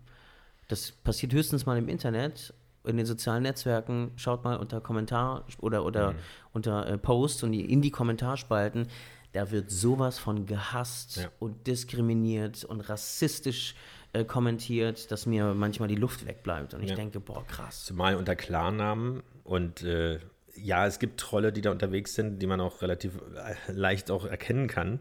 Das 0.67 0.91
passiert 0.91 1.33
höchstens 1.33 1.65
mal 1.65 1.77
im 1.77 1.89
Internet 1.89 2.53
in 2.83 2.97
den 2.97 3.05
sozialen 3.05 3.43
Netzwerken, 3.43 4.11
schaut 4.15 4.43
mal 4.43 4.57
unter 4.57 4.81
Kommentar 4.81 5.45
oder, 5.59 5.85
oder 5.85 6.13
mhm. 6.13 6.17
unter 6.53 6.87
äh, 6.87 6.97
Posts 6.97 7.43
und 7.43 7.53
in 7.53 7.81
die 7.81 7.91
Kommentarspalten, 7.91 8.87
da 9.31 9.51
wird 9.51 9.71
sowas 9.71 10.19
von 10.19 10.45
gehasst 10.45 11.17
ja. 11.17 11.29
und 11.39 11.65
diskriminiert 11.65 12.63
und 12.63 12.81
rassistisch 12.81 13.75
äh, 14.13 14.25
kommentiert, 14.25 15.11
dass 15.11 15.25
mir 15.25 15.53
manchmal 15.53 15.87
die 15.87 15.95
Luft 15.95 16.27
wegbleibt. 16.27 16.73
Und 16.73 16.83
ich 16.83 16.91
ja. 16.91 16.95
denke, 16.95 17.19
boah, 17.19 17.45
krass. 17.47 17.85
Zumal 17.85 18.15
unter 18.15 18.35
Klarnamen 18.35 19.23
und 19.43 19.81
äh, 19.83 20.19
ja, 20.55 20.85
es 20.85 20.99
gibt 20.99 21.19
Trolle, 21.19 21.51
die 21.51 21.61
da 21.61 21.71
unterwegs 21.71 22.13
sind, 22.13 22.39
die 22.39 22.47
man 22.47 22.61
auch 22.61 22.81
relativ 22.81 23.13
äh, 23.35 23.71
leicht 23.71 24.11
auch 24.11 24.25
erkennen 24.25 24.67
kann. 24.67 24.99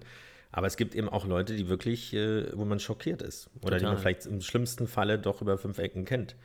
Aber 0.50 0.66
es 0.66 0.76
gibt 0.76 0.94
eben 0.94 1.08
auch 1.08 1.26
Leute, 1.26 1.56
die 1.56 1.68
wirklich, 1.68 2.14
äh, 2.14 2.56
wo 2.56 2.64
man 2.64 2.78
schockiert 2.78 3.22
ist. 3.22 3.50
Oder 3.56 3.76
Total. 3.76 3.78
die 3.78 3.84
man 3.86 3.98
vielleicht 3.98 4.26
im 4.26 4.40
schlimmsten 4.40 4.86
Falle 4.86 5.18
doch 5.18 5.42
über 5.42 5.58
fünf 5.58 5.78
Ecken 5.78 6.04
kennt. 6.04 6.36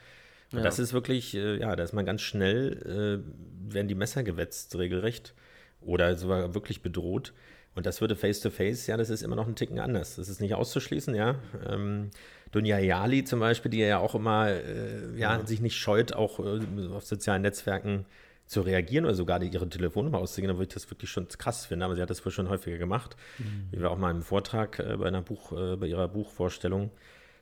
Und 0.51 0.59
ja. 0.59 0.63
das 0.63 0.79
ist 0.79 0.93
wirklich, 0.93 1.35
äh, 1.35 1.59
ja, 1.59 1.75
da 1.75 1.83
ist 1.83 1.93
man 1.93 2.05
ganz 2.05 2.21
schnell, 2.21 3.23
äh, 3.23 3.73
werden 3.73 3.87
die 3.87 3.95
Messer 3.95 4.23
gewetzt, 4.23 4.77
regelrecht. 4.77 5.33
Oder 5.81 6.15
sogar 6.15 6.53
wirklich 6.53 6.81
bedroht. 6.81 7.33
Und 7.75 7.85
das 7.85 8.01
würde 8.01 8.15
face-to-face, 8.15 8.85
-face, 8.85 8.89
ja, 8.89 8.97
das 8.97 9.09
ist 9.09 9.21
immer 9.21 9.35
noch 9.35 9.47
ein 9.47 9.55
Ticken 9.55 9.79
anders. 9.79 10.15
Das 10.15 10.29
ist 10.29 10.41
nicht 10.41 10.55
auszuschließen, 10.55 11.13
ja. 11.13 11.35
Ähm, 11.69 12.09
Dunja 12.51 12.79
Yali 12.79 13.23
zum 13.23 13.39
Beispiel, 13.39 13.69
die 13.69 13.79
ja 13.79 13.99
auch 13.99 14.15
immer, 14.15 14.49
äh, 14.49 15.11
ja, 15.15 15.37
ja, 15.37 15.45
sich 15.45 15.61
nicht 15.61 15.77
scheut, 15.77 16.13
auch 16.13 16.39
äh, 16.39 16.59
auf 16.91 17.05
sozialen 17.05 17.43
Netzwerken 17.43 18.05
zu 18.47 18.61
reagieren 18.61 19.05
oder 19.05 19.13
sogar 19.13 19.43
ihre 19.43 19.69
Telefonnummer 19.69 20.19
auszugehen, 20.19 20.47
dann 20.47 20.57
würde 20.57 20.69
ich 20.69 20.73
das 20.73 20.89
wirklich 20.89 21.11
schon 21.11 21.27
krass 21.27 21.65
finden. 21.65 21.83
Aber 21.83 21.95
sie 21.95 22.01
hat 22.01 22.09
das 22.09 22.25
wohl 22.25 22.31
schon 22.31 22.49
häufiger 22.49 22.77
gemacht. 22.77 23.15
Mhm. 23.37 23.67
Wie 23.71 23.79
wir 23.79 23.91
auch 23.91 23.97
mal 23.97 24.11
im 24.11 24.21
Vortrag 24.21 24.79
äh, 24.79 24.95
bei 24.97 25.07
einer 25.07 25.21
Buch, 25.21 25.51
äh, 25.51 25.75
bei 25.75 25.87
ihrer 25.87 26.07
Buchvorstellung 26.07 26.91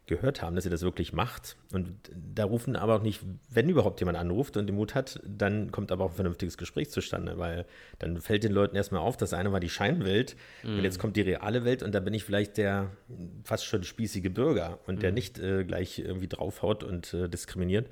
gehört 0.08 0.41
haben, 0.41 0.56
dass 0.56 0.63
sie 0.63 0.70
das 0.70 0.82
wirklich 0.82 1.13
macht. 1.13 1.56
Und 1.74 1.94
da 2.13 2.46
rufen 2.46 2.76
aber 2.76 2.96
auch 2.96 3.02
nicht, 3.02 3.22
wenn 3.50 3.70
überhaupt 3.70 4.00
jemand 4.00 4.18
anruft 4.18 4.56
und 4.56 4.68
den 4.68 4.76
Mut 4.76 4.94
hat, 4.94 5.20
dann 5.26 5.72
kommt 5.72 5.91
aber 5.91 6.06
auch 6.06 6.12
ein 6.12 6.15
vernünftiges 6.15 6.58
Gespräch 6.58 6.91
zustande, 6.91 7.38
weil 7.38 7.65
dann 8.00 8.22
fällt 8.22 8.44
den 8.44 8.52
Leuten 8.52 8.76
erstmal 8.76 9.02
auf, 9.02 9.18
das 9.18 9.34
eine 9.34 9.52
war 9.52 9.60
die 9.60 9.70
Scheinwelt 9.70 10.36
mhm. 10.63 10.78
und 10.78 10.84
jetzt 10.84 11.00
kommt 11.00 11.15
die 11.15 11.22
reale 11.22 11.65
Welt 11.65 11.82
und 11.82 11.94
da 11.94 12.00
bin 12.00 12.13
ich 12.13 12.24
vielleicht 12.24 12.58
der 12.58 12.91
fast 13.44 13.65
schon 13.65 13.84
spießige 13.84 14.30
Bürger 14.30 14.80
und 14.86 14.98
mhm. 14.98 15.00
der 15.00 15.12
nicht 15.12 15.39
äh, 15.39 15.63
gleich 15.63 16.00
irgendwie 16.00 16.28
draufhaut 16.28 16.84
und 16.84 17.13
äh, 17.13 17.28
diskriminiert. 17.28 17.89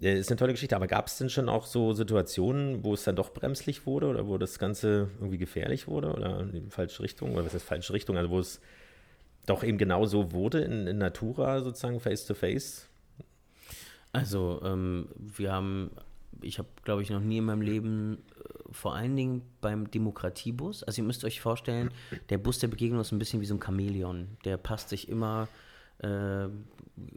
Das 0.00 0.16
ist 0.16 0.30
eine 0.30 0.38
tolle 0.38 0.52
Geschichte, 0.52 0.76
aber 0.76 0.86
gab 0.86 1.08
es 1.08 1.18
denn 1.18 1.28
schon 1.28 1.48
auch 1.48 1.66
so 1.66 1.92
Situationen, 1.92 2.84
wo 2.84 2.94
es 2.94 3.02
dann 3.02 3.16
doch 3.16 3.32
bremslich 3.32 3.84
wurde 3.84 4.06
oder 4.06 4.28
wo 4.28 4.38
das 4.38 4.60
Ganze 4.60 5.08
irgendwie 5.18 5.38
gefährlich 5.38 5.88
wurde 5.88 6.12
oder 6.12 6.40
in 6.40 6.52
die 6.52 6.70
falsche 6.70 7.02
Richtung? 7.02 7.32
Oder 7.32 7.46
was 7.46 7.54
ist 7.54 7.64
falsche 7.64 7.92
Richtung? 7.92 8.16
Also 8.16 8.30
wo 8.30 8.38
es 8.38 8.60
doch 9.48 9.64
eben 9.64 9.78
genau 9.78 10.06
so 10.06 10.32
wurde 10.32 10.60
in, 10.60 10.86
in 10.86 10.98
Natura 10.98 11.60
sozusagen 11.60 12.00
face 12.00 12.26
to 12.26 12.34
face? 12.34 12.88
Also 14.12 14.60
ähm, 14.64 15.08
wir 15.16 15.52
haben, 15.52 15.90
ich 16.40 16.58
habe 16.58 16.68
glaube 16.84 17.02
ich 17.02 17.10
noch 17.10 17.20
nie 17.20 17.38
in 17.38 17.44
meinem 17.44 17.60
Leben, 17.60 18.18
äh, 18.36 18.72
vor 18.72 18.94
allen 18.94 19.16
Dingen 19.16 19.42
beim 19.60 19.90
Demokratiebus, 19.90 20.82
also 20.82 21.00
ihr 21.02 21.06
müsst 21.06 21.24
euch 21.24 21.40
vorstellen, 21.40 21.90
der 22.28 22.38
Bus 22.38 22.58
der 22.58 22.68
Begegnung 22.68 23.00
ist 23.00 23.12
ein 23.12 23.18
bisschen 23.18 23.40
wie 23.40 23.46
so 23.46 23.54
ein 23.54 23.62
Chamäleon, 23.62 24.28
der 24.44 24.56
passt 24.56 24.88
sich 24.88 25.08
immer 25.08 25.48
äh, 25.98 26.48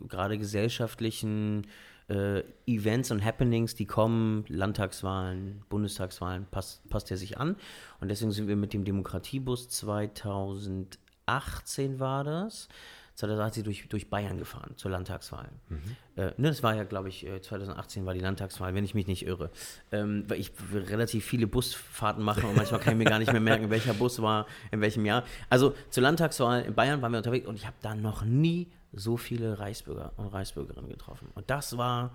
gerade 0.07 0.37
gesellschaftlichen 0.37 1.67
äh, 2.09 2.43
Events 2.67 3.11
und 3.11 3.23
Happenings, 3.23 3.75
die 3.75 3.85
kommen, 3.85 4.45
Landtagswahlen, 4.47 5.63
Bundestagswahlen, 5.69 6.45
passt, 6.51 6.87
passt 6.89 7.09
er 7.09 7.17
sich 7.17 7.37
an. 7.37 7.55
Und 7.99 8.09
deswegen 8.09 8.31
sind 8.31 8.47
wir 8.47 8.55
mit 8.55 8.73
dem 8.73 8.83
Demokratiebus 8.83 9.69
2000 9.69 10.99
2018 11.39 11.99
war 11.99 12.23
das. 12.23 12.67
2018 13.15 13.63
durch, 13.63 13.87
durch 13.87 14.09
Bayern 14.09 14.37
gefahren 14.37 14.73
zur 14.77 14.89
Landtagswahl. 14.89 15.49
Mhm. 15.69 15.79
Äh, 16.15 16.31
ne, 16.37 16.47
das 16.47 16.63
war 16.63 16.75
ja, 16.75 16.85
glaube 16.85 17.09
ich, 17.09 17.27
2018 17.41 18.01
äh, 18.01 18.05
war 18.05 18.13
die 18.13 18.19
Landtagswahl, 18.19 18.73
wenn 18.73 18.83
ich 18.83 18.95
mich 18.95 19.05
nicht 19.05 19.25
irre. 19.25 19.51
Ähm, 19.91 20.23
weil 20.27 20.39
ich 20.39 20.51
relativ 20.73 21.25
viele 21.25 21.45
Busfahrten 21.45 22.23
mache 22.23 22.47
und 22.47 22.55
manchmal 22.55 22.79
kann 22.79 22.93
ich 22.93 22.97
mir 22.97 23.09
gar 23.09 23.19
nicht 23.19 23.31
mehr 23.31 23.41
merken, 23.41 23.69
welcher 23.69 23.93
Bus 23.93 24.21
war 24.21 24.47
in 24.71 24.81
welchem 24.81 25.05
Jahr. 25.05 25.23
Also 25.49 25.75
zur 25.89 26.03
Landtagswahl 26.03 26.63
in 26.63 26.73
Bayern 26.73 27.01
waren 27.01 27.11
wir 27.11 27.17
unterwegs 27.17 27.47
und 27.47 27.55
ich 27.55 27.67
habe 27.67 27.75
da 27.81 27.93
noch 27.93 28.23
nie 28.23 28.71
so 28.93 29.17
viele 29.17 29.59
Reichsbürger 29.59 30.13
und 30.17 30.27
Reichsbürgerinnen 30.27 30.89
getroffen. 30.89 31.29
Und 31.35 31.49
das 31.49 31.77
war, 31.77 32.13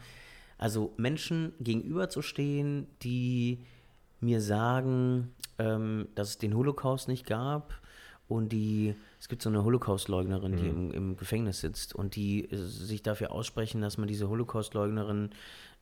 also 0.58 0.92
Menschen 0.96 1.52
gegenüberzustehen, 1.60 2.88
die 3.02 3.64
mir 4.20 4.40
sagen, 4.40 5.34
ähm, 5.58 6.08
dass 6.14 6.30
es 6.30 6.38
den 6.38 6.54
Holocaust 6.54 7.06
nicht 7.06 7.26
gab, 7.26 7.80
und 8.28 8.50
die, 8.50 8.94
es 9.20 9.28
gibt 9.28 9.42
so 9.42 9.48
eine 9.48 9.62
Holocaust-Leugnerin, 9.62 10.52
mhm. 10.52 10.56
die 10.56 10.68
im, 10.68 10.90
im, 10.92 11.16
Gefängnis 11.16 11.60
sitzt 11.60 11.94
und 11.94 12.16
die 12.16 12.50
äh, 12.50 12.56
sich 12.56 13.02
dafür 13.02 13.32
aussprechen, 13.32 13.80
dass 13.80 13.98
man 13.98 14.08
diese 14.08 14.28
Holocaust-Leugnerin, 14.28 15.30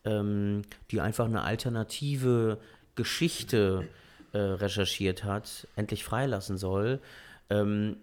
ähm, 0.05 0.63
die 0.91 1.01
einfach 1.01 1.25
eine 1.25 1.43
alternative 1.43 2.59
Geschichte 2.95 3.89
äh, 4.33 4.39
recherchiert 4.39 5.25
hat, 5.25 5.67
endlich 5.77 6.05
freilassen 6.05 6.59
soll. 6.59 7.01
Ähm, 7.51 7.97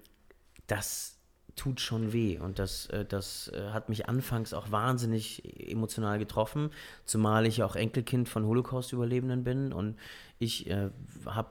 das 0.68 1.18
tut 1.56 1.80
schon 1.80 2.14
weh 2.14 2.40
und 2.40 2.60
das, 2.60 2.88
äh, 2.88 3.06
das 3.06 3.50
äh, 3.50 3.70
hat 3.72 3.90
mich 3.90 4.08
anfangs 4.08 4.54
auch 4.54 4.72
wahnsinnig 4.72 5.70
emotional 5.70 6.18
getroffen, 6.18 6.72
zumal 7.06 7.46
ich 7.46 7.62
auch 7.62 7.76
Enkelkind 7.76 8.30
von 8.30 8.46
Holocaust-Überlebenden 8.46 9.44
bin 9.44 9.74
und 9.74 9.98
ich 10.40 10.70
äh, 10.70 10.90
habe 11.26 11.50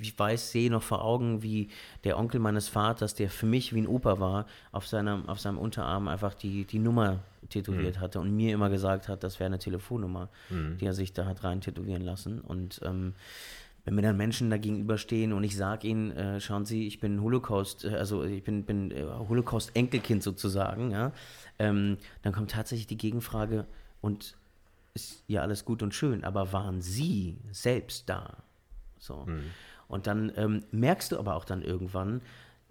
ich 0.00 0.18
weiß, 0.18 0.52
sehe 0.52 0.70
noch 0.70 0.82
vor 0.82 1.04
Augen, 1.04 1.42
wie 1.42 1.68
der 2.04 2.18
Onkel 2.18 2.40
meines 2.40 2.68
Vaters, 2.68 3.14
der 3.14 3.30
für 3.30 3.46
mich 3.46 3.74
wie 3.74 3.80
ein 3.80 3.86
Opa 3.86 4.20
war, 4.20 4.46
auf 4.72 4.86
seinem, 4.86 5.28
auf 5.28 5.40
seinem 5.40 5.58
Unterarm 5.58 6.08
einfach 6.08 6.34
die, 6.34 6.64
die 6.64 6.78
Nummer 6.78 7.20
tätowiert 7.48 7.96
mhm. 7.96 8.00
hatte 8.00 8.20
und 8.20 8.34
mir 8.34 8.52
immer 8.52 8.70
gesagt 8.70 9.08
hat, 9.08 9.22
das 9.22 9.38
wäre 9.38 9.46
eine 9.46 9.58
Telefonnummer, 9.58 10.28
mhm. 10.50 10.78
die 10.78 10.86
er 10.86 10.94
sich 10.94 11.12
da 11.12 11.26
hat 11.26 11.44
rein 11.44 11.60
tätowieren 11.60 12.02
lassen. 12.02 12.40
Und 12.40 12.80
ähm, 12.84 13.14
wenn 13.84 13.94
mir 13.94 14.02
dann 14.02 14.16
Menschen 14.16 14.50
da 14.50 14.58
gegenüberstehen 14.58 15.32
und 15.32 15.44
ich 15.44 15.56
sage 15.56 15.86
ihnen, 15.86 16.10
äh, 16.10 16.40
schauen 16.40 16.66
Sie, 16.66 16.86
ich 16.86 16.98
bin 16.98 17.22
Holocaust, 17.22 17.84
äh, 17.84 17.94
also 17.94 18.24
ich 18.24 18.42
bin, 18.42 18.64
bin 18.64 18.90
äh, 18.90 19.04
Holocaust-Enkelkind 19.04 20.22
sozusagen, 20.22 20.90
ja, 20.90 21.12
ähm, 21.58 21.96
dann 22.22 22.32
kommt 22.32 22.50
tatsächlich 22.50 22.88
die 22.88 22.98
Gegenfrage 22.98 23.64
und 24.00 24.36
ist 24.94 25.22
ja 25.28 25.42
alles 25.42 25.64
gut 25.64 25.82
und 25.82 25.94
schön, 25.94 26.24
aber 26.24 26.52
waren 26.52 26.80
Sie 26.82 27.36
selbst 27.52 28.08
da? 28.08 28.38
So. 28.98 29.24
Mhm. 29.26 29.50
Und 29.88 30.06
dann 30.06 30.32
ähm, 30.36 30.64
merkst 30.70 31.12
du 31.12 31.18
aber 31.18 31.36
auch 31.36 31.44
dann 31.44 31.62
irgendwann, 31.62 32.22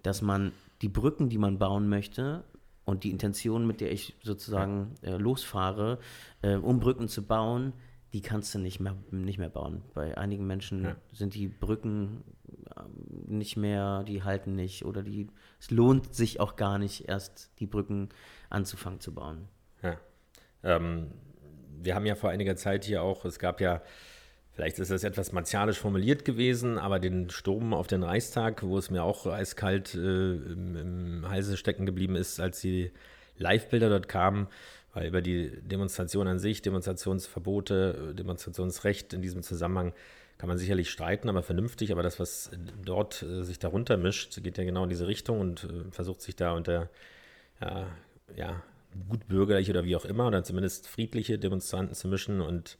dass 0.02 0.22
man 0.22 0.52
die 0.82 0.88
Brücken, 0.88 1.28
die 1.28 1.38
man 1.38 1.58
bauen 1.58 1.88
möchte, 1.88 2.44
und 2.86 3.02
die 3.02 3.10
Intention, 3.10 3.66
mit 3.66 3.80
der 3.80 3.92
ich 3.92 4.14
sozusagen 4.22 4.94
äh, 5.02 5.16
losfahre, 5.16 5.98
äh, 6.40 6.54
um 6.54 6.78
Brücken 6.78 7.08
zu 7.08 7.26
bauen, 7.26 7.72
die 8.12 8.22
kannst 8.22 8.54
du 8.54 8.60
nicht 8.60 8.80
mehr, 8.80 8.94
nicht 9.10 9.38
mehr 9.38 9.50
bauen. 9.50 9.82
Bei 9.92 10.16
einigen 10.16 10.46
Menschen 10.46 10.84
ja. 10.84 10.96
sind 11.12 11.34
die 11.34 11.48
Brücken 11.48 12.22
äh, 12.76 12.82
nicht 13.26 13.56
mehr, 13.56 14.04
die 14.04 14.22
halten 14.22 14.54
nicht 14.54 14.84
oder 14.84 15.02
die, 15.02 15.28
es 15.58 15.72
lohnt 15.72 16.14
sich 16.14 16.38
auch 16.38 16.54
gar 16.54 16.78
nicht, 16.78 17.08
erst 17.08 17.50
die 17.58 17.66
Brücken 17.66 18.08
anzufangen 18.50 19.00
zu 19.00 19.12
bauen. 19.12 19.48
Ja. 19.82 19.96
Ähm, 20.62 21.10
wir 21.82 21.96
haben 21.96 22.06
ja 22.06 22.14
vor 22.14 22.30
einiger 22.30 22.54
Zeit 22.54 22.84
hier 22.84 23.02
auch, 23.02 23.24
es 23.24 23.40
gab 23.40 23.60
ja 23.60 23.82
Vielleicht 24.56 24.78
ist 24.78 24.90
das 24.90 25.04
etwas 25.04 25.32
martialisch 25.32 25.78
formuliert 25.78 26.24
gewesen, 26.24 26.78
aber 26.78 26.98
den 26.98 27.28
Sturm 27.28 27.74
auf 27.74 27.88
den 27.88 28.02
Reichstag, 28.02 28.62
wo 28.62 28.78
es 28.78 28.90
mir 28.90 29.02
auch 29.02 29.26
eiskalt 29.26 29.94
äh, 29.94 29.98
im, 29.98 30.76
im 30.76 31.28
Halse 31.28 31.58
stecken 31.58 31.84
geblieben 31.84 32.16
ist, 32.16 32.40
als 32.40 32.62
die 32.62 32.90
Live-Bilder 33.36 33.90
dort 33.90 34.08
kamen, 34.08 34.48
weil 34.94 35.08
über 35.08 35.20
die 35.20 35.50
Demonstration 35.60 36.26
an 36.26 36.38
sich, 36.38 36.62
Demonstrationsverbote, 36.62 38.14
Demonstrationsrecht 38.14 39.12
in 39.12 39.20
diesem 39.20 39.42
Zusammenhang 39.42 39.92
kann 40.38 40.48
man 40.48 40.56
sicherlich 40.56 40.88
streiten, 40.88 41.28
aber 41.28 41.42
vernünftig. 41.42 41.92
Aber 41.92 42.02
das, 42.02 42.18
was 42.18 42.50
dort 42.82 43.22
äh, 43.22 43.42
sich 43.42 43.58
darunter 43.58 43.98
mischt, 43.98 44.42
geht 44.42 44.56
ja 44.56 44.64
genau 44.64 44.84
in 44.84 44.88
diese 44.88 45.06
Richtung 45.06 45.38
und 45.38 45.64
äh, 45.64 45.90
versucht 45.90 46.22
sich 46.22 46.34
da 46.34 46.52
unter 46.52 46.88
ja, 47.60 47.86
ja, 48.34 48.62
gutbürgerliche 49.10 49.72
oder 49.72 49.84
wie 49.84 49.96
auch 49.96 50.06
immer, 50.06 50.26
oder 50.26 50.44
zumindest 50.44 50.88
friedliche 50.88 51.38
Demonstranten 51.38 51.94
zu 51.94 52.08
mischen. 52.08 52.40
Und 52.40 52.78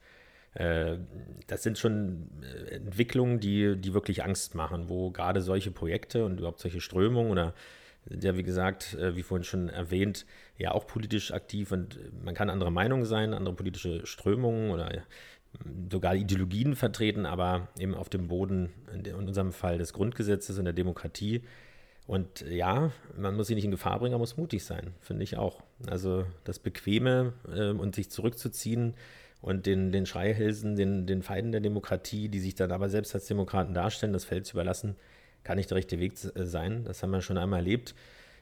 das 1.47 1.63
sind 1.63 1.79
schon 1.79 2.31
äh, 2.43 2.77
Entwicklungen, 2.77 3.41
die, 3.41 3.77
die 3.77 3.95
wirklich 3.95 4.25
Angst 4.25 4.55
machen, 4.55 4.89
wo 4.89 5.11
gerade 5.11 5.43
solche 5.43 5.71
Projekte 5.71 6.25
und 6.25 6.39
überhaupt 6.39 6.61
solche 6.61 6.81
Strömungen 6.81 7.31
oder 7.31 7.55
der, 8.07 8.37
wie 8.37 8.43
gesagt, 8.43 8.95
äh, 8.95 9.17
wie 9.17 9.23
vorhin 9.23 9.45
schon 9.45 9.69
erwähnt, 9.69 10.25
ja 10.59 10.73
auch 10.73 10.87
politisch 10.87 11.33
aktiv 11.33 11.73
und 11.73 11.99
man 12.25 12.35
kann 12.35 12.51
andere 12.51 12.73
Meinungen 12.73 13.05
sein, 13.05 13.35
andere 13.35 13.55
politische 13.55 14.07
Strömungen 14.07 14.71
oder 14.71 15.03
sogar 15.91 16.15
Ideologien 16.15 16.77
vertreten, 16.77 17.27
aber 17.27 17.69
eben 17.79 17.95
auf 17.95 18.09
dem 18.09 18.29
Boden, 18.29 18.71
in 18.93 19.15
unserem 19.15 19.53
Fall 19.53 19.79
des 19.79 19.93
Grundgesetzes 19.93 20.59
und 20.59 20.65
der 20.65 20.75
Demokratie. 20.75 21.43
Und 22.07 22.43
ja, 22.43 22.93
man 23.17 23.35
muss 23.35 23.49
sich 23.49 23.57
nicht 23.57 23.65
in 23.65 23.71
Gefahr 23.71 23.99
bringen, 23.99 24.13
man 24.13 24.21
muss 24.21 24.37
mutig 24.37 24.65
sein, 24.65 24.95
finde 25.01 25.25
ich 25.25 25.37
auch. 25.37 25.63
Also 25.89 26.25
das 26.45 26.59
Bequeme 26.59 27.33
äh, 27.53 27.71
und 27.71 27.95
sich 27.95 28.11
zurückzuziehen 28.11 28.95
und 29.47 29.65
den, 29.65 29.93
den 29.93 30.07
Schreihälsen, 30.07 30.75
den, 30.75 31.07
den 31.07 31.23
Feinden 31.23 31.53
der 31.53 31.61
Demokratie, 31.61 32.29
die 32.29 32.41
sich 32.41 32.57
dann 32.57 32.73
aber 32.73 32.89
selbst 32.89 33.15
als 33.15 33.27
Demokraten 33.27 33.75
darstellen, 33.75 34.13
das 34.13 34.25
Feld 34.25 34.45
zu 34.45 34.55
überlassen, 34.55 34.97
kann 35.45 35.57
nicht 35.57 35.71
der 35.71 35.77
rechte 35.77 36.01
Weg 36.01 36.15
äh, 36.35 36.45
sein. 36.45 36.83
Das 36.83 37.05
haben 37.05 37.13
wir 37.13 37.23
schon 37.23 37.39
einmal 37.39 37.61
erlebt. 37.61 37.95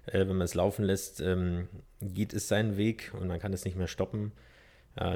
Äh, 0.06 0.20
wenn 0.20 0.36
man 0.36 0.46
es 0.46 0.54
laufen 0.54 0.82
lässt, 0.82 1.20
ähm, 1.20 1.68
geht 2.00 2.32
es 2.32 2.48
seinen 2.48 2.78
Weg 2.78 3.12
und 3.20 3.28
man 3.28 3.38
kann 3.38 3.52
es 3.52 3.66
nicht 3.66 3.76
mehr 3.76 3.86
stoppen. 3.86 4.32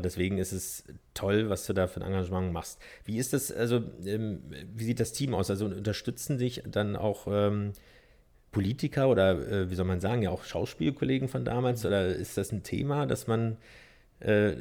Deswegen 0.03 0.39
ist 0.39 0.51
es 0.51 0.83
toll, 1.15 1.51
was 1.51 1.65
du 1.65 1.73
da 1.73 1.87
für 1.87 2.01
ein 2.01 2.07
Engagement 2.09 2.53
machst. 2.53 2.81
Wie 3.05 3.17
ist 3.17 3.33
das, 3.33 3.53
also, 3.53 3.81
ähm, 4.05 4.41
wie 4.75 4.83
sieht 4.83 4.99
das 4.99 5.13
Team 5.13 5.35
aus? 5.35 5.51
Also 5.51 5.67
unterstützen 5.67 6.37
dich 6.37 6.65
dann 6.69 6.97
auch 6.97 7.29
ähm, 7.31 7.75
Politiker 8.51 9.09
oder 9.09 9.39
äh, 9.39 9.71
wie 9.71 9.77
soll 9.77 9.85
man 9.85 10.01
sagen, 10.01 10.23
ja 10.23 10.31
auch 10.31 10.43
Schauspielkollegen 10.43 11.29
von 11.29 11.45
damals? 11.45 11.87
Oder 11.87 12.09
ist 12.09 12.37
das 12.37 12.51
ein 12.51 12.65
Thema, 12.65 13.07
dass 13.07 13.29
man 13.29 13.57
äh, 14.21 14.55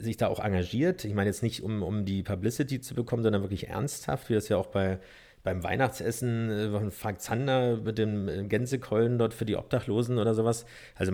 sich 0.00 0.16
da 0.16 0.28
auch 0.28 0.40
engagiert? 0.40 1.04
Ich 1.04 1.14
meine 1.14 1.28
jetzt 1.28 1.42
nicht, 1.42 1.62
um, 1.62 1.82
um 1.82 2.04
die 2.04 2.22
Publicity 2.22 2.80
zu 2.80 2.94
bekommen, 2.94 3.22
sondern 3.22 3.42
wirklich 3.42 3.68
ernsthaft, 3.68 4.28
wie 4.28 4.34
das 4.34 4.48
ja 4.48 4.56
auch 4.56 4.66
bei 4.66 4.98
beim 5.46 5.62
Weihnachtsessen 5.62 6.50
äh, 6.50 6.70
von 6.70 6.90
Frank 6.90 7.20
Zander 7.20 7.76
mit 7.76 7.98
dem 7.98 8.28
äh, 8.28 8.42
Gänsekeulen 8.44 9.16
dort 9.16 9.32
für 9.32 9.44
die 9.44 9.54
Obdachlosen 9.54 10.18
oder 10.18 10.34
sowas. 10.34 10.66
Also 10.96 11.12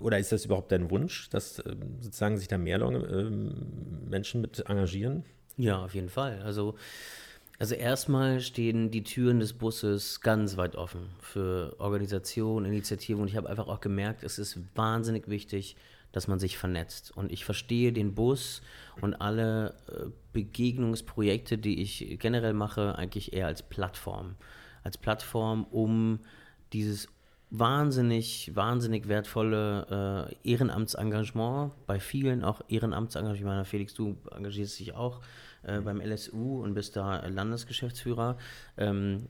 oder 0.00 0.18
ist 0.18 0.30
das 0.30 0.44
überhaupt 0.44 0.72
dein 0.72 0.90
Wunsch, 0.90 1.30
dass 1.30 1.56
sozusagen 1.56 2.36
sich 2.36 2.48
da 2.48 2.58
mehr 2.58 2.80
ähm, 2.80 3.54
Menschen 4.08 4.42
mit 4.42 4.68
engagieren? 4.68 5.24
Ja, 5.56 5.84
auf 5.84 5.94
jeden 5.94 6.10
Fall. 6.10 6.42
Also, 6.44 6.74
also 7.58 7.74
erstmal 7.74 8.40
stehen 8.40 8.90
die 8.90 9.02
Türen 9.02 9.40
des 9.40 9.54
Busses 9.54 10.20
ganz 10.20 10.58
weit 10.58 10.76
offen 10.76 11.08
für 11.18 11.74
Organisationen, 11.78 12.66
Initiativen 12.66 13.22
und 13.22 13.28
ich 13.28 13.36
habe 13.36 13.48
einfach 13.48 13.68
auch 13.68 13.80
gemerkt, 13.80 14.22
es 14.22 14.38
ist 14.38 14.58
wahnsinnig 14.74 15.28
wichtig, 15.28 15.76
dass 16.16 16.28
man 16.28 16.38
sich 16.38 16.56
vernetzt. 16.56 17.14
Und 17.14 17.30
ich 17.30 17.44
verstehe 17.44 17.92
den 17.92 18.14
Bus 18.14 18.62
und 19.02 19.20
alle 19.20 19.74
äh, 19.86 20.06
Begegnungsprojekte, 20.32 21.58
die 21.58 21.82
ich 21.82 22.18
generell 22.18 22.54
mache, 22.54 22.96
eigentlich 22.96 23.34
eher 23.34 23.46
als 23.46 23.62
Plattform. 23.62 24.36
Als 24.82 24.96
Plattform, 24.96 25.64
um 25.64 26.20
dieses 26.72 27.08
wahnsinnig, 27.50 28.50
wahnsinnig 28.54 29.08
wertvolle 29.08 30.30
äh, 30.42 30.50
Ehrenamtsengagement, 30.50 31.72
bei 31.86 32.00
vielen 32.00 32.44
auch 32.44 32.62
Ehrenamtsengagement. 32.66 33.66
Felix, 33.66 33.92
du 33.92 34.16
engagierst 34.34 34.80
dich 34.80 34.94
auch 34.94 35.20
äh, 35.64 35.82
beim 35.82 36.00
LSU 36.00 36.62
und 36.62 36.72
bist 36.72 36.96
da 36.96 37.26
Landesgeschäftsführer. 37.26 38.38
Ähm, 38.78 39.26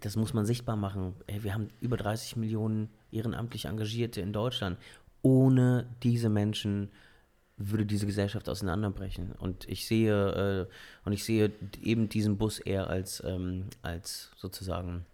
das 0.00 0.16
muss 0.16 0.34
man 0.34 0.46
sichtbar 0.46 0.74
machen. 0.74 1.14
Ey, 1.28 1.44
wir 1.44 1.54
haben 1.54 1.68
über 1.80 1.96
30 1.96 2.36
Millionen 2.36 2.88
ehrenamtlich 3.12 3.66
Engagierte 3.66 4.20
in 4.20 4.32
Deutschland. 4.32 4.78
Ohne 5.24 5.86
diese 6.02 6.28
Menschen 6.28 6.90
würde 7.56 7.86
diese 7.86 8.04
Gesellschaft 8.04 8.48
auseinanderbrechen. 8.48 9.32
Und 9.32 9.66
ich 9.68 9.86
sehe, 9.86 10.68
äh, 10.68 11.06
und 11.06 11.12
ich 11.14 11.24
sehe 11.24 11.50
eben 11.82 12.10
diesen 12.10 12.36
Bus 12.36 12.58
eher 12.58 12.90
als, 12.90 13.22
ähm, 13.24 13.68
als 13.80 14.32
sozusagen 14.36 15.06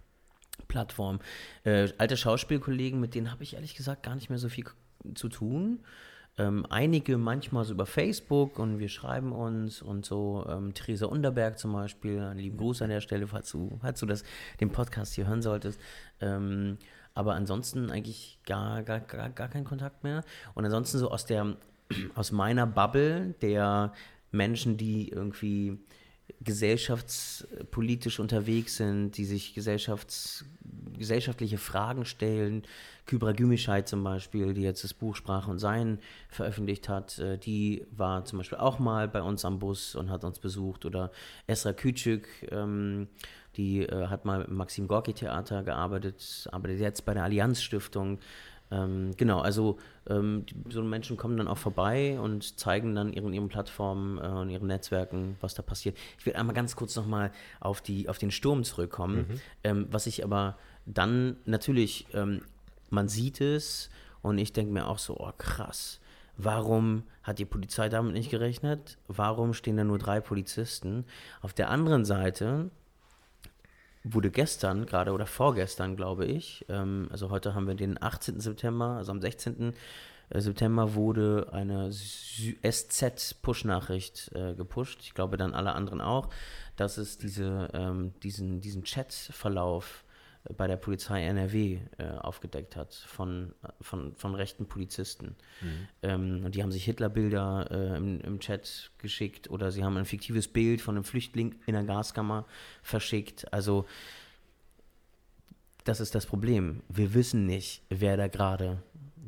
Plattform. 0.66 1.20
Äh, 1.62 1.90
alte 1.98 2.16
Schauspielkollegen, 2.16 2.98
mit 2.98 3.14
denen 3.14 3.30
habe 3.30 3.44
ich 3.44 3.54
ehrlich 3.54 3.76
gesagt 3.76 4.02
gar 4.02 4.16
nicht 4.16 4.30
mehr 4.30 4.38
so 4.40 4.48
viel 4.48 4.64
zu 5.14 5.28
tun. 5.28 5.78
Ähm, 6.38 6.66
einige 6.70 7.16
manchmal 7.16 7.64
so 7.64 7.74
über 7.74 7.86
Facebook 7.86 8.58
und 8.58 8.80
wir 8.80 8.88
schreiben 8.88 9.30
uns 9.30 9.80
und 9.80 10.04
so. 10.04 10.44
Ähm, 10.48 10.74
Theresa 10.74 11.06
Unterberg 11.06 11.56
zum 11.56 11.72
Beispiel, 11.72 12.18
einen 12.18 12.40
lieben 12.40 12.56
Gruß 12.56 12.82
an 12.82 12.90
der 12.90 13.00
Stelle, 13.00 13.28
falls 13.28 13.50
du, 13.50 13.78
falls 13.80 14.00
du 14.00 14.06
das, 14.06 14.24
den 14.61 14.72
Podcast 14.72 15.14
hier 15.14 15.28
hören 15.28 15.42
solltest. 15.42 15.80
Ähm, 16.20 16.78
aber 17.14 17.34
ansonsten 17.34 17.90
eigentlich 17.90 18.38
gar, 18.46 18.82
gar, 18.82 19.00
gar, 19.00 19.30
gar 19.30 19.48
kein 19.48 19.64
Kontakt 19.64 20.04
mehr. 20.04 20.24
Und 20.54 20.64
ansonsten 20.64 20.98
so 20.98 21.11
aus 21.11 21.26
der, 21.26 21.56
aus 22.14 22.32
meiner 22.32 22.66
Bubble 22.66 23.34
der 23.42 23.92
Menschen, 24.30 24.76
die 24.76 25.08
irgendwie 25.08 25.78
gesellschaftspolitisch 26.40 28.20
unterwegs 28.20 28.76
sind, 28.76 29.16
die 29.16 29.24
sich 29.24 29.54
gesellschafts 29.54 30.44
gesellschaftliche 30.96 31.58
Fragen 31.58 32.04
stellen. 32.04 32.62
Kybra 33.06 33.32
Gümischeit 33.32 33.88
zum 33.88 34.04
Beispiel, 34.04 34.54
die 34.54 34.61
jetzt 34.61 34.84
das 34.84 34.94
Buch 34.94 35.16
Sprache 35.16 35.50
und 35.50 35.58
Sein 35.58 35.98
veröffentlicht 36.28 36.88
hat, 36.88 37.18
äh, 37.18 37.38
die 37.38 37.86
war 37.90 38.24
zum 38.24 38.38
Beispiel 38.38 38.58
auch 38.58 38.78
mal 38.78 39.08
bei 39.08 39.22
uns 39.22 39.44
am 39.44 39.58
Bus 39.58 39.96
und 39.96 40.11
hat 40.11 40.24
uns 40.24 40.38
besucht. 40.38 40.84
Oder 40.84 41.11
Esra 41.46 41.70
Küçük, 41.70 42.26
ähm, 42.50 43.08
die 43.57 43.82
äh, 43.82 44.07
hat 44.07 44.24
mal 44.24 44.42
im 44.42 44.57
Maxim 44.57 44.88
Gorki 44.88 45.12
Theater 45.12 45.62
gearbeitet, 45.62 46.48
arbeitet 46.53 46.80
jetzt 46.80 47.05
bei 47.05 47.14
der 47.14 47.24
Allianz 47.24 47.62
Stiftung. 47.62 48.18
Ähm, 48.70 49.12
genau, 49.16 49.40
also 49.40 49.78
ähm, 50.09 50.46
so 50.68 50.82
Menschen 50.82 51.16
kommen 51.16 51.36
dann 51.36 51.48
auch 51.48 51.59
vorbei 51.59 52.20
und 52.20 52.59
zeigen 52.59 52.94
dann 52.94 53.12
ihren, 53.12 53.32
ihren 53.32 53.48
Plattformen 53.48 54.18
äh, 54.18 54.28
und 54.28 54.51
ihren 54.51 54.68
Netzwerken, 54.68 55.36
was 55.40 55.55
da 55.55 55.62
passiert. 55.62 55.98
Ich 56.18 56.26
will 56.26 56.34
einmal 56.34 56.55
ganz 56.55 56.76
kurz 56.76 56.94
nochmal 56.94 57.32
auf, 57.59 57.82
auf 58.07 58.18
den 58.18 58.30
Sturm 58.30 58.62
zurückkommen. 58.62 59.26
Mhm. 59.28 59.40
Ähm, 59.64 59.86
was 59.90 60.07
ich 60.07 60.22
aber 60.22 60.57
dann 60.86 61.36
natürlich, 61.46 62.07
ähm, 62.14 62.42
man 62.90 63.09
sieht 63.09 63.40
es 63.40 63.90
und 64.22 64.38
ich 64.38 64.53
denke 64.53 64.72
mir 64.72 64.86
auch 64.86 64.98
so, 64.98 65.16
oh 65.18 65.32
krass, 65.36 66.01
warum 66.36 67.03
hat 67.24 67.40
die 67.40 67.44
Polizei 67.44 67.88
damit 67.88 68.12
nicht 68.12 68.30
gerechnet? 68.30 68.98
Warum 69.09 69.53
stehen 69.53 69.76
da 69.76 69.84
nur 69.84 69.98
drei 69.98 70.20
Polizisten? 70.20 71.05
Auf 71.40 71.53
der 71.53 71.70
anderen 71.70 72.05
Seite 72.05 72.70
wurde 74.03 74.30
gestern 74.30 74.86
gerade 74.86 75.12
oder 75.12 75.26
vorgestern, 75.26 75.94
glaube 75.96 76.24
ich, 76.26 76.64
ähm, 76.68 77.09
also 77.11 77.30
heute 77.30 77.55
haben 77.55 77.66
wir 77.66 77.74
den 77.74 78.03
18. 78.03 78.40
September, 78.40 78.96
also 78.96 79.12
am 79.12 79.20
16. 79.20 79.74
Äh, 80.30 80.40
September 80.40 80.94
wurde 80.94 81.48
eine 81.53 81.90
SZ-Push-Nachricht 81.90 84.30
äh, 84.34 84.55
gepusht. 84.55 85.01
Ich 85.03 85.12
glaube 85.14 85.36
dann 85.36 85.55
alle 85.55 85.74
anderen 85.74 86.01
auch, 86.01 86.30
dass 86.76 86.96
es 86.96 87.18
diese, 87.18 87.68
ähm, 87.74 88.14
diesen, 88.22 88.61
diesen 88.61 88.84
Chat-Verlauf 88.84 90.05
bei 90.57 90.66
der 90.66 90.76
Polizei 90.76 91.24
NRW 91.24 91.80
äh, 91.99 92.09
aufgedeckt 92.09 92.74
hat 92.76 92.95
von, 92.95 93.55
von, 93.80 94.14
von 94.16 94.34
rechten 94.34 94.66
Polizisten. 94.66 95.36
Mhm. 95.61 95.88
Ähm, 96.03 96.43
und 96.45 96.55
die 96.55 96.62
haben 96.62 96.72
sich 96.72 96.84
Hitlerbilder 96.84 97.68
äh, 97.70 97.97
im, 97.97 98.20
im 98.20 98.41
Chat 98.41 98.91
geschickt 98.99 99.51
oder 99.51 99.70
sie 99.70 99.84
haben 99.84 99.97
ein 99.97 100.07
fiktives 100.07 100.49
Bild 100.49 100.80
von 100.80 100.97
einem 100.97 101.05
Flüchtling 101.05 101.57
in 101.66 101.74
der 101.74 101.84
Gaskammer 101.84 102.47
verschickt. 102.82 103.53
Also 103.53 103.86
das 105.84 106.01
ist 106.01 106.14
das 106.14 106.26
Problem. 106.26 106.82
Wir 106.88 107.14
wissen 107.14 107.47
nicht, 107.47 107.82
wer 107.91 108.16
da 108.16 108.28
gerade 108.28 108.82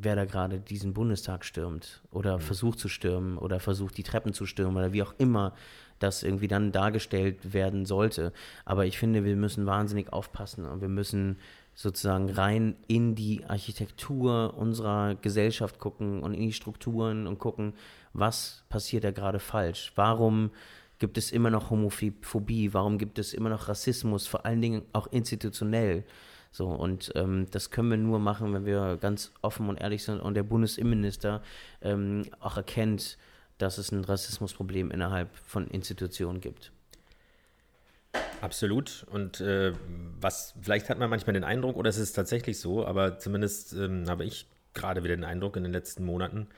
wer 0.04 0.16
da 0.16 0.24
gerade 0.24 0.58
diesen 0.58 0.94
Bundestag 0.94 1.44
stürmt 1.44 2.02
oder 2.10 2.38
mhm. 2.38 2.42
versucht 2.42 2.78
zu 2.78 2.88
stürmen 2.88 3.38
oder 3.38 3.60
versucht 3.60 3.96
die 3.96 4.02
Treppen 4.02 4.32
zu 4.32 4.46
stürmen 4.46 4.76
oder 4.76 4.92
wie 4.92 5.02
auch 5.02 5.14
immer 5.18 5.54
das 6.02 6.22
irgendwie 6.22 6.48
dann 6.48 6.72
dargestellt 6.72 7.52
werden 7.52 7.86
sollte. 7.86 8.32
Aber 8.64 8.86
ich 8.86 8.98
finde, 8.98 9.24
wir 9.24 9.36
müssen 9.36 9.66
wahnsinnig 9.66 10.12
aufpassen 10.12 10.66
und 10.66 10.80
wir 10.80 10.88
müssen 10.88 11.38
sozusagen 11.74 12.30
rein 12.30 12.76
in 12.86 13.14
die 13.14 13.44
Architektur 13.46 14.54
unserer 14.56 15.14
Gesellschaft 15.14 15.78
gucken 15.78 16.22
und 16.22 16.34
in 16.34 16.42
die 16.42 16.52
Strukturen 16.52 17.26
und 17.26 17.38
gucken, 17.38 17.74
was 18.12 18.64
passiert 18.68 19.04
da 19.04 19.10
gerade 19.10 19.38
falsch? 19.38 19.92
Warum 19.94 20.50
gibt 20.98 21.16
es 21.18 21.32
immer 21.32 21.50
noch 21.50 21.70
Homophobie? 21.70 22.74
Warum 22.74 22.98
gibt 22.98 23.18
es 23.18 23.32
immer 23.32 23.48
noch 23.48 23.68
Rassismus, 23.68 24.26
vor 24.26 24.44
allen 24.44 24.60
Dingen 24.60 24.82
auch 24.92 25.06
institutionell? 25.08 26.04
So, 26.50 26.68
und 26.68 27.10
ähm, 27.14 27.46
das 27.50 27.70
können 27.70 27.90
wir 27.90 27.96
nur 27.96 28.18
machen, 28.18 28.52
wenn 28.52 28.66
wir 28.66 28.98
ganz 28.98 29.32
offen 29.40 29.70
und 29.70 29.80
ehrlich 29.80 30.04
sind 30.04 30.20
und 30.20 30.34
der 30.34 30.42
Bundesinnenminister 30.42 31.42
ähm, 31.80 32.26
auch 32.40 32.58
erkennt, 32.58 33.16
dass 33.62 33.78
es 33.78 33.92
ein 33.92 34.04
Rassismusproblem 34.04 34.90
innerhalb 34.90 35.34
von 35.46 35.68
Institutionen 35.68 36.40
gibt. 36.40 36.72
Absolut. 38.40 39.06
Und 39.10 39.40
äh, 39.40 39.72
was, 40.20 40.54
vielleicht 40.60 40.88
hat 40.88 40.98
man 40.98 41.08
manchmal 41.08 41.34
den 41.34 41.44
Eindruck, 41.44 41.76
oder 41.76 41.88
es 41.88 41.96
ist 41.96 42.12
tatsächlich 42.14 42.58
so, 42.58 42.84
aber 42.84 43.18
zumindest 43.18 43.72
ähm, 43.74 44.04
habe 44.08 44.24
ich 44.24 44.46
gerade 44.74 45.04
wieder 45.04 45.14
den 45.14 45.24
Eindruck 45.24 45.56
in 45.56 45.62
den 45.62 45.72
letzten 45.72 46.04
Monaten, 46.04 46.48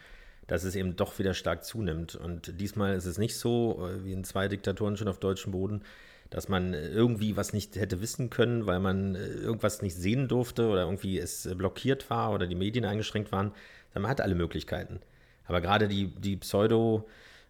dass 0.47 0.65
es 0.65 0.77
eben 0.77 0.97
doch 0.97 1.19
wieder 1.19 1.35
stark 1.35 1.65
zunimmt. 1.65 2.15
Und 2.17 2.59
diesmal 2.59 2.95
ist 2.97 3.05
es 3.05 3.19
nicht 3.19 3.37
so, 3.37 3.87
äh, 3.87 4.05
wie 4.05 4.13
in 4.15 4.25
zwei 4.25 4.49
Diktaturen 4.49 4.97
schon 4.97 5.09
auf 5.09 5.19
deutschem 5.19 5.53
Boden, 5.53 5.83
dass 6.31 6.49
man 6.49 6.73
irgendwie 6.73 7.37
was 7.37 7.53
nicht 7.53 7.77
hätte 7.77 8.01
wissen 8.01 8.31
können, 8.31 8.65
weil 8.65 8.81
man 8.81 9.15
äh, 9.15 9.27
irgendwas 9.27 9.83
nicht 9.83 9.95
sehen 9.95 10.27
durfte 10.27 10.69
oder 10.69 10.85
irgendwie 10.85 11.19
es 11.19 11.47
blockiert 11.55 12.09
war 12.09 12.33
oder 12.33 12.47
die 12.47 12.55
Medien 12.55 12.87
eingeschränkt 12.87 13.31
waren. 13.31 13.53
Man 13.93 14.09
hat 14.09 14.23
alle 14.23 14.35
Möglichkeiten. 14.35 15.01
Aber 15.47 15.61
gerade 15.61 15.89
die, 15.89 16.09
die 16.09 16.37
Pseudo- 16.37 17.07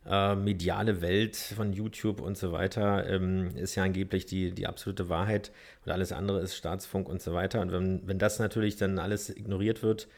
äh, 0.06 0.34
mediale 0.34 1.00
Welt 1.00 1.34
von 1.36 1.72
YouTube 1.72 2.20
und 2.20 2.36
so 2.36 2.52
weiter 2.52 3.08
ähm, 3.08 3.56
ist 3.56 3.74
ja 3.74 3.84
angeblich 3.84 4.26
die, 4.26 4.50
die 4.50 4.66
absolute 4.66 5.08
Wahrheit 5.08 5.50
und 5.84 5.92
alles 5.92 6.12
andere 6.12 6.40
ist 6.40 6.54
Staatsfunk 6.54 7.08
und 7.08 7.22
so 7.22 7.32
weiter. 7.32 7.62
Und 7.62 7.72
wenn, 7.72 8.06
wenn 8.06 8.18
das 8.18 8.38
natürlich 8.38 8.76
dann 8.76 8.98
alles 8.98 9.30
ignoriert 9.30 9.82
wird 9.82 10.08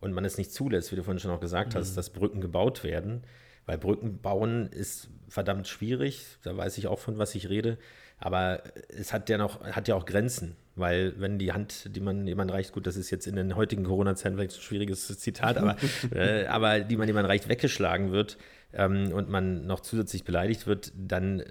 und 0.00 0.12
man 0.12 0.24
es 0.24 0.36
nicht 0.36 0.52
zulässt, 0.52 0.90
wie 0.90 0.96
du 0.96 1.04
vorhin 1.04 1.20
schon 1.20 1.30
auch 1.30 1.40
gesagt 1.40 1.74
mhm. 1.74 1.78
hast, 1.78 1.96
dass 1.96 2.10
Brücken 2.10 2.40
gebaut 2.40 2.82
werden, 2.82 3.22
weil 3.66 3.78
Brücken 3.78 4.20
bauen 4.20 4.66
ist 4.66 5.10
verdammt 5.28 5.68
schwierig, 5.68 6.38
da 6.42 6.56
weiß 6.56 6.76
ich 6.78 6.88
auch 6.88 6.98
von 6.98 7.18
was 7.18 7.34
ich 7.36 7.48
rede, 7.48 7.78
aber 8.18 8.62
es 8.88 9.12
hat 9.12 9.28
ja 9.28 9.38
noch, 9.38 9.60
hat 9.62 9.86
ja 9.86 9.94
auch 9.94 10.06
Grenzen. 10.06 10.56
Weil 10.76 11.14
wenn 11.16 11.38
die 11.38 11.52
Hand, 11.52 11.96
die 11.96 12.00
man 12.00 12.26
jemand 12.26 12.52
reicht, 12.52 12.72
gut, 12.72 12.86
das 12.86 12.96
ist 12.96 13.10
jetzt 13.10 13.26
in 13.26 13.34
den 13.34 13.56
heutigen 13.56 13.84
Corona-Zeiten 13.84 14.36
vielleicht 14.36 14.58
ein 14.58 14.62
schwieriges 14.62 15.18
Zitat, 15.18 15.56
aber, 15.56 15.76
äh, 16.14 16.44
aber 16.46 16.80
die 16.80 16.98
man 16.98 17.08
jemand 17.08 17.26
reicht, 17.26 17.48
weggeschlagen 17.48 18.12
wird 18.12 18.36
ähm, 18.74 19.10
und 19.12 19.30
man 19.30 19.66
noch 19.66 19.80
zusätzlich 19.80 20.24
beleidigt 20.24 20.66
wird, 20.66 20.92
dann 20.94 21.40
äh, 21.40 21.44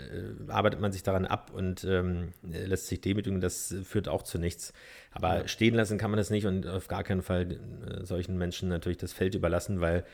arbeitet 0.47 0.79
man 0.79 0.91
sich 0.91 1.01
daran 1.01 1.25
ab 1.25 1.51
und 1.51 1.83
ähm, 1.85 2.33
lässt 2.43 2.85
sich 2.85 3.01
demütigen. 3.01 3.41
Das 3.41 3.73
führt 3.83 4.07
auch 4.07 4.21
zu 4.21 4.37
nichts. 4.37 4.73
Aber 5.11 5.39
ja. 5.39 5.47
stehen 5.47 5.73
lassen 5.73 5.97
kann 5.97 6.11
man 6.11 6.17
das 6.17 6.29
nicht 6.29 6.45
und 6.45 6.67
auf 6.67 6.87
gar 6.87 7.03
keinen 7.03 7.23
Fall 7.23 7.51
äh, 7.51 8.05
solchen 8.05 8.37
Menschen 8.37 8.69
natürlich 8.69 8.99
das 8.99 9.11
Feld 9.11 9.33
überlassen, 9.33 9.81
weil 9.81 10.05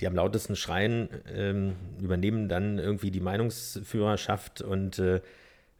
die 0.00 0.06
am 0.06 0.14
lautesten 0.14 0.54
schreien, 0.54 1.08
ähm, 1.34 1.74
übernehmen 2.00 2.48
dann 2.48 2.78
irgendwie 2.78 3.10
die 3.10 3.20
Meinungsführerschaft 3.20 4.62
und 4.62 4.98
äh, 5.00 5.20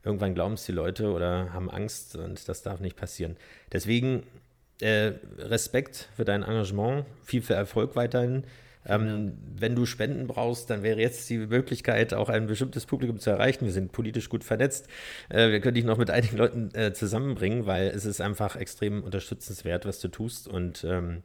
irgendwann 0.05 0.35
glauben 0.35 0.55
es 0.55 0.65
die 0.65 0.73
Leute 0.73 1.13
oder 1.13 1.53
haben 1.53 1.71
Angst 1.71 2.17
und 2.17 2.49
das 2.49 2.63
darf 2.63 2.81
nicht 2.81 2.97
passieren. 2.97 3.37
Deswegen 3.73 4.25
äh, 4.81 5.13
Respekt 5.39 6.09
für 6.17 6.25
dein 6.25 6.43
Engagement, 6.43 7.05
viel 7.23 7.43
für 7.43 7.55
Erfolg 7.55 7.97
weiterhin. 7.97 8.45
Ähm, 8.87 9.37
wenn 9.59 9.75
du 9.75 9.85
Spenden 9.85 10.27
brauchst, 10.27 10.71
dann 10.71 10.83
wäre 10.83 10.99
jetzt 10.99 11.29
die 11.29 11.37
Möglichkeit, 11.37 12.15
auch 12.15 12.31
ein 12.31 12.47
bestimmtes 12.47 12.87
Publikum 12.87 13.19
zu 13.19 13.29
erreichen. 13.29 13.67
Wir 13.67 13.73
sind 13.73 13.93
politisch 13.93 14.31
gut 14.31 14.43
vernetzt. 14.43 14.89
Äh, 15.29 15.51
wir 15.51 15.61
können 15.61 15.75
dich 15.75 15.85
noch 15.85 15.99
mit 15.99 16.11
einigen 16.11 16.39
Leuten 16.39 16.71
äh, 16.75 16.95
zusammenbringen, 16.95 17.67
weil 17.67 17.89
es 17.89 18.07
ist 18.07 18.23
einfach 18.23 18.57
extrem 18.57 19.03
unterstützenswert, 19.03 19.85
was 19.85 20.01
du 20.01 20.09
tust. 20.09 20.49
Und 20.49 20.83
ähm, 20.85 21.23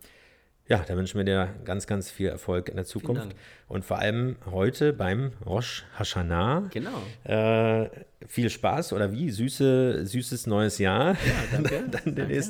ja, 0.68 0.84
da 0.88 0.96
wünschen 0.98 1.18
wir 1.18 1.26
dir 1.26 1.54
ganz, 1.64 1.86
ganz 1.86 2.10
viel 2.10 2.28
Erfolg 2.28 2.70
in 2.70 2.76
der 2.76 2.86
Zukunft. 2.86 3.36
Und 3.68 3.86
vor 3.86 4.00
allem 4.00 4.36
heute 4.50 4.94
beim 4.94 5.34
Rosh 5.46 5.86
Hashanah. 5.98 6.70
Genau. 6.74 7.02
Äh, 7.24 7.90
viel 8.28 8.50
Spaß 8.50 8.94
oder 8.94 9.12
wie? 9.12 9.30
Süße, 9.30 10.08
süßes 10.08 10.48
neues 10.48 10.80
Jahr. 10.80 11.14
Ja, 11.14 11.18
danke. 11.52 11.84
Dann 11.92 12.16
danke. 12.16 12.42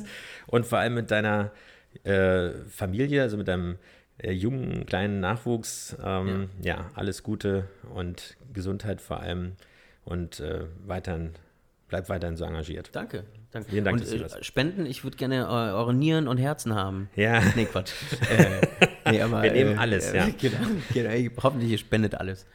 Und 0.46 0.66
vor 0.66 0.78
allem 0.78 0.94
mit 0.94 1.10
deiner 1.10 1.52
äh, 2.04 2.50
Familie, 2.70 3.22
also 3.22 3.36
mit 3.36 3.48
deinem 3.48 3.76
äh, 4.18 4.32
jungen, 4.32 4.86
kleinen 4.86 5.20
Nachwuchs. 5.20 5.96
Ähm, 6.02 6.48
ja. 6.62 6.76
ja. 6.76 6.90
alles 6.94 7.22
Gute 7.22 7.68
und 7.94 8.36
Gesundheit 8.52 9.02
vor 9.02 9.20
allem. 9.20 9.56
Und 10.04 10.40
äh, 10.40 10.64
weiterhin, 10.86 11.32
bleib 11.88 12.08
weiterhin 12.08 12.36
so 12.36 12.44
engagiert. 12.44 12.90
Danke. 12.92 13.24
Danke. 13.50 13.70
Vielen 13.70 13.84
Dank, 13.84 14.00
und, 14.00 14.12
äh, 14.12 14.44
Spenden, 14.44 14.86
ich 14.86 15.04
würde 15.04 15.16
gerne 15.16 15.42
äh, 15.42 15.72
eure 15.74 15.94
Nieren 15.94 16.28
und 16.28 16.38
Herzen 16.38 16.74
haben. 16.74 17.08
Ja. 17.16 17.42
Nee, 17.54 17.66
Quatsch. 17.66 17.92
äh, 18.30 19.10
nee, 19.10 19.22
aber, 19.22 19.42
Wir 19.42 19.52
nehmen 19.52 19.76
äh, 19.76 19.78
alles, 19.78 20.12
ja. 20.12 20.28
Genau, 20.40 20.58
genau, 20.92 21.42
hoffentlich 21.42 21.70
ihr 21.70 21.78
spendet 21.78 22.14
alles. 22.14 22.46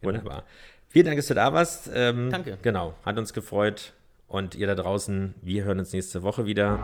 Genau. 0.00 0.14
Wunderbar. 0.14 0.44
Vielen 0.88 1.06
Dank, 1.06 1.18
dass 1.18 1.26
du 1.26 1.34
da 1.34 1.52
warst. 1.52 1.90
Ähm, 1.92 2.30
Danke. 2.30 2.58
Genau, 2.62 2.94
hat 3.04 3.18
uns 3.18 3.32
gefreut. 3.32 3.92
Und 4.26 4.54
ihr 4.54 4.66
da 4.66 4.74
draußen, 4.74 5.34
wir 5.40 5.64
hören 5.64 5.78
uns 5.78 5.94
nächste 5.94 6.22
Woche 6.22 6.44
wieder. 6.44 6.78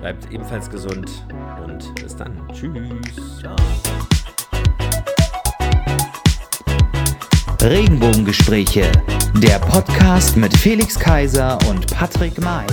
Bleibt 0.00 0.32
ebenfalls 0.32 0.70
gesund 0.70 1.10
und 1.62 1.94
bis 1.96 2.16
dann. 2.16 2.48
Tschüss. 2.52 3.40
Ciao. 3.40 3.54
Regenbogengespräche, 7.60 8.90
der 9.34 9.58
Podcast 9.58 10.36
mit 10.36 10.56
Felix 10.56 10.98
Kaiser 10.98 11.58
und 11.68 11.86
Patrick 11.94 12.40
May. 12.40 12.66